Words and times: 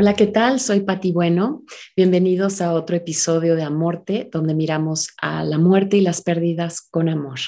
Hola, 0.00 0.14
¿qué 0.14 0.28
tal? 0.28 0.60
Soy 0.60 0.80
Pati 0.80 1.12
Bueno. 1.12 1.62
Bienvenidos 1.94 2.62
a 2.62 2.72
otro 2.72 2.96
episodio 2.96 3.54
de 3.54 3.64
Amorte, 3.64 4.30
donde 4.32 4.54
miramos 4.54 5.10
a 5.20 5.44
la 5.44 5.58
muerte 5.58 5.98
y 5.98 6.00
las 6.00 6.22
pérdidas 6.22 6.80
con 6.80 7.10
amor. 7.10 7.38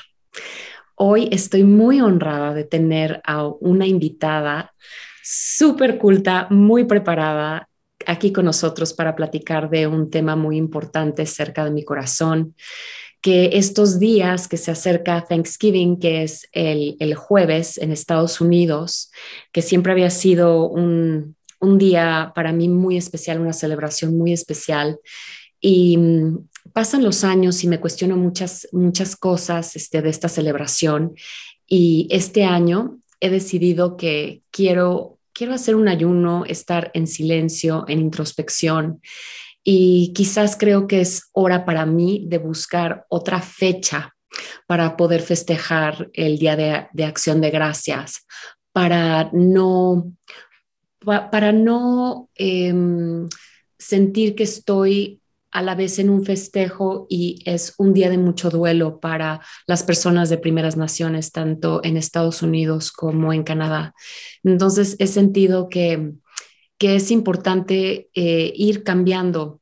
Hoy 0.94 1.30
estoy 1.32 1.64
muy 1.64 2.02
honrada 2.02 2.52
de 2.52 2.64
tener 2.64 3.22
a 3.24 3.46
una 3.46 3.86
invitada 3.86 4.74
súper 5.22 5.96
culta, 5.96 6.46
muy 6.50 6.84
preparada 6.84 7.70
aquí 8.04 8.32
con 8.32 8.44
nosotros 8.44 8.92
para 8.92 9.16
platicar 9.16 9.70
de 9.70 9.86
un 9.86 10.10
tema 10.10 10.36
muy 10.36 10.58
importante 10.58 11.24
cerca 11.24 11.64
de 11.64 11.70
mi 11.70 11.86
corazón 11.86 12.54
que 13.22 13.50
estos 13.54 13.98
días 13.98 14.46
que 14.46 14.58
se 14.58 14.72
acerca 14.72 15.24
Thanksgiving, 15.24 15.98
que 15.98 16.24
es 16.24 16.48
el, 16.52 16.96
el, 16.98 17.14
jueves 17.14 17.78
en 17.78 17.92
Estados 17.92 18.40
Unidos, 18.40 19.12
que 19.52 19.62
siempre 19.62 19.92
había 19.92 20.10
sido 20.10 20.68
un, 20.68 21.36
un 21.62 21.78
día 21.78 22.32
para 22.34 22.52
mí 22.52 22.68
muy 22.68 22.96
especial, 22.96 23.40
una 23.40 23.52
celebración 23.52 24.18
muy 24.18 24.32
especial. 24.32 24.98
Y 25.60 25.96
mm, 25.96 26.48
pasan 26.72 27.04
los 27.04 27.24
años 27.24 27.62
y 27.64 27.68
me 27.68 27.80
cuestiono 27.80 28.16
muchas, 28.16 28.68
muchas 28.72 29.16
cosas 29.16 29.76
este, 29.76 30.02
de 30.02 30.10
esta 30.10 30.28
celebración. 30.28 31.14
Y 31.66 32.08
este 32.10 32.44
año 32.44 32.98
he 33.20 33.30
decidido 33.30 33.96
que 33.96 34.42
quiero, 34.50 35.18
quiero 35.32 35.54
hacer 35.54 35.76
un 35.76 35.88
ayuno, 35.88 36.44
estar 36.46 36.90
en 36.94 37.06
silencio, 37.06 37.84
en 37.86 38.00
introspección. 38.00 39.00
Y 39.62 40.12
quizás 40.14 40.56
creo 40.56 40.88
que 40.88 41.00
es 41.00 41.30
hora 41.32 41.64
para 41.64 41.86
mí 41.86 42.24
de 42.26 42.38
buscar 42.38 43.06
otra 43.08 43.40
fecha 43.40 44.16
para 44.66 44.96
poder 44.96 45.22
festejar 45.22 46.10
el 46.12 46.38
Día 46.38 46.56
de, 46.56 46.88
de 46.92 47.04
Acción 47.04 47.40
de 47.40 47.50
Gracias, 47.50 48.26
para 48.72 49.30
no 49.32 50.12
para 51.04 51.52
no 51.52 52.28
em, 52.34 53.28
sentir 53.78 54.34
que 54.34 54.44
estoy 54.44 55.22
a 55.52 55.62
la 55.62 55.74
vez 55.74 55.98
en 55.98 56.08
un 56.08 56.24
festejo 56.24 57.06
y 57.10 57.42
es 57.44 57.74
un 57.76 57.92
día 57.92 58.08
de 58.08 58.16
mucho 58.16 58.48
duelo 58.48 59.00
para 59.00 59.42
las 59.66 59.82
personas 59.82 60.30
de 60.30 60.38
primeras 60.38 60.76
naciones, 60.78 61.30
tanto 61.30 61.80
en 61.84 61.98
Estados 61.98 62.40
Unidos 62.42 62.90
como 62.90 63.32
en 63.34 63.42
Canadá. 63.42 63.94
Entonces, 64.42 64.96
he 64.98 65.06
sentido 65.06 65.68
que, 65.68 66.12
que 66.78 66.96
es 66.96 67.10
importante 67.10 68.08
eh, 68.14 68.52
ir 68.56 68.82
cambiando, 68.82 69.60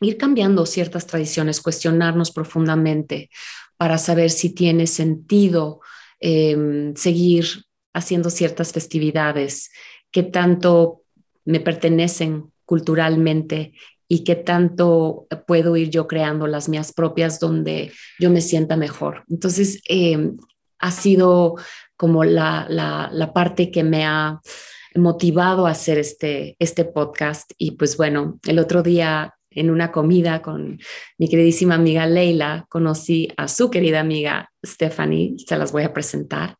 ir 0.00 0.16
cambiando 0.16 0.64
ciertas 0.64 1.06
tradiciones, 1.08 1.60
cuestionarnos 1.60 2.30
profundamente 2.30 3.30
para 3.76 3.98
saber 3.98 4.30
si 4.30 4.50
tiene 4.50 4.86
sentido 4.86 5.80
em, 6.20 6.94
seguir 6.94 7.64
haciendo 7.92 8.30
ciertas 8.30 8.72
festividades 8.72 9.70
qué 10.10 10.22
tanto 10.22 11.02
me 11.44 11.60
pertenecen 11.60 12.52
culturalmente 12.64 13.72
y 14.08 14.24
qué 14.24 14.34
tanto 14.34 15.26
puedo 15.46 15.76
ir 15.76 15.90
yo 15.90 16.06
creando 16.06 16.46
las 16.46 16.68
mías 16.68 16.92
propias 16.92 17.38
donde 17.38 17.92
yo 18.18 18.30
me 18.30 18.40
sienta 18.40 18.76
mejor. 18.76 19.24
Entonces, 19.28 19.80
eh, 19.88 20.32
ha 20.80 20.90
sido 20.90 21.56
como 21.96 22.24
la, 22.24 22.66
la, 22.68 23.32
parte 23.32 23.70
que 23.70 23.84
me 23.84 24.04
ha 24.04 24.40
motivado 24.94 25.66
a 25.66 25.70
hacer 25.70 25.98
este, 25.98 26.56
este 26.58 26.84
podcast. 26.84 27.52
Y 27.58 27.72
pues 27.72 27.96
bueno, 27.96 28.40
el 28.46 28.58
otro 28.58 28.82
día 28.82 29.34
en 29.50 29.70
una 29.70 29.90
comida 29.92 30.42
con 30.42 30.78
mi 31.18 31.28
queridísima 31.28 31.74
amiga 31.74 32.06
Leila, 32.06 32.66
conocí 32.68 33.28
a 33.36 33.48
su 33.48 33.70
querida 33.70 34.00
amiga 34.00 34.50
Stephanie, 34.64 35.34
se 35.44 35.56
las 35.56 35.72
voy 35.72 35.82
a 35.82 35.92
presentar. 35.92 36.56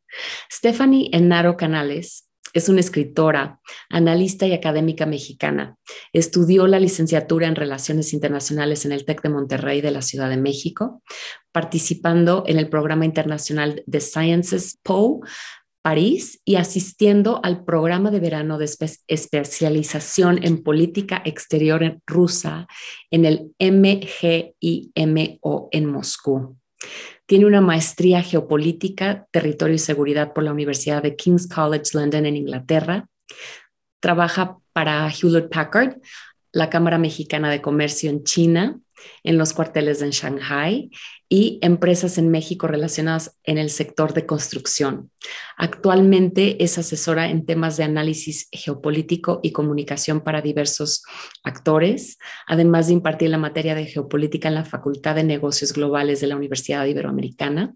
Stephanie 0.52 1.08
Enaro 1.12 1.56
Canales 1.56 2.29
es 2.52 2.68
una 2.68 2.80
escritora, 2.80 3.60
analista 3.88 4.46
y 4.46 4.52
académica 4.52 5.06
mexicana. 5.06 5.76
Estudió 6.12 6.66
la 6.66 6.80
licenciatura 6.80 7.46
en 7.46 7.56
Relaciones 7.56 8.12
Internacionales 8.12 8.84
en 8.84 8.92
el 8.92 9.04
TEC 9.04 9.22
de 9.22 9.28
Monterrey 9.28 9.80
de 9.80 9.90
la 9.90 10.02
Ciudad 10.02 10.28
de 10.28 10.36
México, 10.36 11.02
participando 11.52 12.44
en 12.46 12.58
el 12.58 12.68
programa 12.68 13.04
internacional 13.04 13.82
de 13.86 14.00
Sciences 14.00 14.78
PO 14.82 15.20
París 15.82 16.40
y 16.44 16.56
asistiendo 16.56 17.40
al 17.42 17.64
programa 17.64 18.10
de 18.10 18.20
verano 18.20 18.58
de 18.58 18.68
especialización 19.06 20.44
en 20.44 20.62
política 20.62 21.22
exterior 21.24 21.98
rusa 22.06 22.66
en 23.10 23.24
el 23.24 23.54
MGIMO 23.58 24.58
en 25.72 25.86
Moscú. 25.86 26.56
Tiene 27.30 27.46
una 27.46 27.60
maestría 27.60 28.22
geopolítica, 28.24 29.28
territorio 29.30 29.76
y 29.76 29.78
seguridad 29.78 30.32
por 30.32 30.42
la 30.42 30.50
Universidad 30.50 31.00
de 31.00 31.14
King's 31.14 31.46
College 31.46 31.92
London 31.94 32.26
en 32.26 32.34
Inglaterra. 32.34 33.06
Trabaja 34.00 34.58
para 34.72 35.08
Hewlett 35.08 35.48
Packard, 35.48 35.98
la 36.50 36.68
Cámara 36.68 36.98
Mexicana 36.98 37.48
de 37.48 37.62
Comercio 37.62 38.10
en 38.10 38.24
China, 38.24 38.80
en 39.22 39.38
los 39.38 39.52
cuarteles 39.52 40.02
en 40.02 40.10
Shanghai 40.10 40.90
y 41.28 41.60
empresas 41.62 42.18
en 42.18 42.28
México 42.28 42.66
relacionadas 42.66 43.38
en 43.44 43.56
el 43.56 43.70
sector 43.70 44.14
de 44.14 44.26
construcción. 44.26 45.12
Actualmente 45.56 46.62
es 46.64 46.76
asesora 46.76 47.30
en 47.30 47.46
temas 47.46 47.76
de 47.76 47.84
análisis 47.84 48.48
geopolítico 48.50 49.38
y 49.42 49.52
comunicación 49.52 50.22
para 50.22 50.42
diversos 50.42 51.04
actores, 51.44 52.18
además 52.48 52.88
de 52.88 52.94
impartir 52.94 53.30
la 53.30 53.38
materia 53.38 53.76
de 53.76 53.86
geopolítica 53.86 54.48
en 54.48 54.56
la 54.56 54.64
Facultad 54.64 55.14
de 55.14 55.22
Negocios 55.24 55.72
Globales 55.72 56.20
de 56.20 56.26
la 56.26 56.36
Universidad 56.36 56.84
Iberoamericana. 56.86 57.74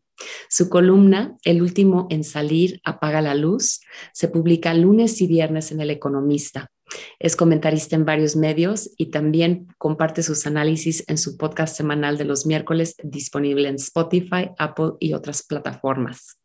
Su 0.48 0.68
columna, 0.68 1.36
El 1.44 1.62
último 1.62 2.08
en 2.10 2.24
salir, 2.24 2.80
apaga 2.84 3.22
la 3.22 3.34
luz, 3.36 3.80
se 4.12 4.26
publica 4.26 4.74
lunes 4.74 5.20
y 5.20 5.28
viernes 5.28 5.70
en 5.70 5.80
El 5.80 5.90
Economista. 5.90 6.70
Es 7.18 7.36
comentarista 7.36 7.96
en 7.96 8.04
varios 8.04 8.36
medios 8.36 8.90
y 8.96 9.06
también 9.06 9.68
comparte 9.78 10.22
sus 10.22 10.46
análisis 10.46 11.04
en 11.08 11.18
su 11.18 11.36
podcast 11.36 11.76
semanal 11.76 12.18
de 12.18 12.24
los 12.24 12.46
miércoles 12.46 12.96
disponible 13.02 13.68
en 13.68 13.76
Spotify, 13.76 14.50
Apple 14.58 14.92
y 15.00 15.14
otras 15.14 15.42
plataformas. 15.42 16.38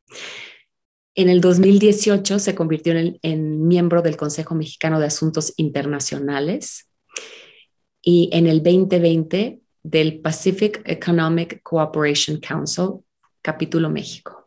En 1.16 1.28
el 1.28 1.42
2018 1.42 2.40
se 2.40 2.56
convirtió 2.56 2.94
en, 2.94 3.68
miembro 3.68 4.02
del 4.02 4.16
Consejo 4.16 4.56
Mexicano 4.56 5.00
de 5.00 5.08
Asuntos 5.08 5.54
Internacionales 5.58 6.90
y 8.02 8.30
en 8.32 8.48
el 8.48 8.64
2020 8.64 9.60
del 9.84 10.22
Pacific 10.22 10.82
Economic 10.86 11.62
Cooperation 11.62 12.38
Council, 12.38 13.04
capítulo 13.42 13.90
México. 13.90 14.39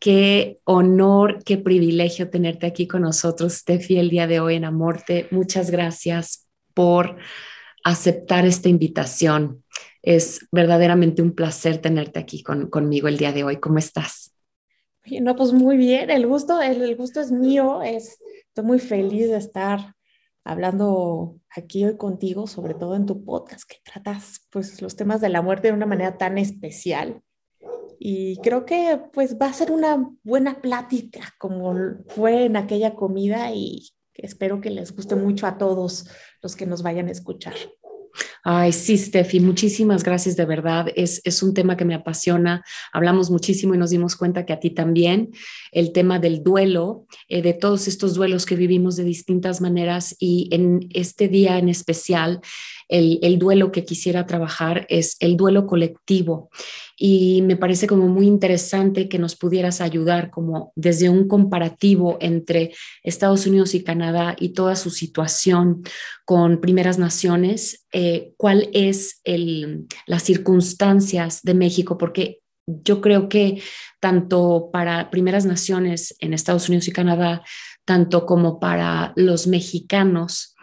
Qué 0.00 0.60
honor, 0.64 1.44
qué 1.44 1.58
privilegio 1.58 2.30
tenerte 2.30 2.66
aquí 2.66 2.88
con 2.88 3.02
nosotros, 3.02 3.52
Steffi, 3.52 3.98
el 3.98 4.08
día 4.08 4.26
de 4.26 4.40
hoy 4.40 4.54
en 4.54 4.64
Amorte. 4.64 5.28
Muchas 5.30 5.70
gracias 5.70 6.48
por 6.72 7.18
aceptar 7.84 8.46
esta 8.46 8.70
invitación. 8.70 9.62
Es 10.00 10.48
verdaderamente 10.52 11.20
un 11.20 11.32
placer 11.32 11.82
tenerte 11.82 12.18
aquí 12.18 12.42
conmigo 12.42 13.08
el 13.08 13.18
día 13.18 13.32
de 13.32 13.44
hoy. 13.44 13.58
¿Cómo 13.58 13.76
estás? 13.76 14.32
No, 15.04 15.36
pues 15.36 15.52
muy 15.52 15.76
bien. 15.76 16.08
El 16.08 16.26
gusto, 16.26 16.62
el, 16.62 16.96
gusto 16.96 17.20
es 17.20 17.30
mío. 17.30 17.82
Es, 17.82 18.18
estoy 18.48 18.64
muy 18.64 18.78
feliz 18.78 19.28
de 19.28 19.36
estar 19.36 19.96
hablando 20.44 21.36
aquí 21.54 21.84
hoy 21.84 21.98
contigo, 21.98 22.46
sobre 22.46 22.72
todo 22.72 22.96
en 22.96 23.04
tu 23.04 23.22
podcast, 23.22 23.68
que 23.68 23.76
tratas 23.84 24.46
pues 24.48 24.80
los 24.80 24.96
temas 24.96 25.20
de 25.20 25.28
la 25.28 25.42
muerte 25.42 25.68
de 25.68 25.74
una 25.74 25.84
manera 25.84 26.16
tan 26.16 26.38
especial 26.38 27.22
y 28.02 28.38
creo 28.38 28.64
que 28.64 28.98
pues 29.12 29.36
va 29.38 29.46
a 29.46 29.52
ser 29.52 29.70
una 29.70 30.10
buena 30.22 30.62
plática 30.62 31.34
como 31.38 31.74
fue 32.08 32.46
en 32.46 32.56
aquella 32.56 32.94
comida 32.94 33.52
y 33.52 33.90
espero 34.14 34.62
que 34.62 34.70
les 34.70 34.96
guste 34.96 35.16
mucho 35.16 35.46
a 35.46 35.58
todos 35.58 36.08
los 36.40 36.56
que 36.56 36.64
nos 36.64 36.82
vayan 36.82 37.08
a 37.08 37.12
escuchar. 37.12 37.54
Ay, 38.42 38.72
sí, 38.72 38.96
Steffi, 38.96 39.38
muchísimas 39.40 40.02
gracias 40.02 40.36
de 40.36 40.46
verdad. 40.46 40.86
Es, 40.96 41.20
es, 41.24 41.42
un 41.42 41.52
tema 41.52 41.76
que 41.76 41.84
me 41.84 41.94
apasiona. 41.94 42.64
Hablamos 42.92 43.30
muchísimo 43.30 43.74
y 43.74 43.78
nos 43.78 43.90
dimos 43.90 44.16
cuenta 44.16 44.46
que 44.46 44.54
a 44.54 44.60
ti 44.60 44.70
también 44.70 45.30
el 45.72 45.92
tema 45.92 46.18
del 46.18 46.42
duelo, 46.42 47.06
eh, 47.28 47.42
de 47.42 47.52
todos 47.52 47.86
estos 47.86 48.14
duelos 48.14 48.46
que 48.46 48.56
vivimos 48.56 48.96
de 48.96 49.04
distintas 49.04 49.60
maneras 49.60 50.16
y 50.18 50.48
en 50.52 50.88
este 50.94 51.28
día 51.28 51.58
en 51.58 51.68
especial, 51.68 52.40
el, 52.88 53.18
el 53.22 53.38
duelo 53.38 53.72
que 53.72 53.84
quisiera 53.84 54.26
trabajar 54.26 54.86
es 54.88 55.16
el 55.20 55.36
duelo 55.36 55.66
colectivo 55.66 56.50
y 57.02 57.40
me 57.40 57.56
parece 57.56 57.86
como 57.86 58.08
muy 58.08 58.26
interesante 58.26 59.08
que 59.08 59.18
nos 59.18 59.34
pudieras 59.34 59.80
ayudar 59.80 60.30
como 60.30 60.70
desde 60.76 61.08
un 61.08 61.28
comparativo 61.28 62.18
entre 62.20 62.74
Estados 63.02 63.46
Unidos 63.46 63.74
y 63.74 63.82
Canadá 63.82 64.36
y 64.38 64.50
toda 64.50 64.76
su 64.76 64.90
situación 64.90 65.82
con 66.26 66.60
primeras 66.60 66.98
naciones, 66.98 67.86
eh, 67.90 68.34
cuál 68.40 68.70
es 68.72 69.20
el, 69.24 69.86
las 70.06 70.22
circunstancias 70.22 71.42
de 71.42 71.52
México, 71.52 71.98
porque 71.98 72.40
yo 72.66 73.02
creo 73.02 73.28
que 73.28 73.60
tanto 74.00 74.70
para 74.72 75.10
primeras 75.10 75.44
naciones 75.44 76.16
en 76.20 76.32
Estados 76.32 76.66
Unidos 76.70 76.88
y 76.88 76.92
Canadá, 76.92 77.42
tanto 77.84 78.24
como 78.24 78.58
para 78.58 79.12
los 79.14 79.46
mexicanos, 79.46 80.56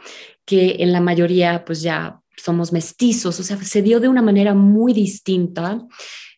que 0.43 0.77
en 0.79 0.91
la 0.91 1.01
mayoría 1.01 1.65
pues 1.65 1.83
ya 1.83 2.19
somos 2.35 2.73
mestizos, 2.73 3.39
o 3.39 3.43
sea, 3.43 3.57
se 3.57 3.83
dio 3.83 3.99
de 3.99 4.07
una 4.07 4.23
manera 4.23 4.55
muy 4.55 4.91
distinta 4.91 5.85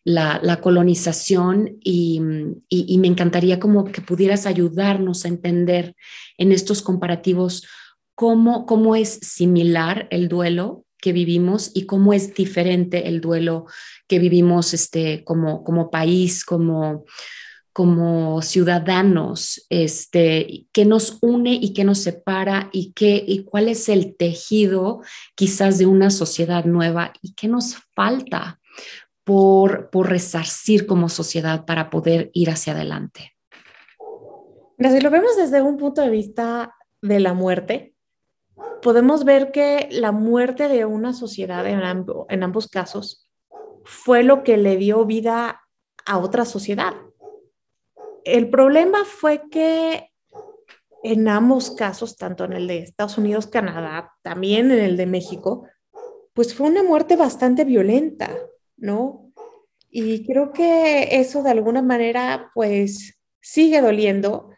la, 0.03 0.59
colonización 0.59 1.77
y, 1.81 2.19
me 2.19 3.07
encantaría 3.07 3.61
como 3.61 3.85
que 3.85 4.01
pudieras 4.01 4.45
ayudarnos 4.45 5.23
a 5.23 5.29
entender 5.29 5.95
en 6.37 6.51
estos 6.51 6.81
comparativos 6.81 7.65
cómo, 8.13 8.65
cómo 8.65 8.97
es 8.97 9.19
similar 9.21 10.09
el 10.11 10.27
duelo 10.27 10.83
que 11.01 11.13
vivimos 11.13 11.71
y 11.73 11.85
cómo 11.85 12.13
es 12.13 12.33
diferente 12.33 13.07
el 13.07 13.21
duelo 13.21 13.65
que 14.07 14.19
vivimos 14.19 14.73
este, 14.73 15.23
como, 15.23 15.63
como 15.63 15.89
país, 15.89 16.43
como, 16.43 17.05
como 17.73 18.41
ciudadanos, 18.41 19.65
este, 19.69 20.67
qué 20.71 20.85
nos 20.85 21.17
une 21.21 21.53
y 21.53 21.73
qué 21.73 21.83
nos 21.83 21.99
separa 21.99 22.69
y, 22.73 22.91
qué, 22.93 23.23
y 23.25 23.43
cuál 23.43 23.69
es 23.69 23.87
el 23.89 24.15
tejido 24.17 25.01
quizás 25.35 25.77
de 25.77 25.85
una 25.85 26.09
sociedad 26.09 26.65
nueva 26.65 27.13
y 27.21 27.33
qué 27.33 27.47
nos 27.47 27.75
falta 27.95 28.59
por, 29.23 29.89
por 29.91 30.09
resarcir 30.09 30.85
como 30.85 31.07
sociedad 31.07 31.65
para 31.65 31.89
poder 31.89 32.31
ir 32.33 32.49
hacia 32.49 32.73
adelante. 32.73 33.35
Si 34.79 35.01
lo 35.01 35.09
vemos 35.09 35.35
desde 35.37 35.61
un 35.61 35.77
punto 35.77 36.01
de 36.01 36.09
vista 36.09 36.75
de 37.01 37.19
la 37.19 37.33
muerte, 37.33 37.93
podemos 38.81 39.25
ver 39.25 39.51
que 39.51 39.87
la 39.91 40.11
muerte 40.11 40.67
de 40.67 40.85
una 40.85 41.13
sociedad 41.13 41.65
en, 41.67 41.81
en 42.29 42.43
ambos 42.43 42.67
casos 42.67 43.29
fue 43.83 44.23
lo 44.23 44.43
que 44.43 44.57
le 44.57 44.77
dio 44.77 45.05
vida 45.05 45.61
a 46.05 46.17
otra 46.17 46.45
sociedad 46.45 46.93
el 48.23 48.49
problema 48.49 49.05
fue 49.05 49.49
que 49.49 50.11
en 51.03 51.27
ambos 51.27 51.71
casos, 51.71 52.17
tanto 52.17 52.43
en 52.43 52.53
el 52.53 52.67
de 52.67 52.79
Estados 52.79 53.17
Unidos, 53.17 53.47
Canadá, 53.47 54.11
también 54.21 54.71
en 54.71 54.79
el 54.79 54.97
de 54.97 55.05
México, 55.05 55.65
pues 56.33 56.53
fue 56.53 56.69
una 56.69 56.83
muerte 56.83 57.15
bastante 57.15 57.63
violenta, 57.63 58.29
¿no? 58.77 59.31
Y 59.89 60.25
creo 60.25 60.51
que 60.51 61.19
eso 61.19 61.41
de 61.41 61.51
alguna 61.51 61.81
manera, 61.81 62.51
pues 62.53 63.17
sigue 63.41 63.81
doliendo 63.81 64.49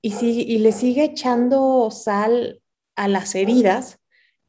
y, 0.00 0.14
y 0.20 0.58
le 0.58 0.72
sigue 0.72 1.04
echando 1.04 1.90
sal 1.90 2.62
a 2.98 3.08
las 3.08 3.34
heridas, 3.34 4.00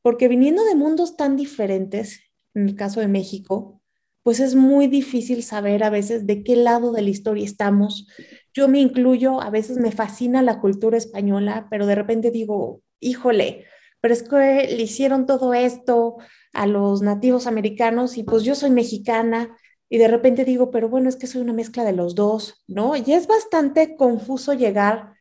porque 0.02 0.28
viniendo 0.28 0.66
de 0.66 0.76
mundos 0.76 1.16
tan 1.16 1.38
diferentes, 1.38 2.20
en 2.56 2.68
el 2.68 2.76
caso 2.76 3.00
de 3.00 3.08
México, 3.08 3.82
pues 4.24 4.40
es 4.40 4.56
muy 4.56 4.88
difícil 4.88 5.44
saber 5.44 5.84
a 5.84 5.90
veces 5.90 6.26
de 6.26 6.44
qué 6.44 6.56
lado 6.56 6.92
de 6.92 7.04
la 7.04 7.10
historia 7.10 7.46
estamos, 7.46 8.08
yo 8.54 8.68
me 8.68 8.80
incluyo, 8.80 9.40
a 9.40 9.52
veces 9.52 9.78
me 9.78 9.92
fascina 9.92 10.42
la 10.42 10.60
cultura 10.60 10.98
española, 10.98 11.68
pero 11.70 11.86
de 11.86 11.96
repente 11.96 12.32
digo, 12.32 12.82
híjole, 13.00 13.66
pero 14.02 14.14
es 14.14 14.24
que 14.24 14.36
le 14.36 14.82
hicieron 14.82 15.28
todo 15.28 15.54
esto 15.54 16.18
a 16.54 16.66
los 16.66 17.02
nativos 17.02 17.46
americanos 17.46 18.18
y 18.18 18.24
pues 18.24 18.44
yo 18.44 18.56
soy 18.56 18.72
mexicana 18.72 19.56
y 19.90 20.00
de 20.00 20.08
repente 20.08 20.44
digo, 20.44 20.72
pero 20.72 20.90
bueno, 20.90 21.08
es 21.08 21.16
que 21.16 21.28
soy 21.28 21.42
una 21.42 21.54
mezcla 21.54 21.84
de 21.84 21.94
los 21.94 22.16
dos, 22.16 22.64
¿no? 22.68 22.96
Y 22.96 23.14
es 23.14 23.28
bastante 23.28 23.96
confuso 23.96 24.54
llegar 24.54 25.14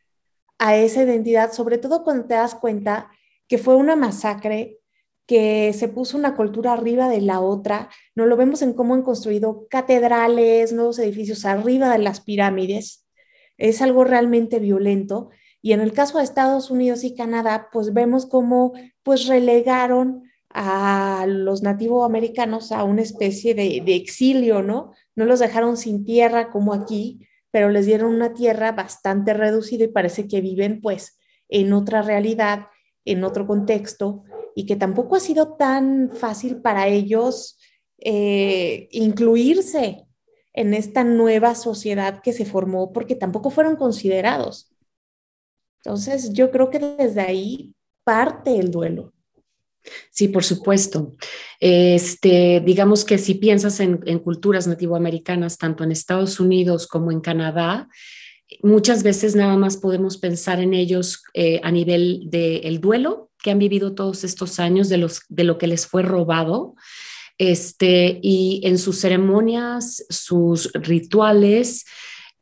a 0.57 0.75
esa 0.75 1.03
identidad, 1.03 1.53
sobre 1.53 1.77
todo 1.77 2.03
cuando 2.03 2.25
te 2.25 2.33
das 2.33 2.55
cuenta 2.55 3.11
que 3.49 3.57
fue 3.57 3.75
una 3.75 3.97
masacre, 3.97 4.79
que 5.27 5.73
se 5.73 5.89
puso 5.89 6.17
una 6.17 6.35
cultura 6.35 6.71
arriba 6.71 7.09
de 7.09 7.19
la 7.19 7.41
otra. 7.41 7.89
No 8.15 8.25
lo 8.25 8.37
vemos 8.37 8.61
en 8.61 8.73
cómo 8.73 8.93
han 8.93 9.03
construido 9.03 9.67
catedrales, 9.69 10.71
nuevos 10.71 10.97
edificios 10.99 11.43
arriba 11.43 11.91
de 11.91 11.99
las 11.99 12.21
pirámides 12.21 13.05
es 13.59 13.81
algo 13.81 14.03
realmente 14.03 14.57
violento. 14.57 15.29
Y 15.61 15.73
en 15.73 15.81
el 15.81 15.93
caso 15.93 16.17
de 16.17 16.23
Estados 16.23 16.71
Unidos 16.71 17.03
y 17.03 17.13
Canadá, 17.13 17.67
pues 17.71 17.93
vemos 17.93 18.25
cómo 18.25 18.73
pues 19.03 19.27
relegaron 19.27 20.23
a 20.49 21.25
los 21.27 21.61
nativoamericanos 21.61 22.71
a 22.71 22.83
una 22.83 23.03
especie 23.03 23.53
de, 23.53 23.83
de, 23.85 23.95
exilio, 23.95 24.63
¿no? 24.63 24.93
No 25.15 25.25
los 25.25 25.39
dejaron 25.39 25.77
sin 25.77 26.05
tierra 26.05 26.49
como 26.49 26.73
aquí, 26.73 27.27
pero 27.51 27.69
les 27.69 27.85
dieron 27.85 28.15
una 28.15 28.33
tierra 28.33 28.71
bastante 28.71 29.33
reducida 29.33 29.83
y 29.83 29.89
parece 29.89 30.27
que 30.27 30.41
viven 30.41 30.81
pues 30.81 31.19
en 31.49 31.73
otra 31.73 32.01
realidad, 32.01 32.67
en 33.11 33.23
otro 33.23 33.47
contexto, 33.47 34.23
y 34.55 34.65
que 34.65 34.75
tampoco 34.75 35.15
ha 35.15 35.19
sido 35.19 35.55
tan 35.55 36.11
fácil 36.11 36.61
para 36.61 36.87
ellos 36.87 37.57
eh, 37.97 38.87
incluirse 38.91 40.05
en 40.53 40.73
esta 40.73 41.03
nueva 41.03 41.55
sociedad 41.55 42.21
que 42.21 42.33
se 42.33 42.45
formó 42.45 42.91
porque 42.91 43.15
tampoco 43.15 43.49
fueron 43.49 43.75
considerados. 43.75 44.73
Entonces, 45.83 46.33
yo 46.33 46.51
creo 46.51 46.69
que 46.69 46.79
desde 46.79 47.21
ahí 47.21 47.73
parte 48.03 48.57
el 48.57 48.71
duelo. 48.71 49.13
Sí, 50.11 50.27
por 50.27 50.43
supuesto. 50.43 51.15
Este, 51.59 52.61
digamos 52.65 53.05
que 53.05 53.17
si 53.17 53.35
piensas 53.35 53.79
en, 53.79 53.97
culturas 54.19 54.67
nativoamericanas, 54.67 55.57
tanto 55.57 55.83
en 55.83 55.91
Estados 55.91 56.39
Unidos 56.39 56.87
como 56.87 57.11
en 57.11 57.21
Canadá, 57.21 57.87
muchas 58.63 59.03
veces 59.03 59.35
nada 59.35 59.57
más 59.57 59.77
podemos 59.77 60.17
pensar 60.17 60.59
en 60.59 60.73
ellos 60.73 61.23
eh, 61.33 61.61
a 61.63 61.71
nivel 61.71 62.23
del 62.25 62.79
duelo 62.81 63.29
que 63.41 63.51
han 63.51 63.59
vivido 63.59 63.95
todos 63.95 64.23
estos 64.23 64.59
años, 64.59 64.89
de, 64.89 64.97
los, 64.97 65.21
de 65.29 65.43
lo 65.43 65.57
que 65.57 65.67
les 65.67 65.87
fue 65.87 66.03
robado, 66.03 66.75
este, 67.37 68.19
y 68.21 68.61
en 68.65 68.77
sus 68.77 68.99
ceremonias, 68.99 70.05
sus 70.09 70.71
rituales 70.73 71.85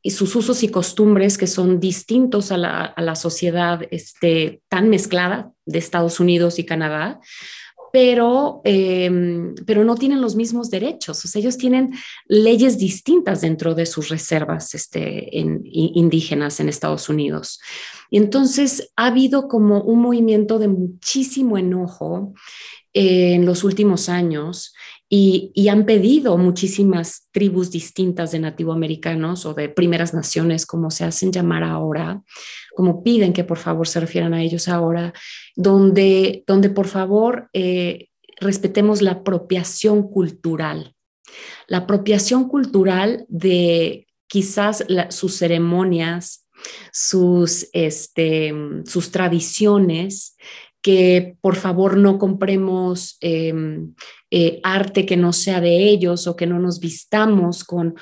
y 0.01 0.11
sus 0.11 0.35
usos 0.35 0.63
y 0.63 0.69
costumbres 0.69 1.37
que 1.37 1.47
son 1.47 1.79
distintos 1.79 2.51
a 2.51 2.57
la, 2.57 3.15
sociedad 3.15 3.81
este, 3.91 4.61
tan 4.69 4.89
mezclada 4.89 5.51
de 5.65 5.77
Estados 5.77 6.19
Unidos 6.19 6.57
y 6.57 6.65
Canadá, 6.65 7.19
pero, 7.99 8.61
em, 8.63 9.55
pero 9.65 9.83
no 9.83 9.95
tienen 9.95 10.21
los 10.21 10.35
mismos 10.35 10.69
derechos. 10.69 11.25
O 11.25 11.27
sea, 11.27 11.39
ellos 11.39 11.57
tienen 11.57 11.95
leyes 12.27 12.77
distintas 12.77 13.41
dentro 13.41 13.73
de 13.73 13.87
sus 13.87 14.09
reservas 14.09 14.75
este, 14.75 15.29
indígenas 15.31 16.59
en 16.59 16.69
Estados 16.69 17.09
Unidos. 17.09 17.59
Y 18.11 18.17
entonces 18.17 18.91
ha 18.95 19.07
habido 19.07 19.47
como 19.47 19.81
un 19.81 19.99
movimiento 19.99 20.59
de 20.59 20.67
muchísimo 20.67 21.57
enojo 21.57 22.35
en 22.93 23.47
los 23.47 23.63
últimos 23.63 24.09
años 24.09 24.75
y, 25.09 25.69
han 25.69 25.85
pedido 25.85 26.37
muchísimas 26.37 27.29
tribus 27.31 27.71
distintas 27.71 28.31
de 28.31 28.39
nativoamericanos 28.39 29.45
o 29.45 29.53
de 29.53 29.69
primeras 29.69 30.13
naciones, 30.13 30.65
como 30.65 30.91
se 30.91 31.05
hacen 31.05 31.31
llamar 31.31 31.63
ahora, 31.63 32.21
como 32.75 33.03
piden 33.03 33.31
que 33.31 33.45
por 33.45 33.57
favor 33.57 33.87
se 33.87 34.01
refieran 34.01 34.33
a 34.33 34.41
ellos 34.41 34.67
ahora, 34.67 35.13
donde, 35.55 36.43
donde 36.45 36.69
por 36.69 36.87
favor 36.87 37.49
eh, 37.53 38.09
respetemos 38.39 39.01
la 39.01 39.11
apropiación 39.11 40.09
cultural. 40.09 40.93
La 41.67 41.79
apropiación 41.79 42.49
cultural 42.49 43.25
de 43.29 44.07
quizás 44.27 44.85
sus 45.09 45.37
ceremonias, 45.37 46.47
sus, 46.91 47.69
este, 47.73 48.53
sus 48.85 49.11
tradiciones, 49.11 50.35
que 50.87 51.35
por 51.41 51.57
favor 51.57 51.97
no 51.97 52.17
compremos 52.17 53.17
em, 53.19 53.93
eh, 54.31 54.61
arte 54.63 55.05
que 55.05 55.17
no 55.17 55.33
sea 55.33 55.59
de 55.59 55.83
ellos 55.83 56.27
o 56.27 56.37
que 56.37 56.47
no 56.47 56.59
nos 56.59 56.79
vistamos 56.79 57.65
con, 57.65 57.95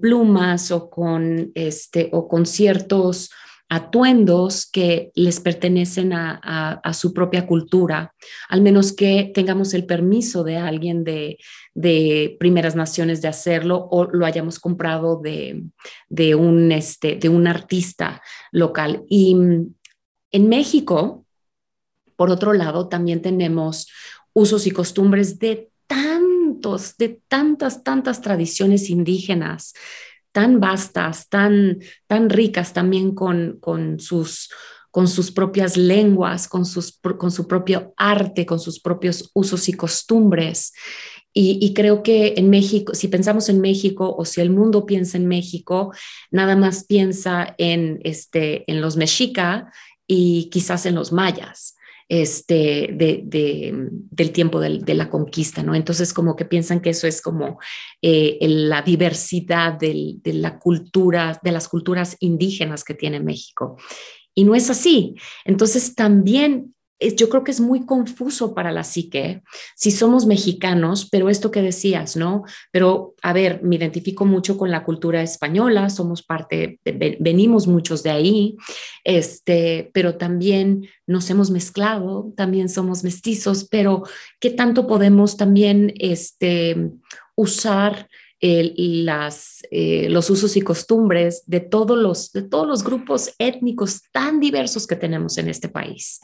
plumas 0.00 0.70
o 0.70 0.88
con, 0.88 1.52
este, 1.54 2.08
o 2.14 2.26
con 2.26 2.46
ciertos 2.46 3.28
atuendos 3.68 4.64
que 4.64 5.12
les 5.14 5.40
pertenecen 5.40 6.14
a, 6.14 6.80
su 6.94 7.12
propia 7.12 7.46
cultura, 7.46 8.14
al 8.48 8.62
menos 8.62 8.94
que 8.94 9.30
tengamos 9.34 9.74
el 9.74 9.84
permiso 9.84 10.42
de 10.42 10.56
alguien 10.56 11.04
de, 11.04 11.36
primeras 12.40 12.76
naciones 12.76 13.20
de 13.20 13.28
hacerlo 13.28 13.88
o 13.90 14.06
lo 14.06 14.24
hayamos 14.24 14.58
comprado 14.58 15.20
de, 15.22 15.64
de, 16.08 16.34
un, 16.34 16.72
este, 16.72 17.16
de 17.16 17.28
un 17.28 17.46
artista 17.46 18.22
local. 18.52 19.04
Y 19.06 19.34
mm, 19.34 19.74
en 20.32 20.48
México, 20.48 21.26
por 22.20 22.30
otro 22.30 22.52
lado, 22.52 22.86
también 22.86 23.22
tenemos 23.22 23.88
usos 24.34 24.66
y 24.66 24.72
costumbres 24.72 25.38
de 25.38 25.70
tantos, 25.86 26.98
de 26.98 27.22
tantas, 27.28 27.82
tantas 27.82 28.20
tradiciones 28.20 28.90
indígenas, 28.90 29.72
tan 30.30 30.60
vastas, 30.60 31.30
tan, 31.30 31.78
tan 32.06 32.28
ricas 32.28 32.74
también 32.74 33.14
con, 33.14 33.56
con 33.58 34.00
sus 34.00 34.50
con 34.90 35.08
sus 35.08 35.30
propias 35.30 35.78
lenguas, 35.78 36.46
con, 36.46 36.66
sus, 36.66 37.00
con 37.00 37.30
su 37.30 37.48
propio 37.48 37.94
arte, 37.96 38.44
con 38.44 38.60
sus 38.60 38.80
propios 38.80 39.30
usos 39.32 39.70
y 39.70 39.72
costumbres. 39.72 40.74
Y, 41.32 41.72
creo 41.72 42.02
que 42.02 42.34
en 42.36 42.50
México, 42.50 42.94
si 42.94 43.08
pensamos 43.08 43.48
en 43.48 43.62
México 43.62 44.14
o 44.14 44.26
si 44.26 44.42
el 44.42 44.50
mundo 44.50 44.84
piensa 44.84 45.16
en 45.16 45.26
México, 45.26 45.94
nada 46.30 46.54
más 46.54 46.84
piensa 46.84 47.54
en, 47.56 47.98
este, 48.02 48.70
en 48.70 48.82
los 48.82 48.96
mexica 48.96 49.72
y 50.06 50.50
quizás 50.50 50.84
en 50.84 50.96
los 50.96 51.12
mayas 51.12 51.76
este, 52.10 52.90
de, 52.92 53.22
del 54.10 54.32
tiempo 54.32 54.58
de, 54.58 54.94
la 54.94 55.08
conquista, 55.08 55.62
¿no? 55.62 55.76
Entonces 55.76 56.12
como 56.12 56.34
que 56.34 56.44
piensan 56.44 56.80
que 56.80 56.90
eso 56.90 57.06
es 57.06 57.22
como 57.22 57.60
eh, 58.02 58.36
la 58.40 58.82
diversidad 58.82 59.74
de 59.74 60.20
la 60.24 60.58
cultura, 60.58 61.40
de 61.40 61.52
las 61.52 61.68
culturas 61.68 62.16
indígenas 62.18 62.82
que 62.82 62.94
tiene 62.94 63.20
México. 63.20 63.76
Y 64.34 64.42
no 64.42 64.56
es 64.56 64.70
así. 64.70 65.14
Entonces 65.44 65.94
también 65.94 66.74
yo 67.16 67.28
creo 67.28 67.44
que 67.44 67.50
es 67.50 67.60
muy 67.60 67.86
confuso 67.86 68.54
para 68.54 68.72
la 68.72 68.84
psique 68.84 69.42
si 69.74 69.90
somos 69.90 70.26
mexicanos, 70.26 71.08
pero 71.10 71.30
esto 71.30 71.50
que 71.50 71.62
decías, 71.62 72.16
¿no? 72.16 72.44
Pero 72.70 73.14
a 73.22 73.32
ver, 73.32 73.62
me 73.62 73.76
identifico 73.76 74.26
mucho 74.26 74.58
con 74.58 74.70
la 74.70 74.84
cultura 74.84 75.22
española, 75.22 75.88
somos 75.88 76.22
parte, 76.22 76.78
venimos 76.84 77.66
muchos 77.66 78.02
de 78.02 78.10
ahí, 78.10 78.56
este, 79.04 79.90
pero 79.94 80.16
también 80.16 80.86
nos 81.06 81.30
hemos 81.30 81.50
mezclado, 81.50 82.32
también 82.36 82.68
somos 82.68 83.02
mestizos, 83.02 83.66
pero 83.70 84.02
¿qué 84.38 84.50
tanto 84.50 84.86
podemos 84.86 85.36
también 85.36 85.94
este, 85.98 86.90
usar? 87.34 88.08
las, 88.42 89.62
eh, 89.70 90.08
los 90.08 90.30
usos 90.30 90.56
y 90.56 90.62
costumbres 90.62 91.42
de 91.46 91.60
todos, 91.60 91.98
los, 91.98 92.32
de 92.32 92.40
todos 92.40 92.66
los 92.66 92.82
grupos 92.82 93.34
étnicos 93.38 94.02
tan 94.12 94.40
diversos 94.40 94.86
que 94.86 94.96
tenemos 94.96 95.36
en 95.36 95.50
este 95.50 95.68
país. 95.68 96.20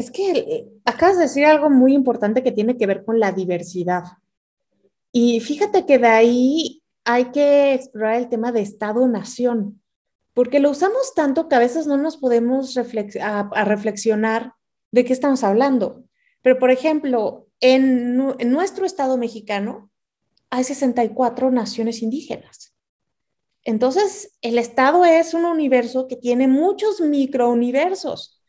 Es 0.00 0.10
que 0.10 0.30
eh, 0.30 0.68
acabas 0.86 1.18
de 1.18 1.24
decir 1.24 1.44
algo 1.44 1.68
muy 1.68 1.92
importante 1.92 2.42
que 2.42 2.52
tiene 2.52 2.78
que 2.78 2.86
ver 2.86 3.04
con 3.04 3.20
la 3.20 3.32
diversidad. 3.32 4.04
Y 5.12 5.40
fíjate 5.40 5.84
que 5.84 5.98
de 5.98 6.06
ahí 6.06 6.82
hay 7.04 7.26
que 7.32 7.74
explorar 7.74 8.14
el 8.14 8.30
tema 8.30 8.50
de 8.50 8.62
Estado-nación, 8.62 9.82
porque 10.32 10.58
lo 10.58 10.70
usamos 10.70 11.12
tanto 11.14 11.50
que 11.50 11.56
a 11.56 11.58
veces 11.58 11.86
no 11.86 11.98
nos 11.98 12.16
podemos 12.16 12.76
reflexionar 12.76 14.54
de 14.90 15.04
qué 15.04 15.12
estamos 15.12 15.44
hablando. 15.44 16.02
Pero, 16.40 16.58
por 16.58 16.70
ejemplo, 16.70 17.48
en, 17.60 18.18
en 18.38 18.50
nuestro 18.50 18.86
Estado 18.86 19.18
mexicano 19.18 19.90
hay 20.48 20.64
64 20.64 21.50
naciones 21.50 22.00
indígenas. 22.00 22.74
Entonces, 23.64 24.32
el 24.40 24.58
Estado 24.58 25.04
es 25.04 25.34
un 25.34 25.44
universo 25.44 26.08
que 26.08 26.16
tiene 26.16 26.48
muchos 26.48 27.02
microuniversos 27.02 28.39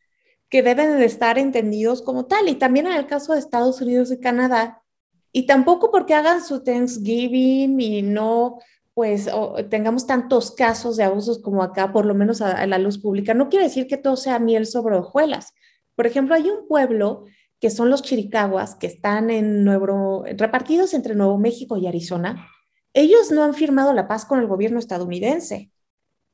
que 0.51 0.61
deben 0.61 0.99
de 0.99 1.05
estar 1.05 1.39
entendidos 1.39 2.01
como 2.03 2.25
tal. 2.25 2.49
Y 2.49 2.55
también 2.55 2.85
en 2.85 2.93
el 2.93 3.07
caso 3.07 3.33
de 3.33 3.39
Estados 3.39 3.81
Unidos 3.81 4.11
y 4.11 4.19
Canadá, 4.19 4.83
y 5.31 5.45
tampoco 5.45 5.91
porque 5.91 6.13
hagan 6.13 6.43
su 6.43 6.61
Thanksgiving 6.61 7.79
y 7.79 8.01
no, 8.01 8.59
pues, 8.93 9.29
tengamos 9.69 10.05
tantos 10.05 10.51
casos 10.51 10.97
de 10.97 11.05
abusos 11.05 11.39
como 11.39 11.63
acá, 11.63 11.93
por 11.93 12.05
lo 12.05 12.13
menos 12.13 12.41
a, 12.41 12.67
la 12.67 12.77
luz 12.77 12.97
pública, 12.99 13.33
no 13.33 13.47
quiere 13.47 13.65
decir 13.65 13.87
que 13.87 13.95
todo 13.95 14.17
sea 14.17 14.39
miel 14.39 14.67
sobre 14.67 14.97
hojuelas. 14.97 15.53
Por 15.95 16.05
ejemplo, 16.05 16.35
hay 16.35 16.49
un 16.49 16.67
pueblo 16.67 17.23
que 17.61 17.69
son 17.69 17.89
los 17.89 18.01
chiricahuas, 18.01 18.75
que 18.75 18.87
están 18.87 19.29
en 19.29 19.63
Nuevo, 19.63 20.25
repartidos 20.35 20.93
entre 20.93 21.15
Nuevo 21.15 21.37
México 21.37 21.77
y 21.77 21.87
Arizona. 21.87 22.45
Ellos 22.93 23.31
no 23.31 23.43
han 23.43 23.53
firmado 23.53 23.93
la 23.93 24.09
paz 24.09 24.25
con 24.25 24.39
el 24.39 24.47
gobierno 24.47 24.79
estadounidense. 24.79 25.71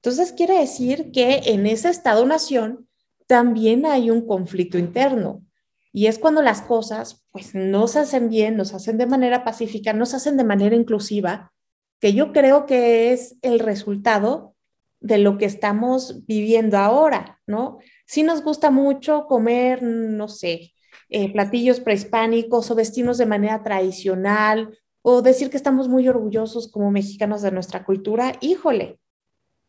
Entonces, 0.01 0.31
quiere 0.31 0.57
decir 0.57 1.11
que 1.11 1.41
en 1.45 1.67
ese 1.67 1.89
Estado-nación 1.89 2.86
también 3.27 3.85
hay 3.85 4.09
un 4.09 4.25
conflicto 4.25 4.77
interno. 4.77 5.43
Y 5.91 6.07
es 6.07 6.19
cuando 6.19 6.41
las 6.41 6.61
cosas 6.61 7.25
pues 7.31 7.53
no 7.53 7.87
se 7.87 7.99
hacen 7.99 8.29
bien, 8.29 8.57
no 8.57 8.65
se 8.65 8.75
hacen 8.75 8.97
de 8.97 9.05
manera 9.05 9.43
pacífica, 9.43 9.93
no 9.93 10.05
se 10.05 10.17
hacen 10.17 10.37
de 10.37 10.43
manera 10.43 10.75
inclusiva, 10.75 11.51
que 11.99 12.13
yo 12.13 12.31
creo 12.31 12.65
que 12.65 13.11
es 13.13 13.37
el 13.41 13.59
resultado 13.59 14.55
de 14.99 15.17
lo 15.17 15.37
que 15.37 15.45
estamos 15.45 16.25
viviendo 16.25 16.77
ahora, 16.77 17.39
¿no? 17.45 17.79
Si 18.05 18.23
nos 18.23 18.43
gusta 18.43 18.71
mucho 18.71 19.25
comer, 19.27 19.83
no 19.83 20.27
sé, 20.27 20.73
eh, 21.09 21.31
platillos 21.31 21.79
prehispánicos 21.79 22.69
o 22.69 22.75
vestirnos 22.75 23.17
de 23.17 23.25
manera 23.25 23.63
tradicional 23.63 24.77
o 25.01 25.21
decir 25.21 25.49
que 25.49 25.57
estamos 25.57 25.87
muy 25.87 26.07
orgullosos 26.07 26.71
como 26.71 26.91
mexicanos 26.91 27.41
de 27.41 27.51
nuestra 27.51 27.85
cultura, 27.85 28.33
híjole, 28.41 28.99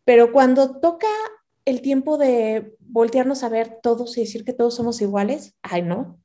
pero 0.05 0.33
cuando 0.33 0.81
toca 0.81 1.09
el 1.69 1.83
tiempo 1.83 2.17
de 2.17 2.75
voltearnos 2.81 3.43
a 3.43 3.51
ver 3.51 3.79
todos 3.83 4.17
y 4.17 4.23
decir 4.23 4.43
que 4.43 4.55
todos 4.55 4.75
somos 4.75 5.03
iguales, 5.03 5.55
ay, 5.61 5.83
no. 5.83 6.19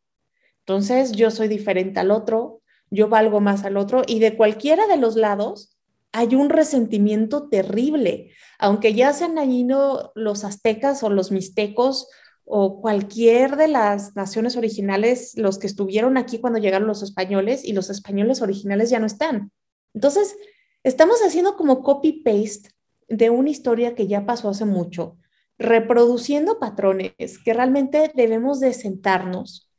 Entonces 0.60 1.12
yo 1.12 1.32
soy 1.32 1.50
diferente 1.50 2.00
al 2.00 2.12
otro, 2.12 2.62
yo 2.90 3.10
valgo 3.10 3.42
más 3.42 3.66
al 3.66 3.76
otro 3.76 4.04
y 4.08 4.20
de 4.20 4.38
cualquiera 4.38 4.88
de 4.88 4.96
los 4.96 5.18
lados 5.18 5.78
hay 6.14 6.36
un 6.36 6.50
resentimiento 6.50 7.50
terrible, 7.50 8.32
aunque 8.58 8.94
ya 8.94 9.12
sean 9.12 9.38
allí 9.38 9.68
los 10.16 10.46
aztecas 10.46 11.04
o 11.04 11.10
los 11.10 11.32
mixtecos 11.32 12.08
o 12.46 12.80
cualquier 12.80 13.58
de 13.58 13.68
las 13.68 14.16
naciones 14.16 14.56
originales, 14.56 15.34
los 15.36 15.60
que 15.60 15.68
estuvieron 15.68 16.16
aquí 16.16 16.40
cuando 16.40 16.60
llegaron 16.60 16.88
los 16.88 17.04
españoles 17.04 17.66
y 17.66 17.74
los 17.74 17.90
españoles 17.90 18.42
originales 18.42 18.90
ya 18.90 19.00
no 19.00 19.08
están. 19.08 19.52
Entonces, 19.94 20.38
estamos 20.84 21.20
haciendo 21.22 21.58
como 21.58 21.82
copy-paste 21.84 22.70
de 23.10 23.30
una 23.30 23.50
historia 23.50 23.94
que 23.94 24.08
ya 24.08 24.26
pasó 24.26 24.48
hace 24.48 24.64
mucho 24.64 25.18
reproduciendo 25.58 26.60
patrones 26.60 27.14
que 27.44 27.54
realmente 27.54 28.12
debemos 28.16 28.60
de 28.60 28.74
sentarnos 28.74 29.70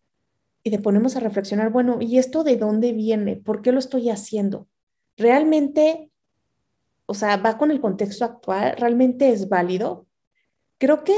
y 0.63 0.71
de 0.71 0.79
ponernos 0.79 1.17
a 1.17 1.21
reflexionar, 1.21 1.71
bueno, 1.71 1.99
¿y 2.01 2.19
esto 2.19 2.43
de 2.43 2.57
dónde 2.57 2.93
viene? 2.93 3.37
¿Por 3.37 3.61
qué 3.61 3.73
lo 3.73 3.79
estoy 3.79 4.09
haciendo? 4.09 4.67
¿Realmente, 5.17 6.11
o 7.07 7.15
sea, 7.15 7.37
va 7.37 7.59
con 7.59 7.71
el 7.71 7.81
contexto 7.81 8.25
actual? 8.25 8.75
¿Realmente 8.79 9.31
es 9.31 9.49
válido? 9.49 10.07
Creo 10.79 11.05
que 11.05 11.15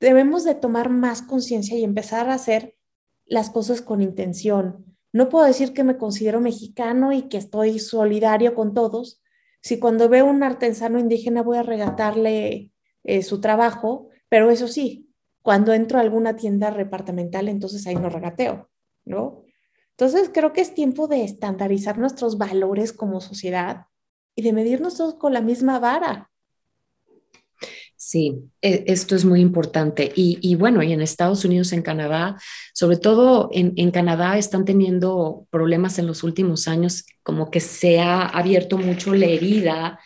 debemos 0.00 0.44
de 0.44 0.54
tomar 0.54 0.90
más 0.90 1.22
conciencia 1.22 1.78
y 1.78 1.84
empezar 1.84 2.28
a 2.28 2.34
hacer 2.34 2.76
las 3.24 3.50
cosas 3.50 3.82
con 3.82 4.00
intención. 4.00 4.96
No 5.12 5.28
puedo 5.28 5.44
decir 5.44 5.72
que 5.72 5.84
me 5.84 5.96
considero 5.96 6.40
mexicano 6.40 7.12
y 7.12 7.28
que 7.28 7.38
estoy 7.38 7.78
solidario 7.78 8.54
con 8.54 8.74
todos, 8.74 9.22
si 9.62 9.78
cuando 9.78 10.08
veo 10.08 10.26
un 10.26 10.42
artesano 10.42 10.98
indígena 10.98 11.42
voy 11.42 11.58
a 11.58 11.62
regatarle 11.62 12.70
eh, 13.08 13.22
su 13.22 13.40
trabajo, 13.40 14.10
pero 14.28 14.50
eso 14.50 14.68
sí, 14.68 15.08
cuando 15.40 15.72
entro 15.72 15.96
a 15.96 16.02
alguna 16.02 16.36
tienda 16.36 16.70
departamental, 16.70 17.48
entonces 17.48 17.86
ahí 17.86 17.94
no 17.94 18.10
regateo, 18.10 18.68
¿no? 19.06 19.44
Entonces 19.92 20.30
creo 20.30 20.52
que 20.52 20.60
es 20.60 20.74
tiempo 20.74 21.08
de 21.08 21.24
estandarizar 21.24 21.96
nuestros 21.96 22.36
valores 22.36 22.92
como 22.92 23.22
sociedad 23.22 23.86
y 24.36 24.42
de 24.42 24.52
medirnos 24.52 24.98
todos 24.98 25.14
con 25.14 25.32
la 25.32 25.40
misma 25.40 25.78
vara. 25.78 26.30
Sí, 27.96 28.42
e, 28.60 28.84
esto 28.88 29.16
es 29.16 29.24
muy 29.24 29.40
importante. 29.40 30.12
Y, 30.14 30.54
bueno, 30.56 30.82
y 30.82 30.92
en 30.92 31.00
Estados 31.00 31.46
Unidos, 31.46 31.72
en 31.72 31.80
Canadá, 31.80 32.36
sobre 32.74 32.98
todo 32.98 33.48
en, 33.50 33.90
Canadá, 33.90 34.36
están 34.36 34.66
teniendo 34.66 35.46
problemas 35.48 35.98
en 35.98 36.06
los 36.06 36.22
últimos 36.24 36.68
años, 36.68 37.06
como 37.22 37.50
que 37.50 37.60
se 37.60 38.00
ha 38.00 38.26
abierto 38.26 38.76
mucho 38.76 39.14
la 39.14 39.26
herida 39.26 39.98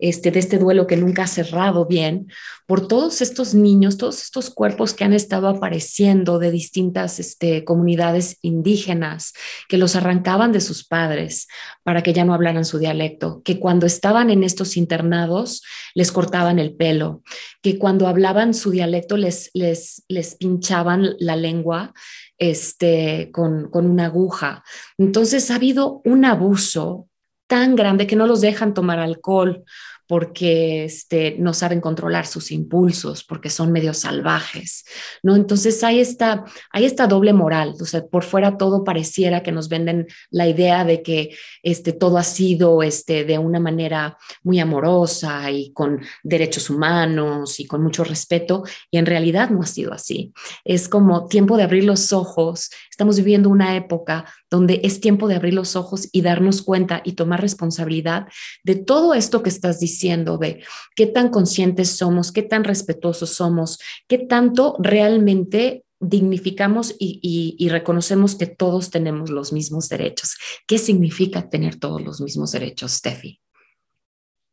este, 0.00 0.30
de 0.30 0.38
este 0.38 0.58
duelo 0.58 0.86
que 0.86 0.96
nunca 0.96 1.24
ha 1.24 1.26
cerrado 1.26 1.86
bien, 1.86 2.28
por 2.66 2.86
todos 2.86 3.20
estos 3.20 3.54
niños, 3.54 3.96
todos 3.96 4.22
estos 4.22 4.50
cuerpos 4.50 4.94
que 4.94 5.04
han 5.04 5.12
estado 5.12 5.48
apareciendo 5.48 6.38
de 6.38 6.50
distintas 6.50 7.18
este, 7.18 7.64
comunidades 7.64 8.38
indígenas, 8.42 9.32
que 9.68 9.76
los 9.76 9.96
arrancaban 9.96 10.52
de 10.52 10.60
sus 10.60 10.86
padres 10.86 11.48
para 11.82 12.02
que 12.02 12.12
ya 12.12 12.24
no 12.24 12.32
hablaran 12.32 12.64
su 12.64 12.78
dialecto, 12.78 13.42
que 13.44 13.58
cuando 13.58 13.86
estaban 13.86 14.30
en 14.30 14.44
estos 14.44 14.76
internados 14.76 15.62
les 15.94 16.12
cortaban 16.12 16.58
el 16.58 16.74
pelo, 16.74 17.22
que 17.60 17.78
cuando 17.78 18.06
hablaban 18.06 18.54
su 18.54 18.70
dialecto 18.70 19.16
les, 19.16 19.50
les, 19.52 20.04
les 20.08 20.36
pinchaban 20.36 21.16
la 21.18 21.36
lengua 21.36 21.92
este, 22.38 23.30
con, 23.32 23.68
con 23.70 23.86
una 23.86 24.06
aguja. 24.06 24.64
Entonces 24.96 25.50
ha 25.50 25.56
habido 25.56 26.00
un 26.04 26.24
abuso 26.24 27.08
tan 27.50 27.74
grande 27.74 28.06
que 28.06 28.14
no 28.14 28.28
los 28.28 28.40
dejan 28.40 28.74
tomar 28.74 29.00
alcohol 29.00 29.64
porque 30.10 30.86
este, 30.86 31.36
no 31.38 31.54
saben 31.54 31.80
controlar 31.80 32.26
sus 32.26 32.50
impulsos, 32.50 33.22
porque 33.22 33.48
son 33.48 33.70
medio 33.70 33.94
salvajes, 33.94 34.84
¿no? 35.22 35.36
Entonces 35.36 35.84
hay 35.84 36.00
esta, 36.00 36.44
hay 36.72 36.84
esta 36.84 37.06
doble 37.06 37.32
moral, 37.32 37.76
o 37.80 37.84
sea, 37.84 38.04
por 38.04 38.24
fuera 38.24 38.56
todo 38.56 38.82
pareciera 38.82 39.44
que 39.44 39.52
nos 39.52 39.68
venden 39.68 40.08
la 40.30 40.48
idea 40.48 40.84
de 40.84 41.04
que 41.04 41.36
este, 41.62 41.92
todo 41.92 42.18
ha 42.18 42.24
sido 42.24 42.82
este, 42.82 43.24
de 43.24 43.38
una 43.38 43.60
manera 43.60 44.18
muy 44.42 44.58
amorosa 44.58 45.48
y 45.52 45.72
con 45.72 46.00
derechos 46.24 46.70
humanos 46.70 47.60
y 47.60 47.68
con 47.68 47.80
mucho 47.80 48.02
respeto, 48.02 48.64
y 48.90 48.98
en 48.98 49.06
realidad 49.06 49.50
no 49.50 49.62
ha 49.62 49.66
sido 49.66 49.92
así. 49.92 50.32
Es 50.64 50.88
como 50.88 51.28
tiempo 51.28 51.56
de 51.56 51.62
abrir 51.62 51.84
los 51.84 52.12
ojos, 52.12 52.70
estamos 52.90 53.16
viviendo 53.16 53.48
una 53.48 53.76
época 53.76 54.24
donde 54.50 54.80
es 54.82 55.00
tiempo 55.00 55.28
de 55.28 55.36
abrir 55.36 55.54
los 55.54 55.76
ojos 55.76 56.08
y 56.12 56.22
darnos 56.22 56.62
cuenta 56.62 57.02
y 57.04 57.12
tomar 57.12 57.40
responsabilidad 57.40 58.26
de 58.64 58.74
todo 58.76 59.14
esto 59.14 59.42
que 59.42 59.48
estás 59.48 59.78
diciendo, 59.78 60.38
de 60.38 60.62
qué 60.96 61.06
tan 61.06 61.30
conscientes 61.30 61.90
somos, 61.90 62.32
qué 62.32 62.42
tan 62.42 62.64
respetuosos 62.64 63.30
somos, 63.30 63.78
qué 64.08 64.18
tanto 64.18 64.76
realmente 64.80 65.84
dignificamos 66.00 66.96
y, 66.98 67.68
reconocemos 67.70 68.34
que 68.34 68.46
todos 68.46 68.90
tenemos 68.90 69.30
los 69.30 69.52
mismos 69.52 69.88
derechos. 69.88 70.36
¿Qué 70.66 70.78
significa 70.78 71.48
tener 71.48 71.78
todos 71.78 72.02
los 72.02 72.20
mismos 72.20 72.52
derechos, 72.52 72.92
Steffi? 72.92 73.40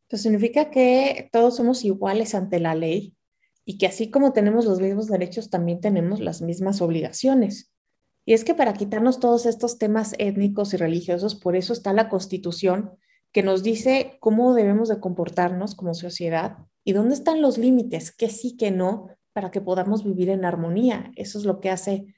Pues 0.08 0.22
significa 0.22 0.70
que 0.70 1.28
todos 1.32 1.56
somos 1.56 1.84
iguales 1.84 2.34
ante 2.34 2.60
la 2.60 2.74
ley 2.74 3.14
y 3.64 3.78
que 3.78 3.86
así 3.86 4.10
como 4.10 4.32
tenemos 4.32 4.66
los 4.66 4.80
mismos 4.80 5.08
derechos, 5.08 5.50
también 5.50 5.80
tenemos 5.80 6.20
las 6.20 6.42
mismas 6.42 6.80
obligaciones. 6.80 7.72
Y 8.28 8.34
es 8.34 8.44
que 8.44 8.54
para 8.54 8.74
quitarnos 8.74 9.20
todos 9.20 9.46
estos 9.46 9.78
temas 9.78 10.14
étnicos 10.18 10.74
y 10.74 10.76
religiosos, 10.76 11.34
por 11.34 11.56
eso 11.56 11.72
está 11.72 11.94
la 11.94 12.10
Constitución 12.10 12.90
que 13.32 13.42
nos 13.42 13.62
dice 13.62 14.18
cómo 14.20 14.52
debemos 14.52 14.90
de 14.90 15.00
comportarnos 15.00 15.74
como 15.74 15.94
sociedad 15.94 16.58
y 16.84 16.92
dónde 16.92 17.14
están 17.14 17.40
los 17.40 17.56
límites, 17.56 18.12
qué 18.12 18.28
sí, 18.28 18.54
qué 18.58 18.70
no, 18.70 19.08
para 19.32 19.50
que 19.50 19.62
podamos 19.62 20.04
vivir 20.04 20.28
en 20.28 20.44
armonía. 20.44 21.10
Eso 21.16 21.38
es 21.38 21.46
lo 21.46 21.58
que 21.58 21.70
hace 21.70 22.14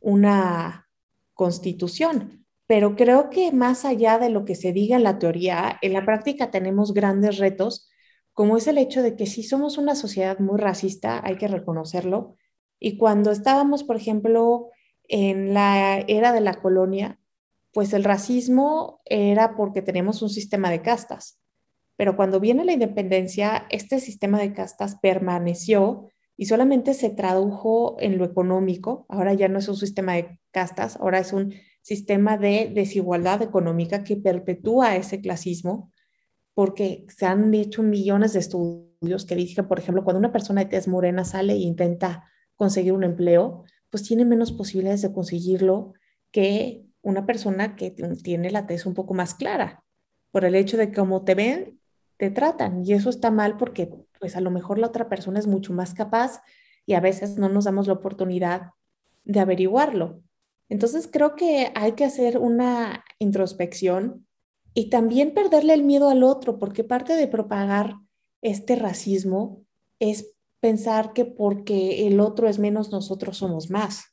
una 0.00 0.88
constitución. 1.32 2.44
Pero 2.66 2.96
creo 2.96 3.30
que 3.30 3.52
más 3.52 3.84
allá 3.84 4.18
de 4.18 4.30
lo 4.30 4.44
que 4.44 4.56
se 4.56 4.72
diga 4.72 4.96
en 4.96 5.04
la 5.04 5.20
teoría, 5.20 5.78
en 5.80 5.92
la 5.92 6.04
práctica 6.04 6.50
tenemos 6.50 6.92
grandes 6.92 7.38
retos, 7.38 7.88
como 8.32 8.56
es 8.56 8.66
el 8.66 8.78
hecho 8.78 9.00
de 9.00 9.14
que 9.14 9.26
si 9.26 9.44
somos 9.44 9.78
una 9.78 9.94
sociedad 9.94 10.40
muy 10.40 10.58
racista, 10.58 11.24
hay 11.24 11.36
que 11.36 11.46
reconocerlo. 11.46 12.34
Y 12.80 12.96
cuando 12.96 13.30
estábamos, 13.30 13.84
por 13.84 13.94
ejemplo, 13.94 14.71
en 15.08 15.54
la 15.54 15.98
era 16.06 16.32
de 16.32 16.40
la 16.40 16.54
colonia, 16.54 17.18
pues 17.72 17.92
el 17.92 18.04
racismo 18.04 19.00
era 19.04 19.56
porque 19.56 19.82
tenemos 19.82 20.22
un 20.22 20.30
sistema 20.30 20.70
de 20.70 20.82
castas. 20.82 21.40
Pero 21.96 22.16
cuando 22.16 22.40
viene 22.40 22.64
la 22.64 22.72
independencia, 22.72 23.66
este 23.70 24.00
sistema 24.00 24.38
de 24.38 24.52
castas 24.52 24.96
permaneció 25.00 26.08
y 26.36 26.46
solamente 26.46 26.94
se 26.94 27.10
tradujo 27.10 27.96
en 28.00 28.18
lo 28.18 28.24
económico. 28.24 29.06
Ahora 29.08 29.34
ya 29.34 29.48
no 29.48 29.58
es 29.58 29.68
un 29.68 29.76
sistema 29.76 30.14
de 30.14 30.40
castas, 30.50 30.96
ahora 30.96 31.18
es 31.18 31.32
un 31.32 31.54
sistema 31.82 32.38
de 32.38 32.70
desigualdad 32.74 33.42
económica 33.42 34.04
que 34.04 34.16
perpetúa 34.16 34.96
ese 34.96 35.20
clasismo 35.20 35.92
porque 36.54 37.06
se 37.08 37.26
han 37.26 37.52
hecho 37.54 37.82
millones 37.82 38.34
de 38.34 38.40
estudios 38.40 39.24
que 39.26 39.34
dicen, 39.34 39.66
por 39.66 39.78
ejemplo, 39.78 40.04
cuando 40.04 40.18
una 40.18 40.32
persona 40.32 40.62
de 40.62 40.70
tez 40.70 40.86
morena 40.86 41.24
sale 41.24 41.54
e 41.54 41.58
intenta 41.58 42.28
conseguir 42.56 42.92
un 42.92 43.04
empleo, 43.04 43.64
pues 43.92 44.04
tiene 44.04 44.24
menos 44.24 44.52
posibilidades 44.52 45.02
de 45.02 45.12
conseguirlo 45.12 45.92
que 46.30 46.82
una 47.02 47.26
persona 47.26 47.76
que 47.76 47.90
tiene 47.90 48.50
la 48.50 48.66
tez 48.66 48.86
un 48.86 48.94
poco 48.94 49.12
más 49.12 49.34
clara, 49.34 49.84
por 50.30 50.46
el 50.46 50.54
hecho 50.54 50.78
de 50.78 50.88
que 50.88 50.96
como 50.96 51.24
te 51.24 51.34
ven, 51.34 51.78
te 52.16 52.30
tratan. 52.30 52.86
Y 52.86 52.94
eso 52.94 53.10
está 53.10 53.30
mal 53.30 53.58
porque 53.58 53.90
pues 54.18 54.34
a 54.34 54.40
lo 54.40 54.50
mejor 54.50 54.78
la 54.78 54.86
otra 54.86 55.10
persona 55.10 55.38
es 55.38 55.46
mucho 55.46 55.74
más 55.74 55.92
capaz 55.92 56.40
y 56.86 56.94
a 56.94 57.00
veces 57.00 57.36
no 57.36 57.50
nos 57.50 57.64
damos 57.64 57.86
la 57.86 57.92
oportunidad 57.92 58.70
de 59.24 59.40
averiguarlo. 59.40 60.22
Entonces 60.70 61.06
creo 61.12 61.36
que 61.36 61.70
hay 61.74 61.92
que 61.92 62.06
hacer 62.06 62.38
una 62.38 63.04
introspección 63.18 64.26
y 64.72 64.88
también 64.88 65.34
perderle 65.34 65.74
el 65.74 65.82
miedo 65.82 66.08
al 66.08 66.22
otro, 66.22 66.58
porque 66.58 66.82
parte 66.82 67.14
de 67.14 67.28
propagar 67.28 67.96
este 68.40 68.74
racismo 68.74 69.66
es 69.98 70.31
pensar 70.62 71.12
que 71.12 71.24
porque 71.24 72.06
el 72.06 72.20
otro 72.20 72.48
es 72.48 72.60
menos, 72.60 72.92
nosotros 72.92 73.38
somos 73.38 73.68
más. 73.68 74.04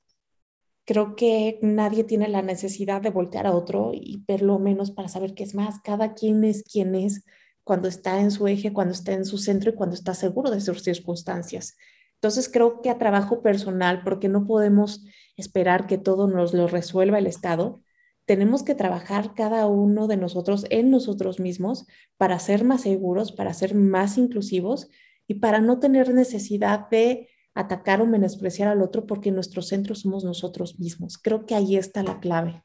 Creo 0.84 1.16
que 1.16 1.60
nadie 1.62 2.04
tiene 2.04 2.28
la 2.28 2.42
necesidad 2.42 3.04
de 3.04 3.12
voltear 3.12 3.46
a 3.46 3.56
otro 3.56 3.92
y 3.94 4.24
verlo 4.28 4.58
menos 4.58 4.90
para 4.90 5.10
saber 5.10 5.36
qué 5.36 5.44
es 5.44 5.54
más. 5.54 5.80
Cada 5.84 6.16
quien 6.16 6.44
es 6.44 6.64
quien 6.64 6.96
es 6.96 7.24
cuando 7.64 7.88
está 7.88 8.20
en 8.20 8.32
su 8.32 8.48
eje, 8.48 8.74
cuando 8.74 8.94
está 8.94 9.14
en 9.14 9.26
su 9.26 9.38
centro 9.38 9.70
y 9.70 9.76
cuando 9.76 9.94
está 9.94 10.16
seguro 10.16 10.50
de 10.50 10.60
sus 10.60 10.82
circunstancias. 10.82 11.78
Entonces 12.16 12.50
creo 12.50 12.82
que 12.82 12.90
a 12.90 12.98
trabajo 12.98 13.44
personal, 13.44 14.02
porque 14.04 14.28
no 14.28 14.48
podemos 14.48 15.06
esperar 15.38 15.86
que 15.86 16.00
todo 16.00 16.28
nos 16.28 16.56
lo 16.56 16.68
resuelva 16.68 17.20
el 17.20 17.28
Estado, 17.28 17.80
tenemos 18.26 18.64
que 18.64 18.74
trabajar 18.74 19.36
cada 19.36 19.68
uno 19.68 20.08
de 20.08 20.18
nosotros 20.18 20.66
en 20.72 20.90
nosotros 20.90 21.40
mismos 21.40 21.86
para 22.18 22.40
ser 22.40 22.64
más 22.64 22.82
seguros, 22.82 23.32
para 23.34 23.54
ser 23.54 23.76
más 23.76 24.18
inclusivos 24.18 24.90
y 25.30 25.36
para 25.36 25.62
no 25.62 25.80
tener 25.80 26.12
necesidad 26.12 26.90
de 26.90 27.30
atacar 27.54 28.02
o 28.02 28.08
menospreciar 28.08 28.68
al 28.68 28.82
otro 28.82 29.06
porque 29.06 29.32
nuestro 29.32 29.62
centro 29.62 29.94
somos 29.94 30.24
nosotros 30.24 30.80
mismos. 30.80 31.20
Creo 31.20 31.46
que 31.46 31.54
ahí 31.54 31.78
está 31.78 32.02
la 32.02 32.20
clave. 32.20 32.64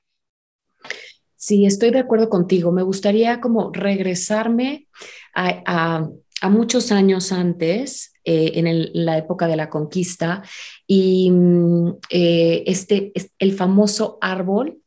Sí, 1.36 1.66
estoy 1.66 1.90
de 1.90 1.98
acuerdo 1.98 2.30
contigo. 2.30 2.72
Me 2.72 2.82
gustaría 2.82 3.38
como 3.42 3.70
regresarme 3.70 4.88
a, 5.34 6.08
muchos 6.48 6.90
años 6.90 7.32
antes, 7.32 8.14
eh, 8.24 8.52
en 8.54 8.90
la 9.04 9.18
época 9.18 9.46
de 9.46 9.56
la 9.56 9.68
conquista, 9.68 10.42
y 10.86 11.30
mm, 11.30 11.98
eh, 12.08 12.64
este, 12.66 13.12
el 13.38 13.52
famoso 13.52 14.16
árbol 14.22 14.78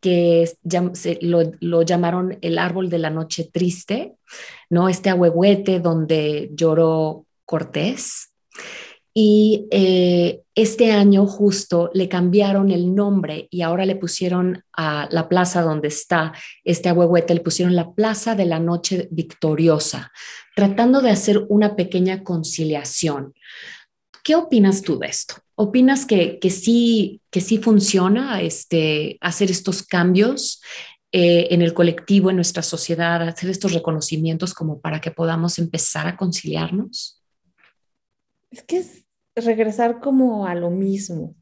que 0.00 0.50
se, 0.94 1.18
lo, 1.22 1.82
llamaron 1.82 2.38
el 2.40 2.58
árbol 2.58 2.88
de 2.88 2.98
la 2.98 3.10
noche 3.10 3.48
triste, 3.52 4.14
¿no? 4.70 4.88
Este 4.88 5.10
ahuehuete 5.10 5.80
donde 5.80 6.50
lloró 6.54 7.26
Cortés. 7.44 8.32
Y 9.14 9.66
eh, 9.70 10.42
este 10.54 10.92
año 10.92 11.26
justo 11.26 11.90
le 11.94 12.06
cambiaron 12.06 12.70
el 12.70 12.94
nombre 12.94 13.48
y 13.50 13.62
ahora 13.62 13.86
le 13.86 13.96
pusieron 13.96 14.62
a 14.74 15.08
la 15.10 15.28
plaza 15.28 15.62
donde 15.62 15.88
está 15.88 16.34
este 16.64 16.90
ahuehuete, 16.90 17.34
le 17.34 17.40
pusieron 17.40 17.74
la 17.74 17.92
Plaza 17.92 18.34
de 18.34 18.44
la 18.44 18.60
Noche 18.60 19.08
Victoriosa, 19.10 20.12
tratando 20.54 21.00
de 21.00 21.10
hacer 21.10 21.46
una 21.48 21.76
pequeña 21.76 22.22
conciliación. 22.22 23.32
¿Qué 24.22 24.34
opinas 24.34 24.82
tú 24.82 24.98
de 24.98 25.06
esto? 25.06 25.36
¿Opinas 25.58 26.04
que, 26.04 26.38
que 26.38 26.50
sí, 26.50 27.22
que 27.30 27.40
sí 27.40 27.56
funciona 27.58 28.42
este, 28.42 29.16
hacer 29.22 29.50
estos 29.50 29.82
cambios 29.82 30.60
eh, 31.12 31.48
en 31.50 31.62
el 31.62 31.72
colectivo, 31.72 32.28
en 32.28 32.36
nuestra 32.36 32.62
sociedad, 32.62 33.22
hacer 33.22 33.48
estos 33.48 33.72
reconocimientos 33.72 34.52
como 34.52 34.80
para 34.80 35.00
que 35.00 35.10
podamos 35.10 35.58
empezar 35.58 36.06
a 36.06 36.16
conciliarnos? 36.18 37.22
Es 38.50 38.62
que 38.64 38.78
es 38.78 39.06
regresar 39.34 40.00
como 40.00 40.46
a 40.46 40.54
lo 40.54 40.70
mismo, 40.70 41.34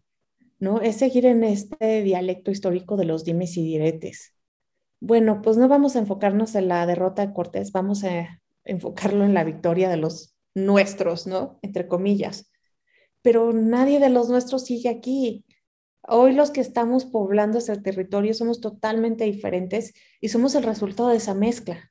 ¿no? 0.61 0.81
Es 0.81 0.98
seguir 0.98 1.27
en 1.27 1.42
este 1.42 2.03
dialecto 2.03 2.53
histórico 2.53 2.96
de 2.96 3.07
los 3.07 3.24
dimes 3.24 3.57
y 3.57 3.64
diretes. 3.64 4.33
Bueno, 5.00 5.42
pues 5.42 5.57
no 5.57 5.66
vamos 5.66 5.96
a 5.96 5.98
enfocarnos 5.98 6.55
en 6.55 6.68
la 6.68 6.87
derrota 6.87 7.27
de 7.27 7.33
Cortés, 7.33 7.72
vamos 7.72 8.05
a 8.05 8.40
enfocarlo 8.64 9.24
en 9.24 9.35
la 9.35 9.42
victoria 9.42 9.88
de 9.88 9.96
los 9.96 10.37
nuestros, 10.55 11.27
¿no? 11.27 11.59
Entre 11.62 11.88
comillas. 11.88 12.48
Pero 13.24 13.54
nadie 13.54 14.00
de 14.00 14.10
los 14.10 14.28
nuestros 14.28 14.66
sigue 14.66 14.90
aquí. 14.90 15.46
Hoy 16.06 16.34
los 16.34 16.50
que 16.50 16.60
estamos 16.60 17.06
poblando 17.06 17.56
ese 17.56 17.74
territorio 17.78 18.34
somos 18.34 18.60
totalmente 18.60 19.24
diferentes 19.24 19.94
y 20.20 20.28
somos 20.28 20.54
el 20.54 20.62
resultado 20.62 21.08
de 21.08 21.16
esa 21.16 21.32
mezcla. 21.32 21.90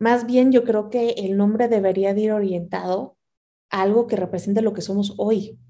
Más 0.00 0.26
bien 0.26 0.50
yo 0.50 0.64
creo 0.64 0.90
que 0.90 1.10
el 1.10 1.36
nombre 1.36 1.68
debería 1.68 2.12
de 2.12 2.22
ir 2.22 2.32
orientado 2.32 3.16
algo 3.70 4.08
que 4.08 4.16
represente 4.16 4.62
lo 4.62 4.72
que 4.72 4.82
somos 4.82 5.14
hoy. 5.16 5.60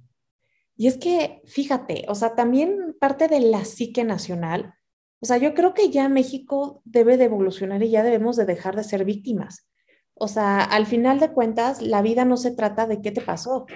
Y 0.74 0.86
es 0.86 0.96
que, 0.96 1.42
fíjate, 1.44 2.06
o 2.08 2.14
sea, 2.14 2.34
también 2.34 2.96
parte 2.98 3.28
de 3.28 3.40
la 3.40 3.66
psique 3.66 4.04
nacional, 4.04 4.72
o 5.20 5.26
sea, 5.26 5.36
yo 5.36 5.52
creo 5.52 5.74
que 5.74 5.90
ya 5.90 6.08
México 6.08 6.80
debe 6.86 7.18
de 7.18 7.24
evolucionar 7.24 7.82
y 7.82 7.90
ya 7.90 8.02
debemos 8.02 8.36
de 8.36 8.46
dejar 8.46 8.74
de 8.74 8.84
ser 8.84 9.04
víctimas. 9.04 9.68
O 10.14 10.28
sea, 10.28 10.64
al 10.64 10.86
final 10.86 11.20
de 11.20 11.30
cuentas, 11.30 11.82
la 11.82 12.00
vida 12.00 12.24
no 12.24 12.38
se 12.38 12.52
trata 12.52 12.86
de 12.86 13.02
qué 13.02 13.10
te 13.10 13.20
pasó, 13.20 13.66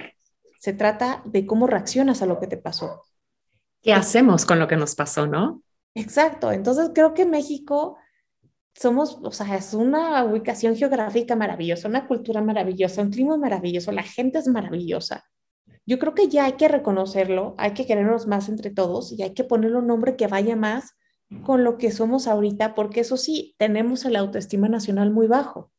se 0.66 0.72
trata 0.72 1.22
de 1.24 1.46
cómo 1.46 1.68
reaccionas 1.68 2.22
a 2.22 2.26
lo 2.26 2.40
que 2.40 2.48
te 2.48 2.57
pasó. 2.57 3.05
¿Qué 3.83 3.92
hacemos 3.92 4.44
con 4.44 4.59
lo 4.59 4.66
que 4.66 4.74
nos 4.74 4.96
pasó, 4.96 5.29
no? 5.29 5.62
Exacto, 5.94 6.50
entonces 6.50 6.90
creo 6.92 7.14
que 7.14 7.24
México 7.24 7.98
somos, 8.74 9.20
o 9.22 9.31
sea, 9.31 9.55
es 9.55 9.74
una 9.74 10.24
ubicación 10.24 10.74
geográfica 10.74 11.37
maravillosa, 11.37 11.87
una 11.87 12.09
cultura 12.09 12.42
maravillosa, 12.42 13.00
un 13.00 13.11
clima 13.11 13.37
maravilloso, 13.37 13.92
la 13.92 14.02
gente 14.02 14.40
es 14.40 14.48
maravillosa. 14.48 15.22
Yo 15.87 16.00
creo 16.00 16.14
que 16.14 16.26
ya 16.26 16.46
hay 16.46 16.55
que 16.55 16.66
reconocerlo, 16.66 17.55
hay 17.59 17.72
que 17.72 17.87
querernos 17.87 18.26
más 18.26 18.48
entre 18.48 18.72
todos 18.72 19.12
y 19.12 19.22
hay 19.22 19.35
que 19.35 19.44
ponerle 19.44 19.76
un 19.76 19.87
nombre 19.87 20.16
que 20.16 20.26
vaya 20.26 20.57
más 20.57 20.96
con 21.44 21.62
lo 21.62 21.79
que 21.79 21.92
somos 21.92 22.26
ahorita, 22.26 22.74
porque 22.74 23.02
eso 23.02 23.16
sí, 23.16 23.55
tenemos 23.57 24.05
el 24.05 24.16
autoestima 24.16 24.68
nacional 24.68 25.12
muy 25.12 25.29
bajo. 25.29 25.70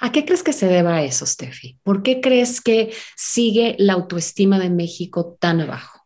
¿A 0.00 0.12
qué 0.12 0.24
crees 0.24 0.42
que 0.42 0.52
se 0.52 0.66
deba 0.66 1.02
eso, 1.02 1.26
Steffi? 1.26 1.78
¿Por 1.82 2.02
qué 2.02 2.20
crees 2.20 2.60
que 2.60 2.92
sigue 3.16 3.76
la 3.78 3.94
autoestima 3.94 4.58
de 4.58 4.70
México 4.70 5.36
tan 5.40 5.60
abajo? 5.60 6.00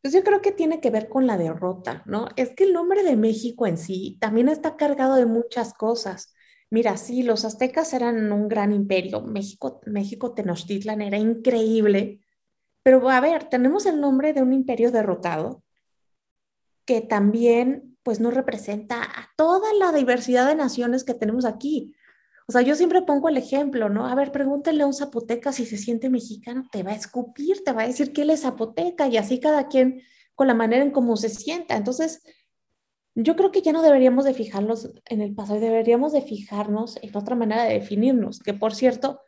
Pues 0.00 0.14
yo 0.14 0.22
creo 0.22 0.40
que 0.40 0.52
tiene 0.52 0.80
que 0.80 0.90
ver 0.90 1.08
con 1.08 1.26
la 1.26 1.36
derrota, 1.36 2.02
¿no? 2.06 2.28
Es 2.36 2.54
que 2.54 2.64
el 2.64 2.72
nombre 2.72 3.02
de 3.02 3.16
México 3.16 3.66
en 3.66 3.76
sí 3.76 4.16
también 4.20 4.48
está 4.48 4.76
cargado 4.76 5.16
de 5.16 5.26
muchas 5.26 5.74
cosas. 5.74 6.32
Mira, 6.70 6.96
sí, 6.96 7.22
los 7.22 7.44
aztecas 7.44 7.92
eran 7.92 8.30
un 8.32 8.48
gran 8.48 8.72
imperio, 8.72 9.22
México, 9.22 9.80
México 9.86 10.34
Tenochtitlan 10.34 11.00
era 11.02 11.16
increíble, 11.16 12.20
pero 12.82 13.08
a 13.10 13.20
ver, 13.20 13.48
tenemos 13.48 13.86
el 13.86 14.00
nombre 14.00 14.32
de 14.32 14.42
un 14.42 14.52
imperio 14.52 14.92
derrotado 14.92 15.62
que 16.84 17.00
también 17.00 17.98
pues 18.02 18.20
no 18.20 18.30
representa 18.30 19.02
a 19.02 19.30
toda 19.36 19.74
la 19.74 19.92
diversidad 19.92 20.48
de 20.48 20.54
naciones 20.54 21.04
que 21.04 21.12
tenemos 21.12 21.44
aquí. 21.44 21.94
O 22.48 22.52
sea, 22.52 22.62
yo 22.62 22.74
siempre 22.74 23.02
pongo 23.02 23.28
el 23.28 23.36
ejemplo, 23.36 23.90
¿no? 23.90 24.06
A 24.06 24.14
ver, 24.14 24.32
pregúntale 24.32 24.82
a 24.82 24.86
un 24.86 24.94
zapoteca 24.94 25.52
si 25.52 25.66
se 25.66 25.76
siente 25.76 26.08
mexicano, 26.08 26.66
te 26.72 26.82
va 26.82 26.92
a 26.92 26.94
escupir, 26.94 27.62
te 27.62 27.72
va 27.72 27.82
a 27.82 27.86
decir 27.86 28.14
que 28.14 28.22
él 28.22 28.30
es 28.30 28.40
zapoteca 28.40 29.06
y 29.06 29.18
así 29.18 29.38
cada 29.38 29.68
quien 29.68 30.00
con 30.34 30.46
la 30.46 30.54
manera 30.54 30.82
en 30.82 30.90
cómo 30.90 31.18
se 31.18 31.28
sienta. 31.28 31.76
Entonces, 31.76 32.22
yo 33.14 33.36
creo 33.36 33.52
que 33.52 33.60
ya 33.60 33.72
no 33.72 33.82
deberíamos 33.82 34.24
de 34.24 34.32
fijarnos 34.32 34.88
en 35.04 35.20
el 35.20 35.34
pasado, 35.34 35.60
deberíamos 35.60 36.12
de 36.12 36.22
fijarnos 36.22 36.98
en 37.02 37.14
otra 37.14 37.36
manera 37.36 37.64
de 37.64 37.74
definirnos, 37.74 38.38
que 38.38 38.54
por 38.54 38.74
cierto, 38.74 39.20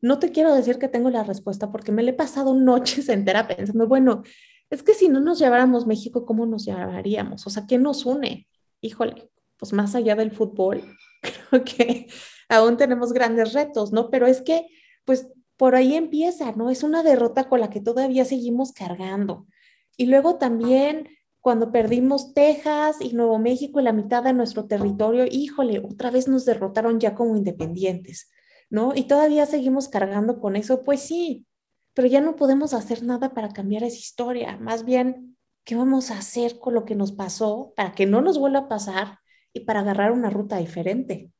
no 0.00 0.18
te 0.18 0.32
quiero 0.32 0.52
decir 0.52 0.78
que 0.78 0.88
tengo 0.88 1.10
la 1.10 1.22
respuesta 1.22 1.70
porque 1.70 1.92
me 1.92 2.02
le 2.02 2.10
he 2.10 2.14
pasado 2.14 2.54
noches 2.54 3.08
entera 3.10 3.46
pensando, 3.46 3.86
bueno, 3.86 4.24
es 4.70 4.82
que 4.82 4.94
si 4.94 5.08
no 5.08 5.20
nos 5.20 5.38
lleváramos 5.38 5.86
México, 5.86 6.26
¿cómo 6.26 6.44
nos 6.44 6.64
llevaríamos? 6.64 7.46
O 7.46 7.50
sea, 7.50 7.66
¿qué 7.68 7.78
nos 7.78 8.04
une? 8.04 8.48
Híjole, 8.80 9.30
pues 9.58 9.72
más 9.72 9.94
allá 9.94 10.16
del 10.16 10.32
fútbol, 10.32 10.82
creo 11.50 11.64
que 11.64 12.08
aún 12.48 12.76
tenemos 12.76 13.12
grandes 13.12 13.52
retos, 13.52 13.92
¿no? 13.92 14.10
Pero 14.10 14.26
es 14.26 14.42
que, 14.42 14.66
pues, 15.04 15.28
por 15.56 15.74
ahí 15.74 15.94
empieza, 15.94 16.52
¿no? 16.52 16.70
Es 16.70 16.82
una 16.82 17.02
derrota 17.02 17.48
con 17.48 17.60
la 17.60 17.70
que 17.70 17.80
todavía 17.80 18.24
seguimos 18.24 18.72
cargando. 18.72 19.46
Y 19.96 20.06
luego 20.06 20.36
también 20.36 21.08
cuando 21.44 21.70
perdimos 21.70 22.32
Texas 22.32 22.96
y 23.00 23.12
Nuevo 23.12 23.38
México 23.38 23.78
y 23.78 23.82
la 23.82 23.92
mitad 23.92 24.22
de 24.22 24.32
nuestro 24.32 24.64
territorio, 24.64 25.26
híjole, 25.30 25.78
otra 25.78 26.10
vez 26.10 26.26
nos 26.26 26.46
derrotaron 26.46 26.98
ya 27.00 27.14
como 27.14 27.36
independientes, 27.36 28.30
¿no? 28.70 28.94
Y 28.94 29.04
todavía 29.04 29.44
seguimos 29.44 29.88
cargando 29.88 30.40
con 30.40 30.56
eso, 30.56 30.82
pues 30.82 31.00
sí, 31.00 31.46
pero 31.92 32.08
ya 32.08 32.22
no 32.22 32.34
podemos 32.34 32.72
hacer 32.72 33.02
nada 33.02 33.34
para 33.34 33.50
cambiar 33.50 33.84
esa 33.84 33.98
historia. 33.98 34.56
Más 34.56 34.86
bien, 34.86 35.36
¿qué 35.64 35.76
vamos 35.76 36.10
a 36.10 36.18
hacer 36.18 36.58
con 36.58 36.72
lo 36.72 36.86
que 36.86 36.94
nos 36.94 37.12
pasó 37.12 37.74
para 37.76 37.92
que 37.92 38.06
no 38.06 38.22
nos 38.22 38.38
vuelva 38.38 38.60
a 38.60 38.68
pasar 38.68 39.18
y 39.54 39.60
para 39.60 39.80
agarrar 39.80 40.12
una 40.12 40.28
ruta 40.28 40.58
diferente? 40.58 41.30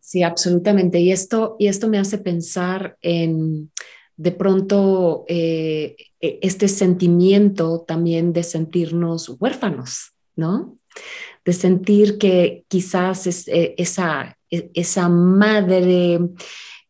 Sí, 0.00 0.22
absolutamente. 0.22 1.00
Y 1.00 1.12
esto, 1.12 1.56
y 1.58 1.66
esto 1.66 1.88
me 1.88 1.98
hace 1.98 2.18
pensar 2.18 2.96
en 3.02 3.70
de 4.16 4.30
pronto 4.30 5.24
eh, 5.26 5.96
e, 6.20 6.38
este 6.42 6.68
sentimiento 6.68 7.84
también 7.86 8.32
de 8.32 8.42
sentirnos 8.42 9.30
huérfanos, 9.40 10.12
¿no? 10.36 10.78
De 11.44 11.52
sentir 11.52 12.18
que 12.18 12.64
quizás 12.68 13.26
e, 13.26 13.74
esa, 13.76 14.38
e, 14.50 14.70
esa 14.74 15.08
madre 15.08 16.20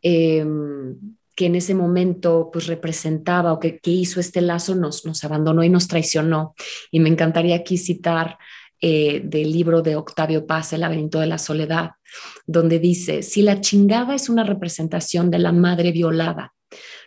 em, 0.03 0.97
que 1.35 1.47
en 1.47 1.55
ese 1.55 1.75
momento 1.75 2.51
pues 2.53 2.66
representaba 2.66 3.53
o 3.53 3.61
que, 3.61 3.81
hizo 3.85 4.21
este 4.21 4.42
lazo 4.42 4.75
nos, 4.75 5.07
nos 5.07 5.25
abandonó 5.25 5.64
y 5.64 5.71
nos 5.71 5.88
traicionó. 5.88 6.55
Y 6.90 7.01
me 7.01 7.09
encantaría 7.09 7.57
aquí 7.57 7.79
citar 7.79 8.37
eh, 8.85 9.23
del 9.25 9.53
libro 9.53 9.81
de 9.81 9.95
Octavio 9.95 10.45
Paz, 10.45 10.73
El 10.73 10.81
laberinto 10.81 11.21
de 11.21 11.29
la 11.29 11.38
soledad, 11.38 11.92
donde 12.47 12.81
dice, 12.81 13.23
si 13.23 13.42
la 13.42 13.61
chingada 13.61 14.14
es 14.14 14.29
una 14.29 14.42
representación 14.42 15.31
de 15.31 15.38
la 15.38 15.53
madre 15.53 15.92
violada, 15.92 16.53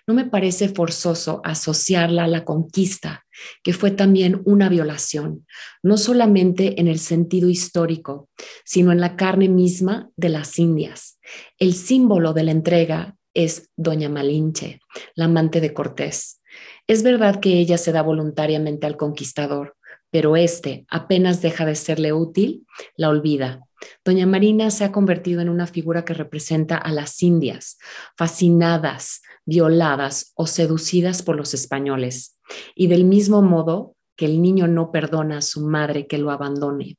no 0.07 0.13
me 0.13 0.23
parece 0.23 0.69
forzoso 0.69 1.41
asociarla 1.43 2.23
a 2.23 2.27
la 2.27 2.45
conquista, 2.45 3.25
que 3.61 3.73
fue 3.73 3.91
también 3.91 4.41
una 4.45 4.69
violación, 4.69 5.45
no 5.83 5.97
solamente 5.97 6.79
en 6.79 6.88
el 6.88 6.99
sentido 6.99 7.49
histórico, 7.49 8.29
sino 8.63 8.93
en 8.93 9.01
la 9.01 9.17
carne 9.17 9.49
misma 9.49 10.09
de 10.15 10.29
las 10.29 10.57
Indias. 10.59 11.19
El 11.59 11.73
símbolo 11.73 12.33
de 12.33 12.43
la 12.43 12.51
entrega 12.51 13.17
es 13.33 13.69
Doña 13.75 14.07
Malinche, 14.07 14.79
la 15.15 15.25
amante 15.25 15.59
de 15.59 15.73
Cortés. 15.73 16.41
Es 16.88 17.03
verdad 17.03 17.41
que 17.41 17.59
ella 17.59 17.77
se 17.77 17.91
da 17.91 18.01
voluntariamente 18.01 18.88
al 18.88 18.95
conquistador, 18.95 19.75
pero 20.11 20.35
este 20.35 20.85
apenas 20.89 21.41
deja 21.41 21.65
de 21.65 21.75
serle 21.75 22.13
útil, 22.13 22.65
la 22.95 23.09
olvida. 23.09 23.61
Doña 24.03 24.25
Marina 24.25 24.71
se 24.71 24.83
ha 24.83 24.91
convertido 24.91 25.41
en 25.41 25.49
una 25.49 25.67
figura 25.67 26.05
que 26.05 26.13
representa 26.13 26.77
a 26.77 26.91
las 26.91 27.21
indias, 27.21 27.77
fascinadas, 28.17 29.21
violadas 29.45 30.31
o 30.35 30.47
seducidas 30.47 31.21
por 31.21 31.35
los 31.35 31.53
españoles. 31.53 32.39
Y 32.73 32.87
del 32.87 33.03
mismo 33.03 33.41
modo 33.41 33.95
que 34.15 34.25
el 34.25 34.41
niño 34.41 34.67
no 34.67 34.91
perdona 34.91 35.39
a 35.39 35.41
su 35.41 35.61
madre 35.61 36.07
que 36.07 36.17
lo 36.17 36.31
abandone 36.31 36.97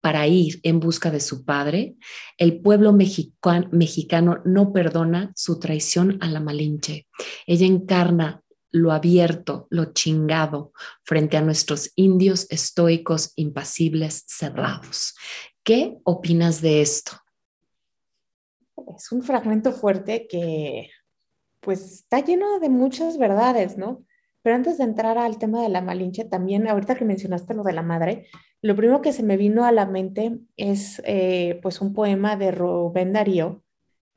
para 0.00 0.26
ir 0.26 0.60
en 0.62 0.80
busca 0.80 1.10
de 1.10 1.20
su 1.20 1.44
padre, 1.44 1.96
el 2.38 2.60
pueblo 2.60 2.92
mexicano 2.92 4.40
no 4.44 4.72
perdona 4.72 5.32
su 5.34 5.58
traición 5.58 6.18
a 6.20 6.28
la 6.28 6.40
Malinche. 6.40 7.06
Ella 7.46 7.66
encarna 7.66 8.42
lo 8.76 8.92
abierto, 8.92 9.66
lo 9.70 9.86
chingado 9.86 10.72
frente 11.02 11.38
a 11.38 11.40
nuestros 11.40 11.92
indios 11.96 12.46
estoicos, 12.50 13.32
impasibles, 13.36 14.24
cerrados. 14.28 15.14
¿Qué 15.62 15.98
opinas 16.04 16.60
de 16.60 16.82
esto? 16.82 17.12
Es 18.96 19.10
un 19.12 19.22
fragmento 19.22 19.72
fuerte 19.72 20.26
que 20.28 20.90
pues 21.60 21.80
está 21.80 22.20
lleno 22.20 22.60
de 22.60 22.68
muchas 22.68 23.16
verdades, 23.16 23.78
¿no? 23.78 24.04
Pero 24.42 24.56
antes 24.56 24.78
de 24.78 24.84
entrar 24.84 25.16
al 25.16 25.38
tema 25.38 25.62
de 25.62 25.70
la 25.70 25.80
Malinche, 25.80 26.24
también 26.24 26.68
ahorita 26.68 26.94
que 26.94 27.04
mencionaste 27.04 27.54
lo 27.54 27.64
de 27.64 27.72
la 27.72 27.82
madre, 27.82 28.28
lo 28.60 28.76
primero 28.76 29.00
que 29.00 29.12
se 29.12 29.22
me 29.22 29.38
vino 29.38 29.64
a 29.64 29.72
la 29.72 29.86
mente 29.86 30.38
es 30.56 31.02
eh, 31.04 31.58
pues 31.62 31.80
un 31.80 31.94
poema 31.94 32.36
de 32.36 32.50
Rubén 32.50 33.12
Darío 33.14 33.62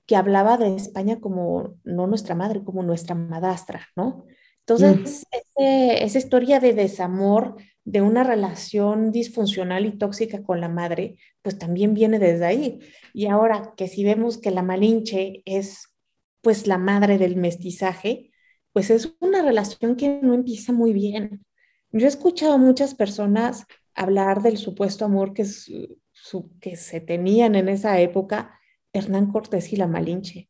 que 0.06 0.16
hablaba 0.18 0.58
de 0.58 0.76
España 0.76 1.20
como 1.22 1.78
no 1.84 2.08
nuestra 2.08 2.36
madre, 2.36 2.64
como 2.64 2.84
nuestra 2.84 3.16
madastra, 3.16 3.88
¿no? 3.96 4.26
Entonces, 4.68 5.26
esa 5.56 6.18
historia 6.18 6.60
de 6.60 6.74
desamor, 6.74 7.56
de 7.84 8.02
una 8.02 8.24
relación 8.24 9.12
disfuncional 9.12 9.86
y 9.86 9.98
tóxica 9.98 10.44
con 10.44 10.62
la 10.62 10.70
madre, 10.70 11.18
pues 11.42 11.58
también 11.58 11.94
viene 11.94 12.20
desde 12.20 12.46
ahí. 12.46 12.80
Y 13.14 13.26
ahora 13.26 13.74
que 13.76 13.88
si 13.88 14.04
vemos 14.04 14.38
que 14.38 14.52
la 14.52 14.62
Malinche 14.62 15.42
es 15.46 15.88
pues 16.42 16.68
la 16.68 16.78
madre 16.78 17.18
del 17.18 17.36
mestizaje, 17.36 18.32
pues 18.74 18.90
es 18.90 19.16
una 19.20 19.42
relación 19.42 19.96
que 19.96 20.20
no 20.22 20.34
empieza 20.34 20.72
muy 20.72 20.94
bien. 20.94 21.46
Yo 21.92 22.06
he 22.06 22.10
escuchado 22.10 22.54
a 22.54 22.58
muchas 22.58 22.94
personas 22.94 23.66
hablar 23.96 24.42
del 24.42 24.58
supuesto 24.58 25.06
amor 25.06 25.34
que, 25.34 25.46
que 26.62 26.76
se 26.76 27.02
tenían 27.02 27.56
en 27.56 27.70
esa 27.70 28.00
época, 28.00 28.60
Hernán 28.94 29.32
Cortés 29.32 29.74
y 29.74 29.76
la 29.76 29.88
Malinche, 29.88 30.50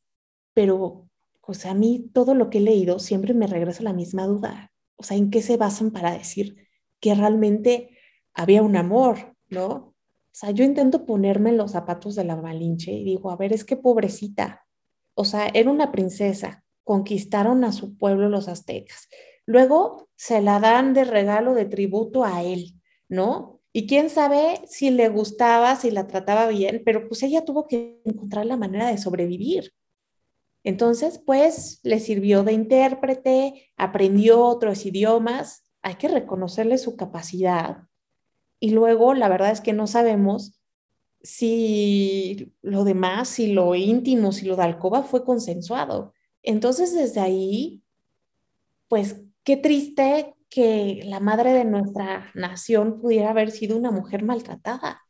pero 0.54 1.09
o 1.50 1.54
sea, 1.56 1.72
a 1.72 1.74
mí 1.74 2.12
todo 2.14 2.36
lo 2.36 2.52
que 2.52 2.60
he 2.60 2.62
leído 2.62 3.00
siempre 3.00 3.34
me 3.34 3.48
regresa 3.48 3.82
la 3.82 3.94
misma 3.94 4.28
duda. 4.28 4.72
O 4.98 5.04
sea, 5.04 5.18
¿en 5.18 5.32
qué 5.32 5.42
se 5.42 5.58
basan 5.58 5.90
para 5.90 6.12
decir 6.12 6.68
que 7.00 7.16
realmente 7.16 7.98
había 8.36 8.62
un 8.62 8.76
amor, 8.76 9.36
¿no? 9.48 9.68
O 9.72 9.96
sea, 10.32 10.52
yo 10.52 10.64
intento 10.64 11.08
ponerme 11.08 11.50
en 11.50 11.58
los 11.58 11.72
zapatos 11.72 12.14
de 12.14 12.24
la 12.24 12.36
Malinche 12.36 12.92
y 12.92 13.04
digo, 13.04 13.32
a 13.32 13.36
ver, 13.36 13.52
es 13.52 13.66
que 13.66 13.78
pobrecita. 13.78 14.68
O 15.16 15.26
sea, 15.26 15.48
era 15.54 15.72
una 15.72 15.92
princesa, 15.92 16.64
conquistaron 16.84 17.64
a 17.64 17.72
su 17.72 17.98
pueblo 17.98 18.30
los 18.30 18.48
aztecas. 18.48 19.10
Luego 19.48 20.08
se 20.16 20.42
la 20.42 20.60
dan 20.60 20.94
de 20.94 21.04
regalo, 21.04 21.56
de 21.56 21.66
tributo 21.66 22.24
a 22.24 22.44
él, 22.44 22.76
¿no? 23.08 23.60
Y 23.74 23.88
quién 23.88 24.12
sabe 24.12 24.62
si 24.68 24.92
le 24.92 25.10
gustaba, 25.10 25.76
si 25.76 25.90
la 25.90 26.06
trataba 26.06 26.48
bien, 26.48 26.84
pero 26.86 27.08
pues 27.08 27.24
ella 27.24 27.44
tuvo 27.44 27.66
que 27.66 28.02
encontrar 28.06 28.46
la 28.46 28.58
manera 28.58 28.88
de 28.88 29.00
sobrevivir. 29.00 29.74
Entonces, 30.63 31.22
pues 31.26 31.80
le 31.84 32.00
sirvió 32.00 32.43
de 32.43 32.54
intérprete, 32.54 33.72
aprendió 33.78 34.43
otros 34.43 34.86
idiomas, 34.86 35.63
hay 35.82 35.95
que 35.95 36.08
reconocerle 36.08 36.78
su 36.78 36.95
capacidad. 36.95 37.84
Y 38.60 38.72
luego, 38.72 39.13
la 39.13 39.30
verdad 39.30 39.52
es 39.52 39.62
que 39.62 39.74
no 39.74 39.88
sabemos 39.88 40.60
si 41.22 42.54
lo 42.62 42.84
demás, 42.84 43.30
si 43.30 43.54
lo 43.54 43.76
íntimo, 43.76 44.32
si 44.32 44.45
lo 44.45 44.56
de 44.56 44.63
alcoba 44.63 45.04
fue 45.04 45.24
consensuado. 45.24 46.13
Entonces, 46.43 46.93
desde 46.93 47.22
ahí, 47.22 47.82
pues 48.88 49.22
qué 49.43 49.58
triste 49.58 50.36
que 50.50 51.02
la 51.06 51.19
madre 51.19 51.54
de 51.54 51.65
nuestra 51.65 52.32
nación 52.34 53.00
pudiera 53.00 53.30
haber 53.30 53.52
sido 53.52 53.78
una 53.78 53.91
mujer 53.91 54.24
maltratada. 54.24 55.02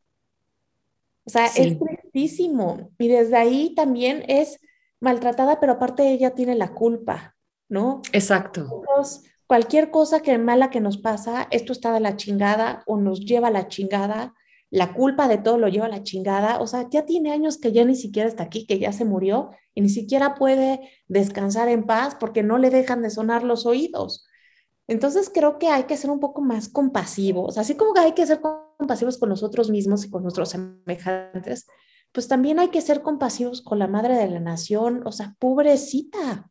O 1.24 1.30
sea, 1.30 1.46
es 1.46 1.78
tristísimo. 1.80 2.92
Y 2.98 3.08
desde 3.08 3.38
ahí 3.38 3.74
también 3.76 4.24
es 4.28 4.60
maltratada, 5.00 5.60
pero 5.60 5.74
aparte 5.74 6.12
ella 6.12 6.32
tiene 6.32 6.56
la 6.56 6.74
culpa, 6.74 7.36
¿no? 7.70 8.02
Exacto. 8.14 8.84
cualquier 9.48 9.92
cosa 9.92 10.22
que 10.22 10.38
mala 10.38 10.70
que 10.70 10.82
nos 10.82 10.98
pasa, 10.98 11.48
esto 11.52 11.74
está 11.74 11.94
de 11.94 12.00
la 12.00 12.16
chingada 12.16 12.84
o 12.86 12.98
nos 12.98 13.22
lleva 13.22 13.48
a 13.48 13.52
la 13.52 13.68
chingada, 13.68 14.34
la 14.70 14.94
culpa 14.94 15.28
de 15.28 15.40
todo 15.40 15.58
lo 15.58 15.68
lleva 15.68 15.88
a 15.88 15.90
la 15.90 16.04
chingada, 16.04 16.60
o 16.60 16.68
sea, 16.68 16.88
ya 16.90 17.06
tiene 17.06 17.32
años 17.32 17.58
que 17.58 17.72
ya 17.72 17.84
ni 17.86 17.96
siquiera 17.96 18.30
está 18.30 18.44
aquí, 18.44 18.68
que 18.68 18.78
ya 18.78 18.92
se 18.92 19.06
murió 19.06 19.52
y 19.74 19.82
ni 19.82 19.90
siquiera 19.90 20.36
puede 20.36 20.82
descansar 21.08 21.70
en 21.70 21.86
paz 21.86 22.16
porque 22.20 22.44
no 22.44 22.58
le 22.58 22.70
dejan 22.70 23.02
de 23.02 23.10
sonar 23.10 23.44
los 23.44 23.66
oídos. 23.66 24.28
Entonces 24.88 25.32
creo 25.34 25.60
que 25.60 25.68
hay 25.68 25.84
que 25.84 25.98
ser 25.98 26.10
un 26.10 26.20
poco 26.20 26.42
más 26.42 26.70
compasivos, 26.70 27.58
así 27.58 27.76
como 27.76 27.94
que 27.94 28.02
hay 28.02 28.14
que 28.14 28.26
ser 28.26 28.42
compasivos 28.42 29.18
con 29.18 29.30
nosotros 29.30 29.70
mismos 29.70 30.06
y 30.06 30.10
con 30.10 30.24
nuestros 30.24 30.50
semejantes, 30.50 31.68
pues 32.12 32.28
también 32.28 32.60
hay 32.60 32.70
que 32.70 32.82
ser 32.82 33.02
compasivos 33.02 33.62
con 33.62 33.80
la 33.80 33.88
madre 33.88 34.16
de 34.16 34.30
la 34.30 34.40
nación, 34.40 35.02
o 35.06 35.12
sea, 35.12 35.36
pobrecita. 35.40 36.50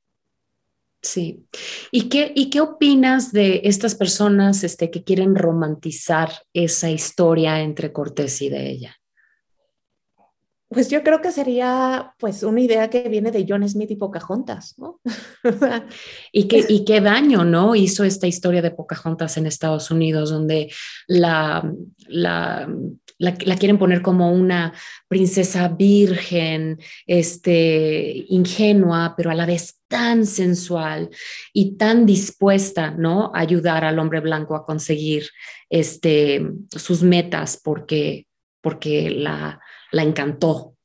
Sí. 1.02 1.46
¿Y 1.92 2.08
qué, 2.08 2.32
¿Y 2.34 2.50
qué 2.50 2.60
opinas 2.60 3.32
de 3.32 3.62
estas 3.64 3.94
personas 3.94 4.64
este, 4.64 4.90
que 4.90 5.04
quieren 5.04 5.36
romantizar 5.36 6.30
esa 6.52 6.90
historia 6.90 7.60
entre 7.60 7.92
Cortés 7.92 8.42
y 8.42 8.48
de 8.48 8.70
ella? 8.70 8.96
Pues 10.70 10.90
yo 10.90 11.02
creo 11.02 11.22
que 11.22 11.32
sería 11.32 12.14
pues 12.18 12.42
una 12.42 12.60
idea 12.60 12.90
que 12.90 13.08
viene 13.08 13.30
de 13.30 13.46
John 13.48 13.66
Smith 13.66 13.90
y 13.90 13.96
Pocahontas, 13.96 14.74
¿no? 14.76 15.00
y, 16.32 16.46
qué, 16.46 16.62
y 16.68 16.84
qué 16.84 17.00
daño, 17.00 17.42
¿no? 17.42 17.74
Hizo 17.74 18.04
esta 18.04 18.26
historia 18.26 18.60
de 18.60 18.72
Pocahontas 18.72 19.38
en 19.38 19.46
Estados 19.46 19.90
Unidos, 19.90 20.28
donde 20.28 20.70
la, 21.06 21.72
la, 22.06 22.68
la, 23.18 23.34
quieren 23.34 23.78
poner 23.78 24.00
como 24.00 24.32
una 24.32 24.72
princesa 25.08 25.68
virgen, 25.68 26.78
este, 27.06 28.24
ingenua, 28.28 29.14
pero 29.16 29.30
a 29.30 29.34
la 29.34 29.46
vez 29.46 29.80
tan 29.88 30.24
sensual 30.24 31.10
y 31.52 31.76
tan 31.76 32.06
dispuesta, 32.06 32.92
¿no? 32.92 33.32
A 33.34 33.40
ayudar 33.40 33.84
al 33.84 33.98
hombre 33.98 34.20
blanco 34.20 34.54
a 34.54 34.64
conseguir 34.64 35.28
este, 35.68 36.46
sus 36.70 37.02
metas 37.02 37.60
porque, 37.62 38.26
porque 38.60 39.10
la, 39.10 39.60
la 39.90 40.02
encantó. 40.02 40.76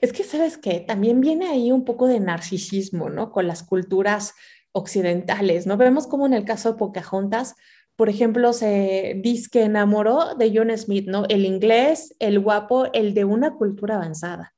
Es 0.00 0.12
que, 0.12 0.24
¿sabes 0.24 0.56
qué? 0.56 0.80
También 0.80 1.20
viene 1.20 1.48
ahí 1.48 1.72
un 1.72 1.84
poco 1.84 2.06
de 2.06 2.20
narcisismo, 2.20 3.10
¿no? 3.10 3.32
Con 3.32 3.46
las 3.46 3.62
culturas 3.62 4.34
occidentales, 4.72 5.66
¿no? 5.66 5.76
Vemos 5.76 6.06
como 6.06 6.26
en 6.26 6.32
el 6.32 6.44
caso 6.44 6.72
de 6.72 6.78
Pocahontas, 6.78 7.56
por 8.00 8.08
ejemplo, 8.08 8.54
se 8.54 9.20
dice 9.22 9.50
que 9.52 9.64
enamoró 9.64 10.34
de 10.34 10.50
John 10.56 10.74
Smith, 10.78 11.06
¿no? 11.06 11.26
El 11.28 11.44
inglés, 11.44 12.16
el 12.18 12.40
guapo, 12.40 12.86
el 12.94 13.12
de 13.12 13.26
una 13.26 13.56
cultura 13.56 13.96
avanzada. 13.96 14.54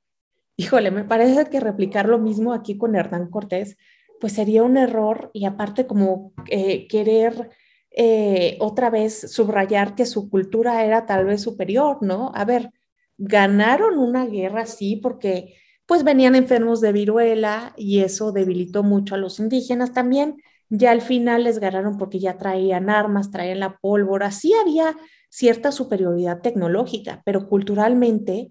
Híjole, 0.56 0.92
me 0.92 1.02
parece 1.02 1.46
que 1.46 1.58
replicar 1.58 2.08
lo 2.08 2.20
mismo 2.20 2.52
aquí 2.52 2.78
con 2.78 2.94
Hernán 2.94 3.30
Cortés, 3.30 3.76
pues 4.20 4.34
sería 4.34 4.62
un 4.62 4.76
error 4.76 5.32
y 5.34 5.44
aparte 5.44 5.88
como 5.88 6.32
eh, 6.50 6.86
querer 6.86 7.50
eh, 7.90 8.58
otra 8.60 8.90
vez 8.90 9.32
subrayar 9.32 9.96
que 9.96 10.06
su 10.06 10.30
cultura 10.30 10.84
era 10.84 11.04
tal 11.04 11.24
vez 11.24 11.42
superior, 11.42 11.98
¿no? 12.00 12.30
A 12.36 12.44
ver, 12.44 12.70
ganaron 13.18 13.98
una 13.98 14.24
guerra, 14.24 14.66
sí, 14.66 15.00
porque 15.02 15.56
pues 15.84 16.04
venían 16.04 16.36
enfermos 16.36 16.80
de 16.80 16.92
viruela 16.92 17.74
y 17.76 18.02
eso 18.02 18.30
debilitó 18.30 18.84
mucho 18.84 19.16
a 19.16 19.18
los 19.18 19.40
indígenas 19.40 19.92
también. 19.92 20.36
Ya 20.74 20.90
al 20.90 21.02
final 21.02 21.44
les 21.44 21.58
ganaron 21.58 21.98
porque 21.98 22.18
ya 22.18 22.38
traían 22.38 22.88
armas, 22.88 23.30
traían 23.30 23.60
la 23.60 23.76
pólvora, 23.76 24.30
sí 24.30 24.54
había 24.54 24.96
cierta 25.28 25.70
superioridad 25.70 26.40
tecnológica, 26.40 27.20
pero 27.26 27.46
culturalmente, 27.46 28.48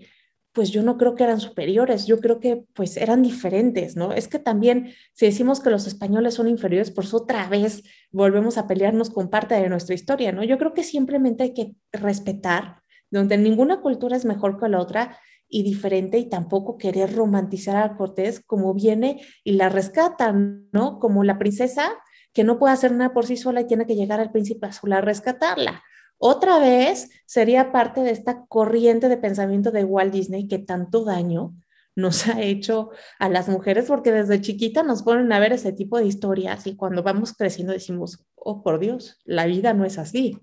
pues 0.52 0.70
yo 0.70 0.84
no 0.84 1.00
creo 1.00 1.16
que 1.16 1.24
eran 1.24 1.40
superiores, 1.40 2.06
yo 2.06 2.20
creo 2.20 2.40
que 2.40 2.64
pues 2.76 2.96
eran 2.98 3.24
diferentes, 3.24 3.96
¿no? 3.96 4.14
Es 4.14 4.28
que 4.28 4.38
también 4.38 4.94
si 5.14 5.26
decimos 5.26 5.62
que 5.62 5.72
los 5.72 5.88
españoles 5.88 6.36
son 6.36 6.48
inferiores, 6.48 6.92
pues 6.92 7.12
otra 7.16 7.50
vez 7.50 7.82
volvemos 8.12 8.60
a 8.60 8.68
pelearnos 8.68 9.10
con 9.10 9.32
parte 9.32 9.56
de 9.56 9.68
nuestra 9.68 9.96
historia, 9.96 10.32
¿no? 10.32 10.44
Yo 10.44 10.60
creo 10.60 10.76
que 10.76 10.84
simplemente 10.84 11.42
hay 11.42 11.54
que 11.56 11.76
respetar 11.92 12.84
donde 13.10 13.40
ninguna 13.40 13.82
cultura 13.82 14.16
es 14.16 14.26
mejor 14.26 14.60
que 14.60 14.70
la 14.70 14.80
otra 14.80 15.18
y 15.50 15.64
diferente 15.64 16.20
y 16.20 16.30
tampoco 16.30 16.78
querer 16.78 17.16
romantizar 17.16 17.78
a 17.78 17.98
Cortés 17.98 18.42
como 18.46 18.76
viene 18.76 19.22
y 19.44 19.54
la 19.54 19.70
rescatan, 19.70 20.70
¿no? 20.72 21.00
Como 21.00 21.24
la 21.24 21.40
princesa 21.40 21.98
que 22.34 22.44
no 22.44 22.60
puede 22.60 22.74
hacer 22.74 22.92
nada 22.92 23.14
por 23.14 23.26
sí 23.26 23.38
sola 23.38 23.62
y 23.62 23.68
tiene 23.68 23.86
que 23.86 23.96
llegar 23.96 24.20
al 24.20 24.32
príncipe 24.32 24.68
azul 24.68 24.94
a 24.94 25.02
rescatarla. 25.02 25.84
Otra 26.18 26.60
vez 26.60 27.10
sería 27.26 27.72
parte 27.72 28.02
de 28.02 28.12
esta 28.12 28.46
corriente 28.46 29.10
de 29.10 29.18
pensamiento 29.18 29.72
de 29.72 29.84
Walt 29.84 30.14
Disney 30.14 30.48
que 30.48 30.60
tanto 30.60 31.04
daño 31.04 31.56
nos 31.96 32.28
ha 32.28 32.42
hecho 32.42 32.92
a 33.20 33.30
las 33.30 33.50
mujeres 33.50 33.86
porque 33.88 34.12
desde 34.12 34.42
chiquita 34.42 34.84
nos 34.84 35.04
ponen 35.04 35.32
a 35.34 35.40
ver 35.40 35.54
ese 35.54 35.74
tipo 35.74 35.98
de 35.98 36.06
historias 36.06 36.68
y 36.68 36.76
cuando 36.76 37.04
vamos 37.04 37.34
creciendo 37.34 37.74
decimos, 37.74 38.24
oh 38.36 38.64
por 38.64 38.80
Dios, 38.80 39.20
la 39.26 39.46
vida 39.46 39.74
no 39.74 39.86
es 39.86 39.98
así. 39.98 40.40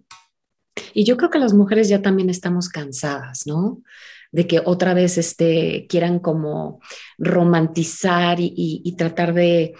Y 0.95 1.05
yo 1.05 1.17
creo 1.17 1.31
que 1.31 1.39
las 1.39 1.55
mujeres 1.55 1.89
ya 1.89 2.03
también 2.03 2.31
estamos 2.31 2.69
cansadas, 2.69 3.47
¿no? 3.47 3.83
De 4.31 4.47
que 4.47 4.61
otra 4.65 4.95
vez 4.95 5.17
este, 5.19 5.87
quieran 5.89 6.19
como 6.19 6.81
romantizar 7.17 8.39
y, 8.41 8.95
tratar 8.97 9.33
de, 9.33 9.75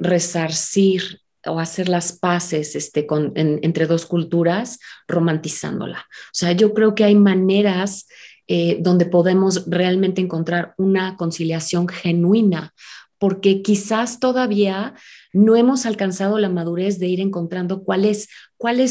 resarcir 0.00 1.20
o 1.46 1.58
hacer 1.58 1.88
las 1.88 2.12
paces 2.12 2.76
este, 2.76 3.06
con, 3.06 3.32
entre 3.34 3.86
dos 3.86 4.06
culturas 4.06 4.78
romantizándola. 5.08 5.98
O 5.98 6.34
sea, 6.34 6.52
yo 6.52 6.74
creo 6.74 6.94
que 6.94 7.04
hay 7.04 7.14
maneras 7.14 8.06
eh, 8.52 8.78
donde 8.80 9.06
podemos 9.06 9.64
realmente 9.68 10.20
encontrar 10.20 10.74
una 10.76 11.16
conciliación 11.16 11.86
genuina, 11.88 12.74
porque 13.16 13.62
quizás 13.62 14.18
todavía 14.18 14.94
no 15.32 15.54
hemos 15.54 15.86
alcanzado 15.86 16.38
la 16.38 16.48
madurez 16.48 16.98
de 16.98 17.06
ir 17.06 17.20
encontrando 17.20 17.84
cuáles, 17.84 18.28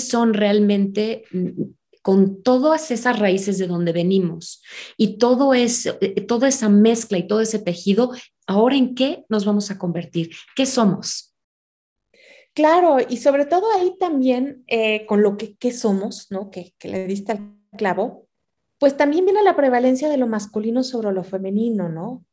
son 0.08 0.34
realmente 0.34 1.24
mm, 1.32 1.64
con 2.02 2.42
todas 2.42 2.92
esas 2.92 3.20
raíces 3.20 3.58
de 3.58 3.68
donde 3.68 3.92
venimos 3.92 4.62
y 4.98 5.18
todo 5.18 5.54
es, 5.54 5.88
eh, 5.88 6.22
toda 6.22 6.48
esa 6.48 6.70
mezcla 6.70 7.18
y 7.18 7.28
todo 7.28 7.42
ese 7.42 7.60
tejido, 7.60 8.14
ahora 8.48 8.78
en 8.78 8.96
qué 8.96 9.26
nos 9.28 9.46
vamos 9.46 9.72
a 9.72 9.78
convertir, 9.78 10.32
qué 10.56 10.66
somos. 10.66 11.29
Claro, 12.60 12.98
y 13.08 13.18
sobre 13.18 13.46
todo 13.46 13.72
ahí 13.74 13.96
también 13.98 14.66
eh, 14.68 15.06
con 15.06 15.24
lo 15.24 15.38
que 15.38 15.56
¿qué 15.56 15.72
somos, 15.72 16.28
¿no? 16.30 16.50
Que, 16.50 16.74
que 16.78 16.90
le 16.90 17.08
diste 17.08 17.32
al 17.32 17.56
clavo, 17.78 18.28
pues 18.80 18.98
también 18.98 19.24
viene 19.24 19.44
la 19.44 19.56
prevalencia 19.56 20.10
de 20.10 20.18
lo 20.18 20.28
masculino 20.28 20.84
sobre 20.84 21.14
lo 21.14 21.24
femenino, 21.24 21.88
¿no? 21.88 22.26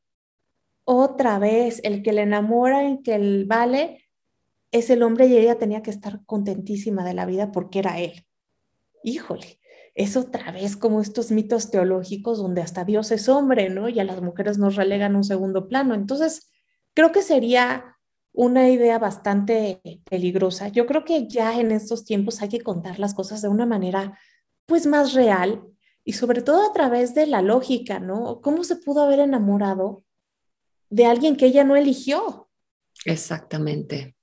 otra 0.86 1.38
vez, 1.40 1.80
el 1.82 2.02
que 2.02 2.12
le 2.12 2.22
enamora, 2.22 2.86
el 2.86 3.02
que 3.02 3.16
el 3.16 3.44
vale, 3.44 4.04
es 4.70 4.88
el 4.88 5.02
hombre 5.02 5.26
y 5.26 5.36
ella 5.36 5.58
tenía 5.58 5.82
que 5.82 5.90
estar 5.90 6.24
contentísima 6.26 7.04
de 7.04 7.12
la 7.12 7.26
vida 7.26 7.50
porque 7.50 7.80
era 7.80 7.98
él. 7.98 8.24
Híjole, 9.02 9.60
es 9.94 10.16
otra 10.16 10.52
vez 10.52 10.76
como 10.76 11.00
estos 11.00 11.32
mitos 11.32 11.70
teológicos 11.70 12.38
donde 12.38 12.62
hasta 12.62 12.84
Dios 12.84 13.10
es 13.10 13.28
hombre, 13.28 13.68
¿no? 13.68 13.88
Y 13.88 13.98
a 13.98 14.04
las 14.04 14.22
mujeres 14.22 14.58
nos 14.58 14.76
relegan 14.76 15.16
un 15.16 15.24
segundo 15.24 15.68
plano. 15.68 15.94
Entonces, 15.94 16.52
creo 16.94 17.10
que 17.10 17.22
sería 17.22 17.95
una 18.36 18.68
idea 18.68 18.98
bastante 18.98 19.80
peligrosa. 20.08 20.68
Yo 20.68 20.86
creo 20.86 21.04
que 21.04 21.26
ya 21.26 21.58
en 21.58 21.72
estos 21.72 22.04
tiempos 22.04 22.42
hay 22.42 22.50
que 22.50 22.60
contar 22.60 22.98
las 22.98 23.14
cosas 23.14 23.40
de 23.40 23.48
una 23.48 23.64
manera 23.64 24.18
pues 24.66 24.86
más 24.86 25.14
real 25.14 25.64
y 26.04 26.12
sobre 26.12 26.42
todo 26.42 26.68
a 26.68 26.72
través 26.72 27.14
de 27.14 27.26
la 27.26 27.40
lógica, 27.40 27.98
¿no? 27.98 28.40
¿Cómo 28.42 28.62
se 28.62 28.76
pudo 28.76 29.02
haber 29.02 29.20
enamorado 29.20 30.04
de 30.90 31.06
alguien 31.06 31.36
que 31.36 31.46
ella 31.46 31.64
no 31.64 31.76
eligió. 31.76 32.48
Exactamente. 33.04 34.16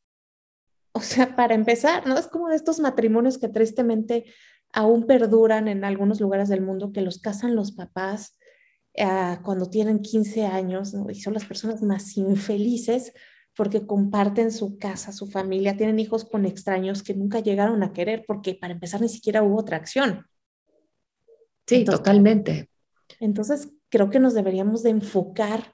O 0.94 1.02
sea, 1.02 1.36
para 1.36 1.56
empezar, 1.56 2.06
¿no? 2.08 2.18
Es 2.18 2.28
como 2.28 2.50
de 2.50 2.56
estos 2.56 2.80
matrimonios 2.80 3.38
que 3.38 3.50
tristemente 3.50 4.26
aún 4.72 5.06
perduran 5.06 5.68
en 5.68 5.84
algunos 5.84 6.22
lugares 6.22 6.50
del 6.50 6.62
mundo, 6.62 6.92
que 6.92 7.02
los 7.02 7.20
casan 7.20 7.56
los 7.56 7.72
papás 7.72 8.38
ah, 9.00 9.42
cuando 9.44 9.70
tienen 9.70 10.02
15 10.02 10.46
años, 10.46 10.94
¿no? 10.94 11.10
Y 11.10 11.16
son 11.16 11.34
las 11.34 11.46
personas 11.46 11.82
más 11.82 12.16
infelices 12.18 13.14
porque 13.56 13.86
comparten 13.86 14.52
su 14.52 14.78
casa, 14.78 15.12
su 15.12 15.28
familia, 15.28 15.78
tienen 15.78 16.00
hijos 16.00 16.26
con 16.26 16.46
extraños 16.46 17.04
que 17.04 17.14
nunca 17.14 17.40
llegaron 17.40 17.84
a 17.84 17.94
querer 17.94 18.24
porque 18.28 18.56
para 18.56 18.74
empezar 18.74 19.02
ni 19.02 19.10
siquiera 19.10 19.44
hubo 19.44 19.62
atracción. 19.62 20.26
Sí, 21.68 21.86
totalmente. 21.86 22.70
Entonces, 23.20 23.70
creo 23.90 24.10
que 24.10 24.20
nos 24.20 24.34
deberíamos 24.34 24.84
de 24.84 24.90
enfocar 24.90 25.74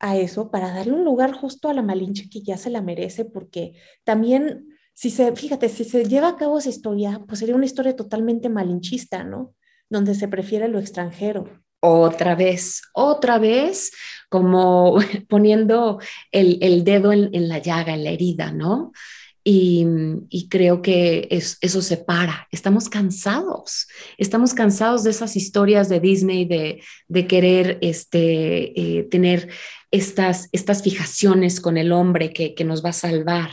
a 0.00 0.16
eso 0.16 0.50
para 0.50 0.72
darle 0.72 0.92
un 0.92 1.04
lugar 1.04 1.32
justo 1.32 1.68
a 1.68 1.74
la 1.74 1.82
Malinche 1.82 2.30
que 2.30 2.40
ya 2.40 2.56
se 2.56 2.70
la 2.70 2.82
merece, 2.82 3.24
porque 3.24 3.74
también, 4.04 4.68
si 4.94 5.10
se, 5.10 5.34
fíjate, 5.34 5.68
si 5.68 5.84
se 5.84 6.04
lleva 6.04 6.28
a 6.28 6.36
cabo 6.36 6.58
esa 6.58 6.68
historia, 6.68 7.24
pues 7.26 7.40
sería 7.40 7.56
una 7.56 7.66
historia 7.66 7.94
totalmente 7.94 8.48
malinchista, 8.48 9.24
¿no? 9.24 9.54
Donde 9.90 10.14
se 10.14 10.28
prefiere 10.28 10.68
lo 10.68 10.78
extranjero. 10.78 11.62
Otra 11.80 12.34
vez, 12.34 12.82
otra 12.92 13.38
vez, 13.38 13.92
como 14.28 14.98
poniendo 15.28 16.00
el, 16.32 16.84
dedo 16.84 17.12
en, 17.12 17.48
la 17.48 17.58
llaga, 17.58 17.94
en 17.94 18.04
la 18.04 18.10
herida, 18.10 18.52
¿no? 18.52 18.92
Y, 19.50 19.86
creo 20.50 20.82
que 20.82 21.26
eso 21.30 21.80
se 21.80 21.96
para. 21.96 22.48
Estamos 22.52 22.90
cansados, 22.90 23.86
estamos 24.18 24.52
cansados 24.52 25.04
de 25.04 25.10
esas 25.10 25.36
historias 25.36 25.88
de 25.88 26.00
Disney 26.00 26.44
de, 26.44 27.26
querer 27.26 27.78
este, 27.80 28.78
eh, 28.78 29.04
tener 29.04 29.48
estas, 29.90 30.50
estas 30.52 30.82
fijaciones 30.82 31.60
con 31.60 31.78
el 31.78 31.92
hombre 31.92 32.32
que, 32.32 32.64
nos 32.64 32.84
va 32.84 32.90
a 32.90 32.92
salvar 32.92 33.50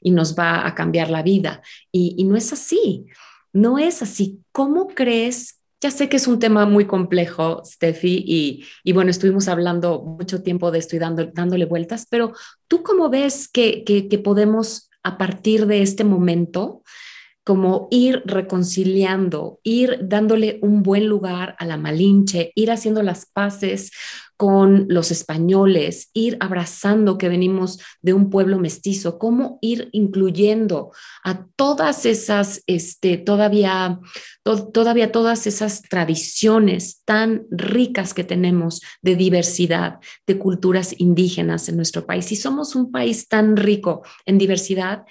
y 0.00 0.12
nos 0.12 0.34
va 0.34 0.66
a 0.66 0.74
cambiar 0.74 1.10
la 1.10 1.22
vida. 1.22 1.60
Y, 1.92 2.24
no 2.24 2.36
es 2.36 2.52
así, 2.52 3.04
no 3.52 3.78
es 3.78 4.00
así. 4.00 4.40
¿Cómo 4.50 4.88
crees 4.88 5.60
ya 5.84 5.90
sé 5.90 6.08
que 6.08 6.16
es 6.16 6.26
un 6.26 6.38
tema 6.38 6.64
muy 6.64 6.86
complejo, 6.86 7.60
Steffi, 7.62 8.24
y, 8.26 8.64
y, 8.84 8.92
bueno, 8.94 9.10
estuvimos 9.10 9.48
hablando 9.48 10.00
mucho 10.00 10.42
tiempo 10.42 10.70
de 10.70 10.78
esto 10.78 10.96
y 10.96 10.98
dándole 10.98 11.66
vueltas, 11.66 12.06
pero 12.08 12.32
¿tú 12.68 12.82
cómo 12.82 13.10
ves 13.10 13.48
que, 13.48 13.84
que, 13.84 14.18
podemos 14.18 14.88
a 15.02 15.18
partir 15.18 15.66
de 15.66 15.82
este 15.82 16.02
momento, 16.02 16.82
como 17.44 17.88
ir 17.90 18.22
reconciliando, 18.24 19.60
ir 19.62 19.98
dándole 20.00 20.58
un 20.62 20.82
buen 20.82 21.06
lugar 21.06 21.54
a 21.58 21.66
la 21.66 21.76
Malinche, 21.76 22.52
ir 22.54 22.70
haciendo 22.70 23.02
las 23.02 23.26
paces 23.26 23.90
con 24.36 24.86
los 24.88 25.10
españoles, 25.10 26.10
ir 26.12 26.36
abrazando 26.40 27.18
que 27.18 27.28
venimos 27.28 27.78
de 28.02 28.12
un 28.12 28.30
pueblo 28.30 28.58
mestizo, 28.58 29.18
cómo 29.18 29.58
ir 29.60 29.88
incluyendo 29.92 30.92
a 31.22 31.46
todas 31.56 32.06
esas, 32.06 32.62
este, 32.66 33.16
todavía, 33.16 34.00
todavía 34.72 35.12
todas 35.12 35.46
esas 35.46 35.82
tradiciones 35.82 37.02
tan 37.04 37.46
ricas 37.50 38.14
que 38.14 38.24
tenemos 38.24 38.80
de 39.02 39.16
diversidad, 39.16 40.00
de 40.26 40.38
culturas 40.38 40.94
indígenas 40.98 41.68
en 41.68 41.76
nuestro 41.76 42.06
país. 42.06 42.24
Si 42.26 42.36
somos 42.36 42.74
un 42.74 42.90
país 42.90 43.28
tan 43.28 43.56
rico 43.56 44.02
en 44.26 44.38
diversidad, 44.38 45.04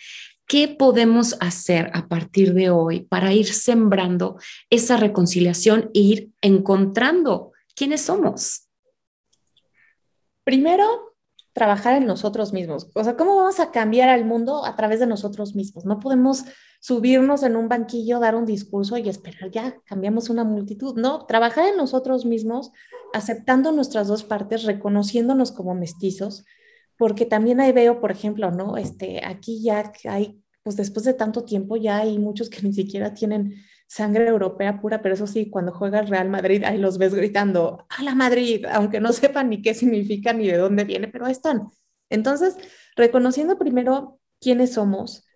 ¿Qué 0.46 0.68
podemos 0.68 1.38
hacer 1.40 1.90
a 1.94 2.08
partir 2.08 2.54
de 2.54 2.70
hoy 2.70 3.02
para 3.02 3.34
ir 3.34 3.48
sembrando 3.48 4.38
esa 4.70 4.98
reconciliación 4.98 5.90
e 5.94 6.00
ir 6.00 6.32
encontrando 6.42 7.54
quiénes 7.76 8.02
somos? 8.02 8.63
Primero, 10.44 11.14
trabajar 11.54 11.96
en 11.96 12.06
nosotros 12.06 12.52
mismos. 12.52 12.90
O 12.96 13.04
sea, 13.04 13.16
¿cómo 13.16 13.36
vamos 13.36 13.60
a 13.60 13.72
cambiar 13.72 14.10
al 14.10 14.26
mundo 14.26 14.66
a 14.66 14.76
través 14.76 15.00
de 15.00 15.08
nosotros 15.08 15.56
mismos? 15.56 15.86
No 15.86 16.00
podemos 16.00 16.46
subirnos 16.82 17.44
en 17.44 17.56
un 17.56 17.70
banquillo, 17.70 18.20
dar 18.20 18.36
un 18.36 18.46
discurso 18.46 18.98
y 18.98 19.08
esperar 19.08 19.52
ya, 19.52 19.78
cambiamos 19.86 20.30
una 20.30 20.44
multitud. 20.44 20.98
No, 20.98 21.26
trabajar 21.26 21.70
en 21.70 21.78
nosotros 21.78 22.26
mismos, 22.26 22.72
aceptando 23.14 23.72
nuestras 23.72 24.08
dos 24.08 24.24
partes, 24.24 24.64
reconociéndonos 24.64 25.52
como 25.52 25.76
mestizos, 25.76 26.44
porque 26.98 27.26
también 27.26 27.62
ahí 27.62 27.72
veo, 27.72 28.02
por 28.02 28.12
ejemplo, 28.12 28.52
¿no? 28.52 28.76
Este, 28.76 29.24
aquí 29.24 29.62
ya 29.64 29.94
hay, 30.06 30.44
pues 30.64 30.76
después 30.76 31.06
de 31.06 31.14
tanto 31.14 31.46
tiempo, 31.46 31.78
ya 31.78 32.00
hay 32.00 32.18
muchos 32.20 32.50
que 32.50 32.62
ni 32.64 32.74
siquiera 32.74 33.14
tienen 33.14 33.56
sangre 33.94 34.28
europea 34.28 34.82
pura, 34.82 35.04
pero 35.04 35.14
eso 35.14 35.28
sí, 35.28 35.52
cuando 35.52 35.72
juega 35.72 36.00
el 36.00 36.08
Real 36.08 36.28
Madrid, 36.28 36.64
ahí 36.64 36.80
los 36.80 36.98
ves 36.98 37.14
gritando, 37.14 37.86
a 37.90 38.02
la 38.02 38.16
Madrid, 38.16 38.66
aunque 38.72 39.00
no 39.00 39.14
sepan 39.14 39.50
ni 39.50 39.62
qué 39.62 39.76
significa 39.76 40.34
ni 40.34 40.48
de 40.48 40.58
dónde 40.58 40.84
viene, 40.84 41.08
pero 41.08 41.28
ahí 41.28 41.32
están. 41.32 41.70
Entonces, 42.10 42.58
reconociendo 42.96 43.60
primero 43.60 44.20
quiénes 44.42 44.74
somos, 44.74 45.28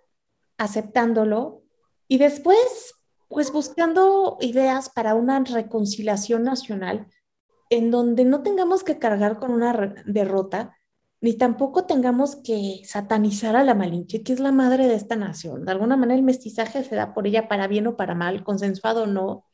aceptándolo 0.58 1.62
y 2.08 2.18
después, 2.18 2.96
pues 3.28 3.52
buscando 3.52 4.38
ideas 4.42 4.90
para 4.90 5.14
una 5.14 5.40
reconciliación 5.40 6.44
nacional 6.44 7.06
en 7.70 7.92
donde 7.92 8.26
no 8.26 8.42
tengamos 8.42 8.84
que 8.84 8.98
cargar 8.98 9.38
con 9.38 9.52
una 9.52 9.94
derrota, 10.08 10.77
ni 11.22 11.34
tampoco 11.34 11.86
tengamos 11.86 12.36
que 12.36 12.82
satanizar 12.86 13.56
a 13.56 13.64
la 13.64 13.74
Malinche, 13.74 14.24
que 14.24 14.34
es 14.34 14.40
la 14.40 14.52
madre 14.52 14.88
de 14.88 14.96
esta 14.96 15.16
nación. 15.16 15.66
De 15.66 15.72
alguna 15.72 15.98
manera 15.98 16.18
el 16.18 16.24
mestizaje 16.24 16.84
se 16.84 16.96
da 16.96 17.14
por 17.14 17.28
ella 17.28 17.48
para 17.48 17.68
bien 17.68 17.88
o 17.88 17.98
para 17.98 18.16
mal, 18.16 18.44
consensuado 18.44 19.04
o 19.04 19.08
no, 19.08 19.46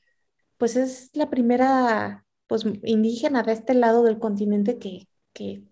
pues 0.58 0.76
es 0.76 1.12
la 1.14 1.30
primera 1.30 2.26
pues, 2.48 2.66
indígena 2.84 3.44
de 3.44 3.54
este 3.54 3.74
lado 3.74 4.04
del 4.04 4.20
continente 4.20 4.78
que, 4.78 5.08
que 5.34 5.64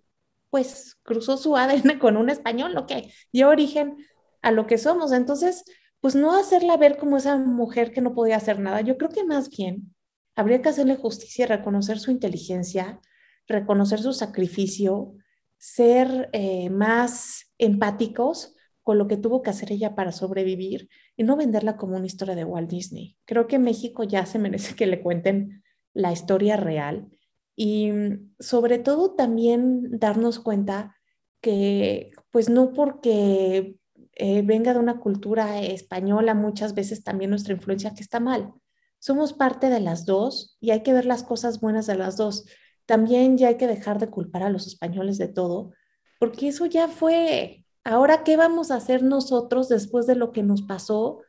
pues 0.49 0.97
cruzó 1.04 1.38
su 1.38 1.58
ADN 1.58 1.97
con 1.99 2.17
un 2.17 2.30
español, 2.30 2.73
lo 2.73 2.86
que 2.86 3.12
dio 3.32 3.49
origen 3.49 3.97
a 4.41 4.51
lo 4.51 4.67
que 4.67 4.77
somos. 4.77 5.12
Entonces, 5.12 5.65
pues 5.99 6.15
no 6.15 6.36
hacerla 6.36 6.77
ver 6.77 6.97
como 6.97 7.17
esa 7.17 7.38
mujer 7.38 7.91
que 7.91 8.01
no 8.01 8.13
podía 8.13 8.38
hacer 8.38 8.60
nada. 8.60 8.82
Yo 8.82 8.97
creo 8.97 9.10
que 9.10 9.23
más 9.23 9.49
bien 9.49 9.93
habría 10.36 10.62
que 10.62 10.69
hacerle 10.69 10.95
justicia, 10.95 11.47
reconocer 11.47 11.99
su 11.99 12.12
inteligencia, 12.12 12.99
reconocer 13.47 13.99
su 14.01 14.13
sacrificio, 14.13 15.13
ser 15.62 16.28
eh, 16.34 16.71
más 16.71 17.54
empáticos 17.60 18.56
con 18.82 18.97
lo 18.97 19.08
que 19.08 19.15
tuvo 19.15 19.43
que 19.43 19.52
hacer 19.52 19.71
ella 19.71 19.93
para 19.93 20.12
sobrevivir 20.12 20.89
y 21.15 21.21
no 21.21 21.38
venderla 21.38 21.78
como 21.78 21.97
una 21.97 22.08
historia 22.08 22.34
de 22.34 22.43
Walt 22.43 22.67
Disney. 22.67 23.15
Creo 23.26 23.45
que 23.45 23.60
México 23.60 24.04
ya 24.04 24.26
se 24.26 24.39
merece 24.39 24.76
que 24.76 24.88
le 24.88 25.04
cuenten 25.04 25.63
la 25.93 26.12
historia 26.12 26.58
real 26.58 27.10
y 27.56 27.91
mm, 27.91 28.34
sobre 28.39 28.80
todo 28.80 29.13
también 29.13 30.00
darnos 30.00 30.39
cuenta 30.39 30.95
que 31.41 32.10
pues 32.32 32.50
no 32.50 32.74
porque 32.74 33.76
eh, 34.13 34.41
venga 34.41 34.74
de 34.74 34.80
una 34.80 35.00
cultura 35.00 35.62
española 35.62 36.34
muchas 36.34 36.74
veces 36.74 37.04
también 37.04 37.30
nuestra 37.30 37.54
influencia 37.54 37.93
que 37.93 38.02
está 38.02 38.19
mal. 38.19 38.52
Somos 38.97 39.34
parte 39.34 39.69
de 39.69 39.80
las 39.80 40.08
dos 40.08 40.58
y 40.60 40.71
hay 40.71 40.82
que 40.82 40.93
ver 40.93 41.06
las 41.06 41.21
cosas 41.21 41.62
buenas 41.62 41.86
de 41.86 41.95
las 41.97 42.17
dos 42.17 42.45
también 42.86 43.38
ya 43.38 43.50
hay 43.50 43.58
que 43.58 43.67
dejar 43.67 44.00
de 44.00 44.10
culpar 44.10 44.44
a 44.44 44.50
los 44.50 44.67
españoles 44.67 45.17
de 45.17 45.28
todo, 45.28 45.72
porque 46.20 46.50
eso 46.50 46.65
ya 46.65 46.88
fue. 46.88 47.65
Ahora, 47.84 48.24
¿qué 48.24 48.38
vamos 48.38 48.72
a 48.72 48.76
hacer 48.76 49.04
nosotros 49.04 49.70
después 49.70 50.06
de 50.08 50.15
lo 50.15 50.32
que 50.32 50.44
nos 50.44 50.62
pasó 50.62 51.22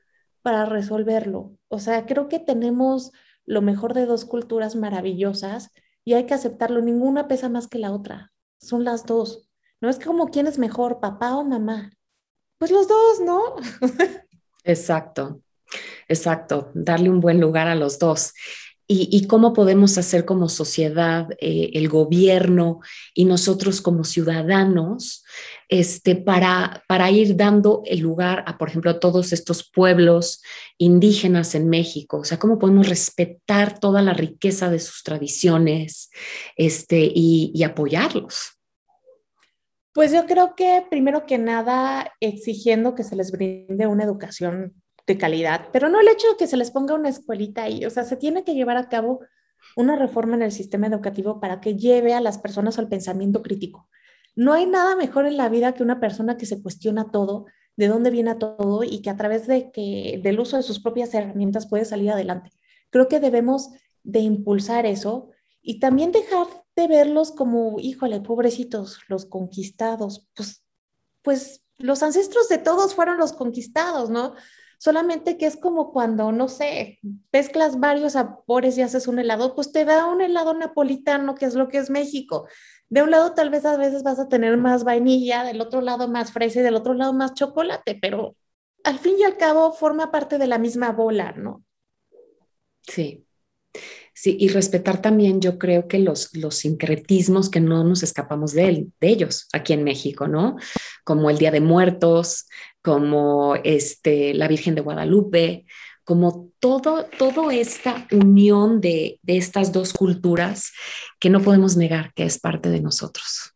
para 0.43 0.67
resolverlo? 0.67 1.57
O 1.69 1.79
sea, 1.79 2.05
creo 2.07 2.29
que 2.29 2.39
tenemos 2.39 3.13
lo 3.47 3.63
mejor 3.63 3.95
de 3.95 4.07
dos 4.07 4.25
culturas 4.25 4.77
maravillosas 4.77 5.71
y 6.05 6.15
hay 6.15 6.27
que 6.27 6.35
aceptarlo. 6.35 6.83
Ninguna 6.83 7.29
pesa 7.29 7.49
más 7.49 7.69
que 7.69 7.79
la 7.79 7.93
otra. 7.93 8.33
Son 8.59 8.85
las 8.85 9.07
dos. 9.07 9.49
No 9.81 9.89
es 9.89 9.99
como 9.99 10.29
quién 10.29 10.47
es 10.47 10.59
mejor, 10.59 11.01
papá 11.01 11.37
o 11.37 11.45
mamá. 11.45 11.93
Pues 12.59 12.71
los 12.71 12.87
dos, 12.87 13.21
¿no? 13.21 13.57
Exacto, 14.65 15.43
exacto. 16.07 16.71
Darle 16.75 17.11
un 17.11 17.21
buen 17.21 17.41
lugar 17.41 17.67
a 17.67 17.75
los 17.75 17.99
dos 17.99 18.33
y, 18.87 19.27
cómo 19.27 19.53
podemos 19.53 19.97
hacer 19.97 20.25
como 20.25 20.49
sociedad, 20.49 21.29
eh, 21.41 21.71
el 21.75 21.89
gobierno 21.89 22.81
y 23.15 23.25
nosotros 23.25 23.81
como 23.81 24.05
ciudadanos, 24.05 25.25
este, 25.69 26.17
para, 26.17 26.83
para 26.89 27.11
ir 27.11 27.37
dando 27.37 27.83
el 27.87 28.01
lugar 28.01 28.45
a, 28.47 28.59
por 28.59 28.69
ejemplo, 28.69 28.91
a 28.91 29.01
todos 29.01 29.33
estos 29.33 29.69
pueblos 29.71 30.43
indígenas 30.79 31.55
en 31.55 31.71
México. 31.71 32.19
O 32.19 32.25
sea, 32.25 32.39
cómo 32.39 32.59
podemos 32.59 32.89
respetar 32.89 33.79
toda 33.79 34.03
la 34.03 34.13
riqueza 34.13 34.71
de 34.71 34.81
sus 34.81 35.03
tradiciones 35.03 36.11
este, 36.57 37.11
y, 37.15 37.53
y 37.55 37.63
apoyarlos. 37.63 38.59
Pues 39.95 40.13
yo 40.13 40.27
creo 40.27 40.55
que 40.55 40.85
primero 40.91 41.27
que 41.27 41.39
nada 41.39 42.13
exigiendo 42.21 42.95
que 42.95 43.05
se 43.05 43.17
les 43.17 43.31
brinde 43.31 43.87
una 43.87 44.05
educación 44.05 44.82
de 45.13 45.19
calidad, 45.19 45.69
pero 45.73 45.89
no 45.89 46.01
el 46.01 46.09
hecho 46.09 46.29
de 46.29 46.37
que 46.37 46.47
se 46.47 46.57
les 46.57 46.71
ponga 46.71 46.95
una 46.95 47.09
escuelita 47.09 47.65
ahí, 47.65 47.85
o 47.85 47.91
sea, 47.91 48.05
se 48.05 48.17
tiene 48.17 48.45
que 48.45 48.55
llevar 48.55 48.77
a 48.77 48.89
cabo 48.89 49.21
una 49.77 49.97
reforma 49.97 50.35
en 50.35 50.43
el 50.43 50.53
sistema 50.53 50.87
educativo 50.87 51.41
para 51.41 51.61
que 51.61 51.77
lleve 51.77 52.15
a 52.15 52.21
las 52.21 52.39
personas 52.39 52.79
al 52.79 52.89
pensamiento 52.89 53.43
crítico. 53.43 53.89
No 54.35 54.53
hay 54.53 54.67
nada 54.67 54.97
mejor 54.97 55.27
en 55.27 55.37
la 55.37 55.49
vida 55.49 55.73
que 55.73 55.83
una 55.83 56.01
persona 56.01 56.37
que 56.37 56.47
se 56.47 56.63
cuestiona 56.63 57.11
todo, 57.11 57.47
de 57.77 57.89
dónde 57.89 58.11
viene 58.11 58.35
todo 58.35 58.83
y 58.83 59.01
que 59.03 59.11
a 59.11 59.17
través 59.17 59.47
de 59.47 59.71
que 59.71 60.21
del 60.23 60.41
uso 60.41 60.57
de 60.57 60.63
sus 60.63 60.81
propias 60.81 61.15
herramientas 61.15 61.69
puede 61.69 61.85
salir 61.85 62.11
adelante. 62.11 62.51
Creo 62.91 63.09
que 63.09 63.21
debemos 63.21 63.71
de 64.03 64.21
impulsar 64.21 64.85
eso 64.85 65.31
y 65.61 65.79
también 65.79 66.13
dejar 66.13 66.47
de 66.75 66.89
verlos 66.89 67.33
como, 67.33 67.79
híjole, 67.79 68.21
pobrecitos, 68.21 69.01
los 69.09 69.27
conquistados, 69.27 70.29
pues 70.35 70.63
pues 71.23 71.65
los 71.79 72.03
ancestros 72.03 72.49
de 72.49 72.59
todos 72.59 72.95
fueron 72.95 73.17
los 73.17 73.33
conquistados, 73.33 74.11
¿no? 74.11 74.35
Solamente 74.83 75.39
que 75.39 75.47
es 75.47 75.57
como 75.57 75.93
cuando, 75.93 76.33
no 76.33 76.49
sé, 76.49 76.99
mezclas 77.33 77.79
varios 77.79 78.15
sabores 78.15 78.77
y 78.77 78.83
haces 78.83 79.07
un 79.07 79.21
helado, 79.21 79.55
pues 79.55 79.71
te 79.71 79.85
da 79.85 80.07
un 80.07 80.21
helado 80.21 80.55
napolitano, 80.55 81.37
que 81.37 81.45
es 81.45 81.55
lo 81.55 81.69
que 81.69 81.79
es 81.79 81.89
México. 81.89 82.49
De 82.89 83.01
un 83.01 83.13
lado 83.13 83.33
tal 83.33 83.49
vez 83.49 83.65
a 83.65 83.77
veces 83.77 84.03
vas 84.03 84.19
a 84.19 84.29
tener 84.29 84.57
más 84.57 84.83
vainilla, 84.83 85.45
del 85.45 85.61
otro 85.61 85.83
lado 85.83 86.09
más 86.09 86.33
fresa 86.33 86.59
y 86.59 86.63
del 86.65 86.75
otro 86.75 86.95
lado 86.95 87.13
más 87.13 87.35
chocolate, 87.35 87.97
pero 88.03 88.35
al 88.83 88.99
fin 88.99 89.15
y 89.21 89.23
al 89.23 89.37
cabo 89.37 89.73
forma 89.73 90.11
parte 90.11 90.37
de 90.37 90.49
la 90.49 90.59
misma 90.59 90.91
bola, 90.91 91.31
¿no? 91.31 91.63
Sí. 92.81 93.25
Sí, 94.15 94.37
y 94.39 94.49
respetar 94.49 95.01
también, 95.01 95.41
yo 95.41 95.59
creo 95.59 95.89
que 95.89 95.99
los, 95.99 96.37
los 96.37 96.57
sincretismos 96.57 97.49
que 97.49 97.61
no 97.61 97.83
nos 97.83 98.03
escapamos 98.03 98.53
de, 98.53 98.89
de 99.01 99.09
ellos 99.09 99.49
aquí 99.53 99.73
en 99.73 99.85
México, 99.85 100.29
¿no? 100.29 100.57
Como 101.05 101.31
el 101.31 101.39
Día 101.39 101.51
de 101.51 101.61
Muertos, 101.61 102.47
como 102.83 103.55
este, 103.63 104.35
la 104.35 104.49
Virgen 104.49 104.75
de 104.75 104.81
Guadalupe, 104.81 105.67
como 106.05 106.51
todo, 106.59 107.05
toda 107.19 107.55
esta 107.55 108.07
unión 108.11 108.81
de, 108.81 109.21
de 109.23 109.37
estas 109.37 109.73
dos 109.73 109.93
culturas 109.93 110.73
que 111.21 111.31
no 111.31 111.41
podemos 111.41 111.77
negar 111.77 112.13
que 112.15 112.25
es 112.25 112.39
parte 112.41 112.71
de 112.71 112.81
nosotros. 112.81 113.55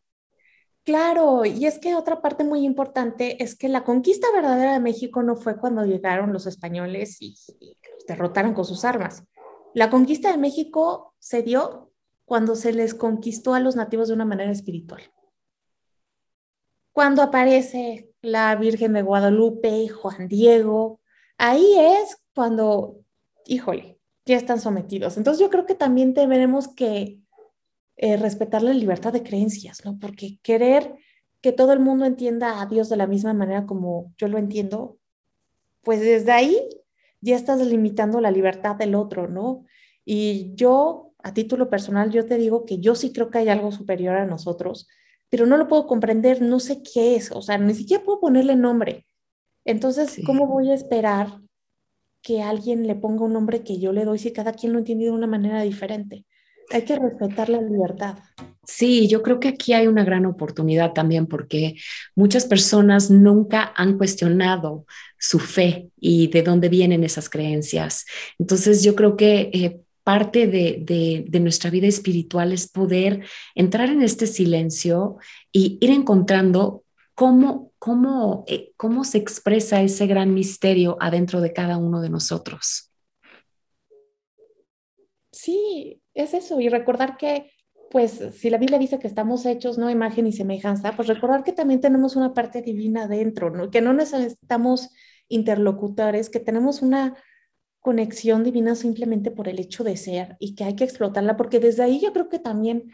Claro, 0.84 1.44
y 1.44 1.66
es 1.66 1.80
que 1.80 1.96
otra 1.96 2.22
parte 2.22 2.44
muy 2.44 2.64
importante 2.64 3.42
es 3.42 3.56
que 3.56 3.68
la 3.68 3.82
conquista 3.82 4.28
verdadera 4.32 4.74
de 4.74 4.80
México 4.80 5.24
no 5.24 5.34
fue 5.34 5.56
cuando 5.56 5.84
llegaron 5.84 6.32
los 6.32 6.46
españoles 6.46 7.16
y, 7.20 7.36
y 7.58 7.76
los 7.92 8.06
derrotaron 8.06 8.54
con 8.54 8.64
sus 8.64 8.84
armas. 8.84 9.24
La 9.74 9.90
conquista 9.90 10.30
de 10.30 10.38
México 10.38 11.12
se 11.18 11.42
dio 11.42 11.90
cuando 12.24 12.54
se 12.54 12.72
les 12.72 12.94
conquistó 12.94 13.54
a 13.54 13.60
los 13.60 13.74
nativos 13.74 14.06
de 14.08 14.14
una 14.14 14.24
manera 14.24 14.52
espiritual. 14.52 15.02
Cuando 16.92 17.20
aparece 17.20 18.10
la 18.26 18.56
Virgen 18.56 18.92
de 18.92 19.02
Guadalupe, 19.02 19.88
Juan 19.88 20.26
Diego, 20.26 21.00
ahí 21.38 21.64
es 21.78 22.18
cuando, 22.34 22.98
híjole, 23.46 24.00
ya 24.24 24.36
están 24.36 24.60
sometidos. 24.60 25.16
Entonces 25.16 25.40
yo 25.40 25.48
creo 25.48 25.64
que 25.64 25.76
también 25.76 26.12
tenemos 26.12 26.66
que 26.66 27.20
eh, 27.96 28.16
respetar 28.16 28.62
la 28.62 28.72
libertad 28.72 29.12
de 29.12 29.22
creencias, 29.22 29.84
¿no? 29.84 29.98
Porque 30.00 30.38
querer 30.42 30.96
que 31.40 31.52
todo 31.52 31.72
el 31.72 31.78
mundo 31.78 32.04
entienda 32.04 32.60
a 32.60 32.66
Dios 32.66 32.88
de 32.88 32.96
la 32.96 33.06
misma 33.06 33.32
manera 33.32 33.64
como 33.64 34.12
yo 34.18 34.26
lo 34.26 34.38
entiendo, 34.38 34.98
pues 35.82 36.00
desde 36.00 36.32
ahí 36.32 36.68
ya 37.20 37.36
estás 37.36 37.64
limitando 37.64 38.20
la 38.20 38.32
libertad 38.32 38.74
del 38.74 38.96
otro, 38.96 39.28
¿no? 39.28 39.64
Y 40.04 40.52
yo, 40.56 41.12
a 41.22 41.32
título 41.32 41.70
personal, 41.70 42.10
yo 42.10 42.26
te 42.26 42.36
digo 42.38 42.66
que 42.66 42.80
yo 42.80 42.96
sí 42.96 43.12
creo 43.12 43.30
que 43.30 43.38
hay 43.38 43.48
algo 43.50 43.70
superior 43.70 44.16
a 44.16 44.26
nosotros, 44.26 44.88
pero 45.28 45.46
no 45.46 45.56
lo 45.56 45.68
puedo 45.68 45.86
comprender, 45.86 46.42
no 46.42 46.60
sé 46.60 46.82
qué 46.82 47.16
es, 47.16 47.30
o 47.32 47.42
sea, 47.42 47.58
ni 47.58 47.74
siquiera 47.74 48.04
puedo 48.04 48.20
ponerle 48.20 48.56
nombre. 48.56 49.06
Entonces, 49.64 50.20
¿cómo 50.24 50.46
voy 50.46 50.70
a 50.70 50.74
esperar 50.74 51.40
que 52.22 52.42
alguien 52.42 52.86
le 52.86 52.94
ponga 52.94 53.24
un 53.24 53.32
nombre 53.32 53.62
que 53.62 53.78
yo 53.78 53.92
le 53.92 54.04
doy 54.04 54.18
si 54.18 54.32
cada 54.32 54.52
quien 54.52 54.72
lo 54.72 54.78
entiende 54.78 55.06
de 55.06 55.10
una 55.10 55.26
manera 55.26 55.62
diferente? 55.62 56.24
Hay 56.70 56.82
que 56.82 56.98
respetar 56.98 57.48
la 57.48 57.60
libertad. 57.60 58.18
Sí, 58.64 59.06
yo 59.06 59.22
creo 59.22 59.38
que 59.38 59.48
aquí 59.48 59.72
hay 59.72 59.86
una 59.86 60.04
gran 60.04 60.26
oportunidad 60.26 60.92
también 60.92 61.26
porque 61.26 61.76
muchas 62.16 62.46
personas 62.46 63.10
nunca 63.10 63.72
han 63.76 63.96
cuestionado 63.96 64.86
su 65.18 65.38
fe 65.38 65.90
y 65.96 66.26
de 66.28 66.42
dónde 66.42 66.68
vienen 66.68 67.04
esas 67.04 67.28
creencias. 67.28 68.04
Entonces, 68.38 68.82
yo 68.82 68.96
creo 68.96 69.16
que 69.16 69.50
eh, 69.52 69.80
parte 70.06 70.46
de, 70.46 71.40
nuestra 71.40 71.68
vida 71.68 71.88
espiritual 71.88 72.52
es 72.52 72.70
poder 72.70 73.26
entrar 73.56 73.88
en 73.88 74.02
este 74.02 74.28
silencio 74.28 75.16
y 75.50 75.78
ir 75.80 75.90
encontrando 75.90 76.84
cómo, 77.16 77.72
cómo, 77.80 78.44
eh, 78.46 78.72
cómo 78.76 79.02
se 79.02 79.18
expresa 79.18 79.82
ese 79.82 80.06
gran 80.06 80.32
misterio 80.32 80.96
adentro 81.00 81.40
de 81.40 81.52
cada 81.52 81.76
uno 81.76 82.00
de 82.00 82.10
nosotros. 82.10 82.92
Sí, 85.32 86.00
es 86.14 86.34
eso. 86.34 86.60
Y 86.60 86.68
recordar 86.68 87.16
que, 87.16 87.50
pues, 87.90 88.12
si 88.38 88.48
la 88.48 88.58
Biblia 88.58 88.78
dice 88.78 89.00
que 89.00 89.08
estamos 89.08 89.44
hechos, 89.44 89.76
no 89.76 89.90
imagen 89.90 90.28
y 90.28 90.32
semejanza, 90.32 90.94
pues 90.94 91.08
recordar 91.08 91.42
que 91.42 91.52
también 91.52 91.80
tenemos 91.80 92.14
una 92.14 92.32
parte 92.32 92.62
divina 92.62 93.08
dentro, 93.08 93.50
¿no? 93.50 93.72
Que 93.72 93.80
no 93.80 93.92
necesitamos 93.92 94.90
interlocutores, 95.28 96.30
que 96.30 96.38
tenemos 96.38 96.80
una 96.80 97.16
conexión 97.86 98.42
divina 98.42 98.74
simplemente 98.74 99.30
por 99.30 99.46
el 99.46 99.60
hecho 99.60 99.84
de 99.84 99.96
ser 99.96 100.36
y 100.40 100.56
que 100.56 100.64
hay 100.64 100.74
que 100.74 100.82
explotarla, 100.82 101.36
porque 101.36 101.60
desde 101.60 101.84
ahí 101.84 102.00
yo 102.00 102.12
creo 102.12 102.28
que 102.28 102.40
también 102.40 102.90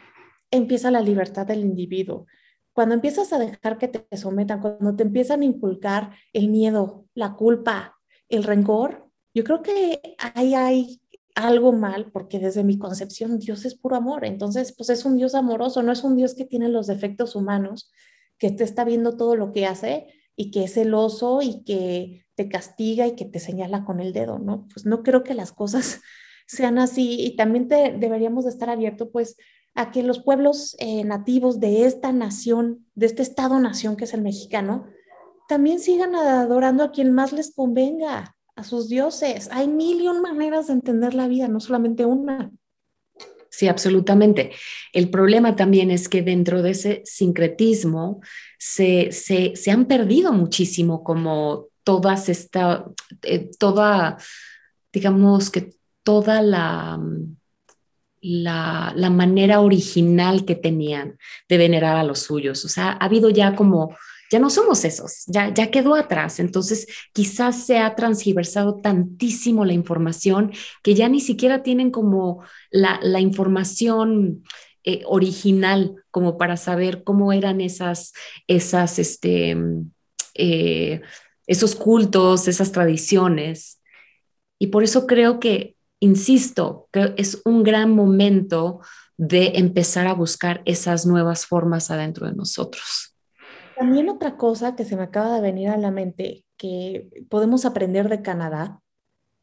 empieza 0.51 0.91
la 0.91 1.01
libertad 1.01 1.47
del 1.47 1.61
individuo. 1.61 2.27
Cuando 2.73 2.93
empiezas 2.93 3.33
a 3.33 3.39
dejar 3.39 3.79
que 3.79 3.87
te 3.87 4.15
sometan, 4.15 4.61
cuando 4.61 4.95
te 4.95 5.01
empiezan 5.01 5.41
a 5.41 5.45
inculcar 5.45 6.11
el 6.31 6.49
miedo, 6.49 7.07
la 7.15 7.33
culpa, 7.33 7.97
el 8.29 8.43
rencor, 8.43 9.09
yo 9.33 9.43
creo 9.43 9.63
que 9.63 9.99
ahí 10.19 10.53
hay 10.53 11.01
algo 11.33 11.73
mal, 11.73 12.11
porque 12.11 12.37
desde 12.37 12.63
mi 12.63 12.77
concepción 12.77 13.39
Dios 13.39 13.65
es 13.65 13.73
puro 13.73 13.95
amor. 13.95 14.25
Entonces, 14.25 14.75
pues 14.77 14.91
es 14.91 15.05
un 15.05 15.17
Dios 15.17 15.33
amoroso, 15.33 15.81
no 15.81 15.91
es 15.91 16.03
un 16.03 16.15
Dios 16.15 16.35
que 16.35 16.45
tiene 16.45 16.69
los 16.69 16.85
defectos 16.85 17.35
humanos, 17.35 17.91
que 18.37 18.51
te 18.51 18.63
está 18.63 18.83
viendo 18.83 19.17
todo 19.17 19.35
lo 19.35 19.53
que 19.53 19.65
hace 19.65 20.05
y 20.35 20.51
que 20.51 20.65
es 20.65 20.75
celoso 20.75 21.41
y 21.41 21.63
que 21.63 22.22
te 22.35 22.49
castiga 22.49 23.07
y 23.07 23.15
que 23.15 23.25
te 23.25 23.39
señala 23.39 23.85
con 23.85 23.99
el 23.99 24.13
dedo, 24.13 24.39
¿no? 24.39 24.67
Pues 24.73 24.85
no 24.85 25.03
creo 25.03 25.23
que 25.23 25.33
las 25.33 25.51
cosas 25.51 26.01
sean 26.47 26.77
así 26.79 27.17
y 27.19 27.35
también 27.35 27.67
te, 27.67 27.95
deberíamos 27.97 28.45
de 28.45 28.51
estar 28.51 28.69
abiertos 28.69 29.09
pues 29.11 29.37
a 29.75 29.91
que 29.91 30.03
los 30.03 30.21
pueblos 30.23 30.75
eh, 30.79 31.03
nativos 31.03 31.59
de 31.59 31.85
esta 31.85 32.11
nación, 32.11 32.85
de 32.95 33.07
este 33.07 33.23
estado-nación 33.23 33.95
que 33.95 34.03
es 34.03 34.13
el 34.13 34.21
mexicano, 34.21 34.85
también 35.47 35.79
sigan 35.79 36.15
adorando 36.15 36.83
a 36.83 36.91
quien 36.91 37.11
más 37.11 37.33
les 37.33 37.53
convenga, 37.53 38.35
a 38.55 38.63
sus 38.63 38.89
dioses. 38.89 39.49
Hay 39.51 39.67
mil 39.67 40.01
y 40.01 40.07
un 40.07 40.21
maneras 40.21 40.67
de 40.67 40.73
entender 40.73 41.13
la 41.13 41.27
vida, 41.27 41.47
no 41.47 41.59
solamente 41.59 42.05
una. 42.05 42.51
Sí, 43.49 43.67
absolutamente. 43.67 44.51
El 44.93 45.09
problema 45.09 45.55
también 45.55 45.91
es 45.91 46.09
que 46.09 46.21
dentro 46.21 46.61
de 46.61 46.71
ese 46.71 47.01
sincretismo 47.05 48.21
se, 48.57 49.11
se, 49.11 49.55
se 49.55 49.71
han 49.71 49.85
perdido 49.85 50.33
muchísimo 50.33 51.03
como 51.03 51.67
todas 51.83 52.29
esta, 52.29 52.85
eh, 53.23 53.49
toda, 53.59 54.17
digamos 54.91 55.49
que 55.49 55.73
toda 56.03 56.41
la, 56.41 56.99
la, 58.21 58.93
la, 58.95 59.09
manera 59.09 59.61
original 59.61 60.45
que 60.45 60.55
tenían 60.55 61.17
de 61.49 61.57
venerar 61.57 61.97
a 61.97 62.03
los 62.03 62.19
suyos. 62.19 62.63
O 62.65 62.69
sea, 62.69 62.91
ha 62.91 63.05
habido 63.05 63.29
ya 63.29 63.55
como, 63.55 63.95
ya 64.31 64.39
no 64.39 64.49
somos 64.49 64.85
esos, 64.85 65.25
ya, 65.27 65.53
ya 65.53 65.71
quedó 65.71 65.95
atrás. 65.95 66.39
Entonces, 66.39 66.87
quizás 67.13 67.65
se 67.65 67.79
ha 67.79 67.95
transversado 67.95 68.79
tantísimo 68.81 69.65
la 69.65 69.73
información 69.73 70.51
que 70.81 70.95
ya 70.95 71.09
ni 71.09 71.19
siquiera 71.19 71.63
tienen 71.63 71.91
como 71.91 72.43
la, 72.71 72.99
la 73.01 73.19
información 73.19 74.43
eh, 74.85 75.03
original 75.05 75.95
como 76.11 76.37
para 76.37 76.57
saber 76.57 77.03
cómo 77.03 77.31
eran 77.31 77.61
esas, 77.61 78.13
esas, 78.47 78.99
este, 78.99 79.55
eh, 80.33 81.01
esos 81.47 81.75
cultos, 81.75 82.47
esas 82.47 82.71
tradiciones. 82.71 83.81
Y 84.59 84.67
por 84.67 84.83
eso 84.83 85.07
creo 85.07 85.39
que, 85.39 85.75
insisto, 85.99 86.87
que 86.91 87.13
es 87.17 87.41
un 87.45 87.63
gran 87.63 87.91
momento 87.91 88.81
de 89.17 89.53
empezar 89.55 90.07
a 90.07 90.13
buscar 90.13 90.61
esas 90.65 91.05
nuevas 91.05 91.45
formas 91.45 91.91
adentro 91.91 92.27
de 92.27 92.33
nosotros. 92.33 93.15
También 93.77 94.09
otra 94.09 94.37
cosa 94.37 94.75
que 94.75 94.85
se 94.85 94.95
me 94.95 95.03
acaba 95.03 95.35
de 95.35 95.41
venir 95.41 95.69
a 95.69 95.77
la 95.77 95.91
mente 95.91 96.45
que 96.57 97.09
podemos 97.29 97.65
aprender 97.65 98.09
de 98.09 98.21
Canadá 98.21 98.81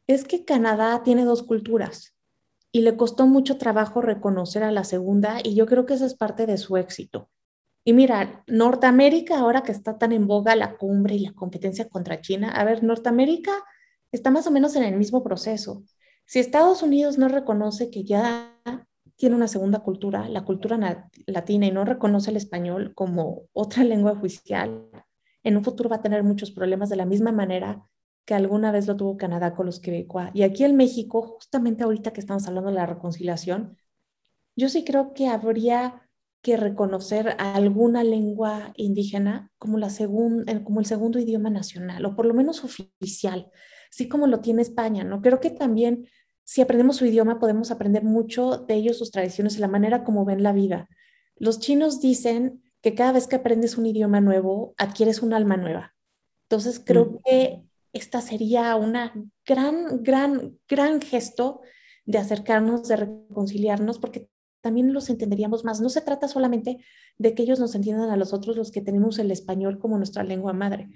es 0.07 0.23
que 0.23 0.45
Canadá 0.45 1.03
tiene 1.03 1.25
dos 1.25 1.43
culturas 1.43 2.15
y 2.71 2.81
le 2.81 2.95
costó 2.95 3.27
mucho 3.27 3.57
trabajo 3.57 4.01
reconocer 4.01 4.63
a 4.63 4.71
la 4.71 4.83
segunda 4.83 5.39
y 5.43 5.55
yo 5.55 5.65
creo 5.65 5.85
que 5.85 5.93
esa 5.93 6.05
es 6.05 6.15
parte 6.15 6.45
de 6.45 6.57
su 6.57 6.77
éxito. 6.77 7.29
Y 7.83 7.93
mira, 7.93 8.43
Norteamérica, 8.47 9.39
ahora 9.39 9.63
que 9.63 9.71
está 9.71 9.97
tan 9.97 10.11
en 10.11 10.27
boga 10.27 10.55
la 10.55 10.77
cumbre 10.77 11.15
y 11.15 11.19
la 11.19 11.33
competencia 11.33 11.89
contra 11.89 12.21
China, 12.21 12.51
a 12.51 12.63
ver, 12.63 12.83
Norteamérica 12.83 13.51
está 14.11 14.29
más 14.29 14.45
o 14.47 14.51
menos 14.51 14.75
en 14.75 14.83
el 14.83 14.97
mismo 14.97 15.23
proceso. 15.23 15.83
Si 16.25 16.39
Estados 16.39 16.83
Unidos 16.83 17.17
no 17.17 17.27
reconoce 17.27 17.89
que 17.89 18.03
ya 18.03 18.55
tiene 19.15 19.35
una 19.35 19.47
segunda 19.47 19.79
cultura, 19.79 20.29
la 20.29 20.45
cultura 20.45 21.09
latina, 21.25 21.65
y 21.65 21.71
no 21.71 21.85
reconoce 21.85 22.31
el 22.31 22.37
español 22.37 22.93
como 22.95 23.43
otra 23.53 23.83
lengua 23.83 24.11
oficial, 24.11 24.89
en 25.43 25.57
un 25.57 25.63
futuro 25.63 25.89
va 25.89 25.97
a 25.97 26.01
tener 26.01 26.23
muchos 26.23 26.51
problemas 26.51 26.89
de 26.89 26.95
la 26.97 27.05
misma 27.05 27.31
manera 27.31 27.83
que 28.25 28.35
alguna 28.35 28.71
vez 28.71 28.87
lo 28.87 28.95
tuvo 28.95 29.17
Canadá 29.17 29.55
con 29.55 29.65
los 29.65 29.79
quebecois. 29.79 30.29
Y 30.35 30.43
aquí 30.43 30.63
en 30.63 30.77
México, 30.77 31.23
justamente 31.23 31.83
ahorita 31.83 32.13
que 32.13 32.19
estamos 32.19 32.47
hablando 32.47 32.69
de 32.69 32.75
la 32.75 32.85
reconciliación, 32.85 33.77
yo 34.55 34.69
sí 34.69 34.83
creo 34.85 35.13
que 35.13 35.27
habría 35.27 36.07
que 36.41 36.57
reconocer 36.57 37.35
a 37.37 37.55
alguna 37.55 38.03
lengua 38.03 38.73
indígena 38.75 39.51
como, 39.57 39.77
la 39.77 39.89
como 40.63 40.79
el 40.79 40.85
segundo 40.85 41.19
idioma 41.19 41.49
nacional, 41.49 42.05
o 42.05 42.15
por 42.15 42.25
lo 42.25 42.33
menos 42.33 42.63
oficial, 42.63 43.51
así 43.91 44.07
como 44.07 44.27
lo 44.27 44.39
tiene 44.39 44.61
España, 44.61 45.03
¿no? 45.03 45.21
Creo 45.21 45.39
que 45.39 45.51
también 45.51 46.07
si 46.43 46.61
aprendemos 46.61 46.97
su 46.97 47.05
idioma 47.05 47.39
podemos 47.39 47.71
aprender 47.71 48.03
mucho 48.03 48.57
de 48.57 48.73
ellos, 48.73 48.97
sus 48.97 49.11
tradiciones 49.11 49.55
y 49.55 49.59
la 49.59 49.67
manera 49.67 50.03
como 50.03 50.25
ven 50.25 50.43
la 50.43 50.51
vida. 50.51 50.89
Los 51.35 51.59
chinos 51.59 52.01
dicen 52.01 52.63
que 52.81 52.95
cada 52.95 53.13
vez 53.13 53.27
que 53.27 53.35
aprendes 53.35 53.77
un 53.77 53.85
idioma 53.85 54.19
nuevo, 54.19 54.73
adquieres 54.77 55.21
un 55.21 55.33
alma 55.33 55.57
nueva. 55.57 55.93
Entonces 56.49 56.81
creo 56.83 57.05
mm. 57.05 57.17
que 57.23 57.61
esta 57.93 58.21
sería 58.21 58.75
una 58.75 59.13
gran, 59.45 60.03
gran, 60.03 60.57
gran 60.67 61.01
gesto 61.01 61.61
de 62.05 62.17
acercarnos, 62.17 62.87
de 62.87 62.95
reconciliarnos, 62.95 63.99
porque 63.99 64.30
también 64.61 64.93
los 64.93 65.09
entenderíamos 65.09 65.63
más. 65.65 65.81
No 65.81 65.89
se 65.89 66.01
trata 66.01 66.27
solamente 66.27 66.83
de 67.17 67.35
que 67.35 67.43
ellos 67.43 67.59
nos 67.59 67.75
entiendan 67.75 68.09
a 68.09 68.17
los 68.17 68.33
otros, 68.33 68.55
los 68.55 68.71
que 68.71 68.81
tenemos 68.81 69.19
el 69.19 69.31
español 69.31 69.79
como 69.79 69.97
nuestra 69.97 70.23
lengua 70.23 70.53
madre. 70.53 70.89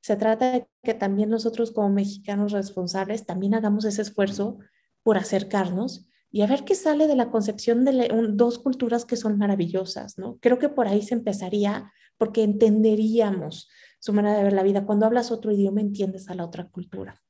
Se 0.00 0.16
trata 0.16 0.52
de 0.52 0.66
que 0.82 0.94
también 0.94 1.28
nosotros 1.30 1.72
como 1.72 1.90
mexicanos 1.90 2.52
responsables 2.52 3.26
también 3.26 3.54
hagamos 3.54 3.84
ese 3.84 4.02
esfuerzo 4.02 4.58
por 5.02 5.18
acercarnos 5.18 6.08
y 6.32 6.42
a 6.42 6.46
ver 6.46 6.64
qué 6.64 6.74
sale 6.74 7.06
de 7.06 7.16
la 7.16 7.30
concepción 7.30 7.84
de 7.84 8.08
dos 8.32 8.58
culturas 8.58 9.04
que 9.04 9.16
son 9.16 9.36
maravillosas, 9.36 10.16
¿no? 10.16 10.38
Creo 10.40 10.58
que 10.58 10.68
por 10.68 10.86
ahí 10.88 11.02
se 11.02 11.14
empezaría 11.14 11.92
porque 12.16 12.42
entenderíamos 12.42 13.68
su 13.98 14.12
manera 14.12 14.36
de 14.36 14.44
ver 14.44 14.52
la 14.52 14.62
vida. 14.62 14.86
Cuando 14.86 15.06
hablas 15.06 15.30
otro 15.30 15.50
idioma 15.52 15.80
entiendes 15.80 16.28
a 16.28 16.34
la 16.34 16.44
otra 16.44 16.68
cultura. 16.68 17.20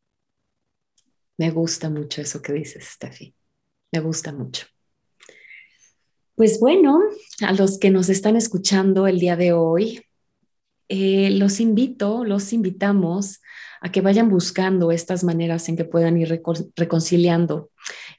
Me 1.39 1.51
gusta 1.51 1.89
mucho 1.89 2.21
eso 2.21 2.43
que 2.43 2.53
dices, 2.53 2.85
Steffi. 2.85 3.35
Me 3.93 4.01
gusta 4.01 4.33
mucho. 4.33 4.67
Pues 6.41 6.59
bueno, 6.59 7.03
a 7.43 7.53
los 7.53 7.79
que 7.79 7.91
nos 7.91 8.09
están 8.09 8.35
escuchando 8.35 9.07
el 9.07 9.19
día 9.19 9.37
de 9.37 9.53
hoy, 9.53 10.07
eh, 10.89 11.29
los 11.33 11.61
invito, 11.61 12.25
los 12.25 12.55
invitamos 12.55 13.43
a 13.83 13.93
que 13.93 14.01
vayan 14.01 14.31
buscando 14.31 14.91
estas 14.91 15.23
maneras 15.23 15.69
en 15.69 15.77
que 15.77 15.85
puedan 15.85 16.17
ir 16.17 16.41
reconciliando 16.77 17.69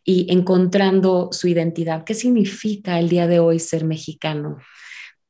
y 0.06 0.32
encontrando 0.32 1.30
su 1.32 1.48
identidad. 1.48 2.04
¿Qué 2.04 2.14
significa 2.14 3.00
el 3.00 3.10
día 3.10 3.26
de 3.26 3.40
hoy 3.40 3.58
ser 3.58 3.86
mexicano 3.86 4.60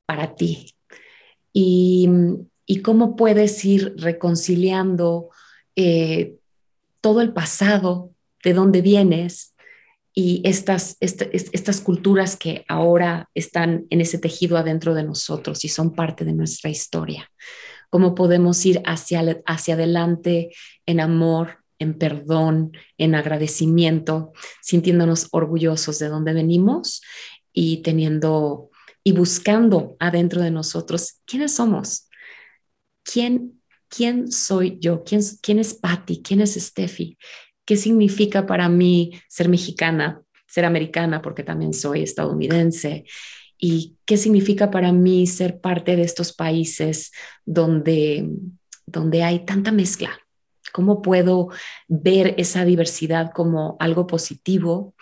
para 0.05 0.35
ti? 0.35 0.75
Y, 1.53 2.09
cómo 2.83 3.15
puedes 3.15 3.63
ir 3.63 3.95
reconciliando 3.95 5.29
eh, 5.77 6.35
todo 6.99 7.21
el 7.21 7.31
pasado, 7.31 8.11
de 8.43 8.53
dónde 8.53 8.81
vienes, 8.81 9.55
y 10.13 10.41
estas, 10.43 10.97
estas 10.99 11.81
culturas 11.81 12.35
que 12.35 12.65
ahora 12.67 13.29
están 13.33 13.85
en 13.89 14.01
ese 14.01 14.17
tejido 14.17 14.57
adentro 14.57 14.93
de 14.93 15.03
nosotros 15.03 15.63
y 15.63 15.69
son 15.69 15.93
parte 15.93 16.25
de 16.25 16.33
nuestra 16.33 16.69
historia. 16.69 17.31
Cómo 17.89 18.13
podemos 18.13 18.65
ir 18.65 18.81
hacia, 18.85 19.41
hacia 19.45 19.75
adelante 19.75 20.51
en 20.85 20.99
amor, 20.99 21.59
en 21.79 21.97
perdón, 21.97 22.73
en 22.97 23.15
agradecimiento, 23.15 24.33
sintiéndonos 24.61 25.27
orgullosos 25.31 25.97
de 25.99 26.09
dónde 26.09 26.33
venimos 26.33 27.01
y 27.53 27.77
teniendo 27.77 28.69
y 29.03 29.13
buscando 29.13 29.95
adentro 29.99 30.41
de 30.41 30.51
nosotros 30.51 31.21
quiénes 31.25 31.53
somos, 31.55 32.07
quién, 33.03 33.61
quién 33.87 34.31
soy 34.31 34.77
yo, 34.79 35.03
quién, 35.03 35.21
quién 35.41 35.59
es 35.59 35.73
Patty, 35.73 36.21
quién 36.21 36.41
es 36.41 36.53
Steffi, 36.53 37.17
qué 37.71 37.77
significa 37.77 38.45
para 38.45 38.67
mí 38.67 39.13
ser 39.29 39.47
mexicana, 39.47 40.21
ser 40.45 40.65
americana, 40.65 41.21
porque 41.21 41.41
también 41.41 41.73
soy 41.73 42.03
estadounidense, 42.03 43.05
y 43.57 43.95
qué 44.03 44.17
significa 44.17 44.69
para 44.69 44.91
mí 44.91 45.25
ser 45.25 45.61
parte 45.61 45.95
de 45.95 46.01
estos 46.01 46.33
países 46.33 47.13
donde, 47.45 48.27
donde 48.85 49.23
hay 49.23 49.45
tanta 49.45 49.71
mezcla. 49.71 50.19
¿Cómo 50.73 51.01
puedo 51.01 51.47
ver 51.87 52.35
esa 52.37 52.65
diversidad 52.65 53.31
como 53.31 53.77
algo 53.79 54.05
positivo 54.05 54.93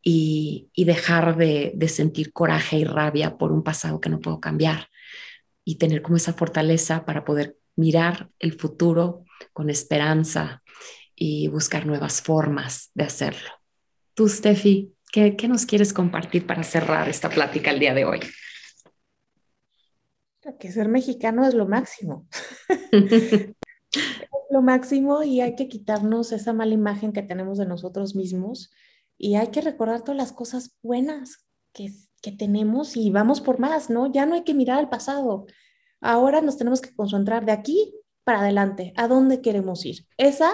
y, 0.00 0.70
dejar 0.76 1.36
de, 1.36 1.72
de 1.74 1.88
sentir 1.88 2.32
coraje 2.32 2.78
y 2.78 2.84
rabia 2.84 3.36
por 3.36 3.50
un 3.50 3.64
pasado 3.64 4.00
que 4.00 4.10
no 4.10 4.20
puedo 4.20 4.38
cambiar 4.38 4.90
y 5.64 5.74
tener 5.74 6.02
como 6.02 6.18
esa 6.18 6.34
fortaleza 6.34 7.04
para 7.04 7.24
poder 7.24 7.56
mirar 7.74 8.30
el 8.38 8.52
futuro 8.52 9.24
con 9.52 9.70
esperanza 9.70 10.61
y 11.14 11.48
buscar 11.48 11.86
nuevas 11.86 12.22
formas 12.22 12.90
de 12.94 13.04
hacerlo. 13.04 13.50
Tú, 14.14 14.28
Steffi, 14.28 14.94
¿qué, 15.12 15.36
¿qué, 15.36 15.48
nos 15.48 15.66
quieres 15.66 15.92
compartir 15.92 16.46
para 16.46 16.62
cerrar 16.62 17.08
esta 17.08 17.28
plática 17.28 17.70
el 17.70 17.80
día 17.80 17.94
de 17.94 18.04
hoy? 18.04 18.20
Que 20.58 20.70
ser 20.70 20.88
mexicano 20.88 21.46
es 21.46 21.54
lo 21.54 21.66
máximo. 21.66 22.26
lo 24.50 24.62
máximo 24.62 25.22
y 25.22 25.40
hay 25.40 25.56
que 25.56 25.68
quitarnos 25.68 26.32
esa 26.32 26.52
mala 26.52 26.74
imagen 26.74 27.12
que 27.12 27.22
tenemos 27.22 27.58
de 27.58 27.66
nosotros 27.66 28.14
mismos 28.14 28.70
y 29.16 29.36
hay 29.36 29.48
que 29.48 29.60
recordar 29.60 30.02
todas 30.02 30.16
las 30.16 30.32
cosas 30.32 30.76
buenas 30.82 31.46
que, 31.72 31.90
que 32.20 32.32
tenemos 32.32 32.96
y 32.96 33.10
vamos 33.10 33.40
por 33.40 33.58
más, 33.58 33.88
¿no? 33.88 34.12
Ya 34.12 34.26
no 34.26 34.34
hay 34.34 34.44
que 34.44 34.54
mirar 34.54 34.78
al 34.78 34.88
pasado. 34.88 35.46
Ahora 36.00 36.40
nos 36.40 36.58
tenemos 36.58 36.80
que 36.80 36.94
concentrar 36.94 37.46
de 37.46 37.52
aquí 37.52 37.94
para 38.24 38.40
adelante, 38.40 38.92
a 38.96 39.08
dónde 39.08 39.40
queremos 39.40 39.84
ir. 39.86 40.06
Esa 40.16 40.52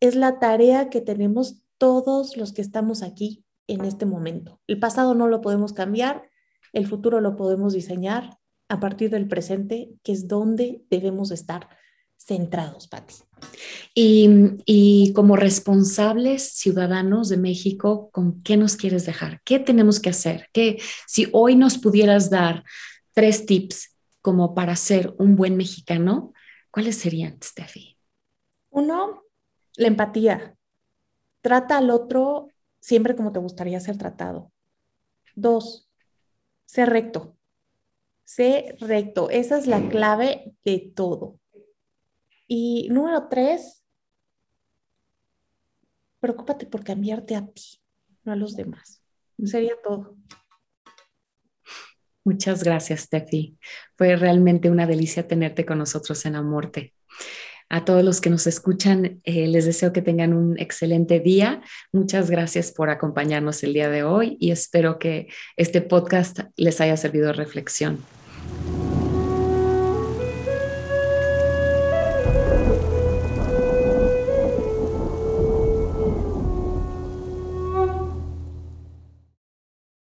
es 0.00 0.14
la 0.14 0.38
tarea 0.38 0.90
que 0.90 1.00
tenemos 1.00 1.62
todos 1.78 2.36
los 2.36 2.52
que 2.52 2.62
estamos 2.62 3.02
aquí 3.02 3.44
en 3.66 3.84
este 3.84 4.06
momento. 4.06 4.60
El 4.66 4.78
pasado 4.78 5.14
no 5.14 5.28
lo 5.28 5.40
podemos 5.40 5.72
cambiar, 5.72 6.30
el 6.72 6.86
futuro 6.86 7.20
lo 7.20 7.36
podemos 7.36 7.72
diseñar 7.72 8.38
a 8.68 8.80
partir 8.80 9.10
del 9.10 9.28
presente, 9.28 9.90
que 10.02 10.12
es 10.12 10.28
donde 10.28 10.84
debemos 10.90 11.30
estar 11.30 11.68
centrados, 12.16 12.88
Pati. 12.88 13.14
Y, 13.94 14.28
y, 14.64 15.12
como 15.12 15.36
responsables 15.36 16.52
ciudadanos 16.54 17.28
de 17.28 17.36
México, 17.36 18.10
¿con 18.10 18.42
qué 18.42 18.56
nos 18.56 18.76
quieres 18.76 19.06
dejar? 19.06 19.40
¿Qué 19.44 19.58
tenemos 19.58 20.00
que 20.00 20.10
hacer? 20.10 20.48
¿Qué, 20.52 20.80
si 21.06 21.28
hoy 21.32 21.54
nos 21.54 21.78
pudieras 21.78 22.30
dar 22.30 22.64
tres 23.12 23.46
tips 23.46 23.96
como 24.22 24.54
para 24.54 24.74
ser 24.74 25.14
un 25.18 25.36
buen 25.36 25.56
mexicano, 25.56 26.32
¿cuáles 26.70 26.96
serían, 26.96 27.38
Steffi? 27.42 27.96
Uno, 28.70 29.25
la 29.76 29.88
empatía. 29.88 30.56
Trata 31.40 31.78
al 31.78 31.90
otro 31.90 32.48
siempre 32.80 33.16
como 33.16 33.32
te 33.32 33.38
gustaría 33.38 33.80
ser 33.80 33.98
tratado. 33.98 34.52
Dos, 35.34 35.90
sé 36.64 36.86
recto. 36.86 37.36
Sé 38.24 38.76
recto. 38.80 39.30
Esa 39.30 39.58
es 39.58 39.66
la 39.66 39.88
clave 39.88 40.54
de 40.64 40.92
todo. 40.94 41.38
Y 42.48 42.88
número 42.90 43.28
tres, 43.28 43.84
preocúpate 46.20 46.66
por 46.66 46.84
cambiarte 46.84 47.34
a 47.34 47.46
ti, 47.46 47.80
no 48.24 48.32
a 48.32 48.36
los 48.36 48.56
demás. 48.56 49.02
Sería 49.44 49.74
todo. 49.82 50.16
Muchas 52.24 52.64
gracias, 52.64 53.00
Steffi. 53.00 53.56
Fue 53.96 54.16
realmente 54.16 54.70
una 54.70 54.86
delicia 54.86 55.28
tenerte 55.28 55.64
con 55.64 55.78
nosotros 55.78 56.24
en 56.26 56.34
Amorte. 56.34 56.94
A 57.68 57.84
todos 57.84 58.04
los 58.04 58.20
que 58.20 58.30
nos 58.30 58.46
escuchan, 58.46 59.20
eh, 59.24 59.48
les 59.48 59.66
deseo 59.66 59.92
que 59.92 60.02
tengan 60.02 60.32
un 60.32 60.58
excelente 60.58 61.18
día. 61.18 61.62
Muchas 61.92 62.30
gracias 62.30 62.70
por 62.70 62.90
acompañarnos 62.90 63.62
el 63.64 63.72
día 63.72 63.88
de 63.88 64.04
hoy 64.04 64.36
y 64.38 64.52
espero 64.52 64.98
que 64.98 65.26
este 65.56 65.80
podcast 65.80 66.40
les 66.56 66.80
haya 66.80 66.96
servido 66.96 67.26
de 67.26 67.32
reflexión. 67.32 67.98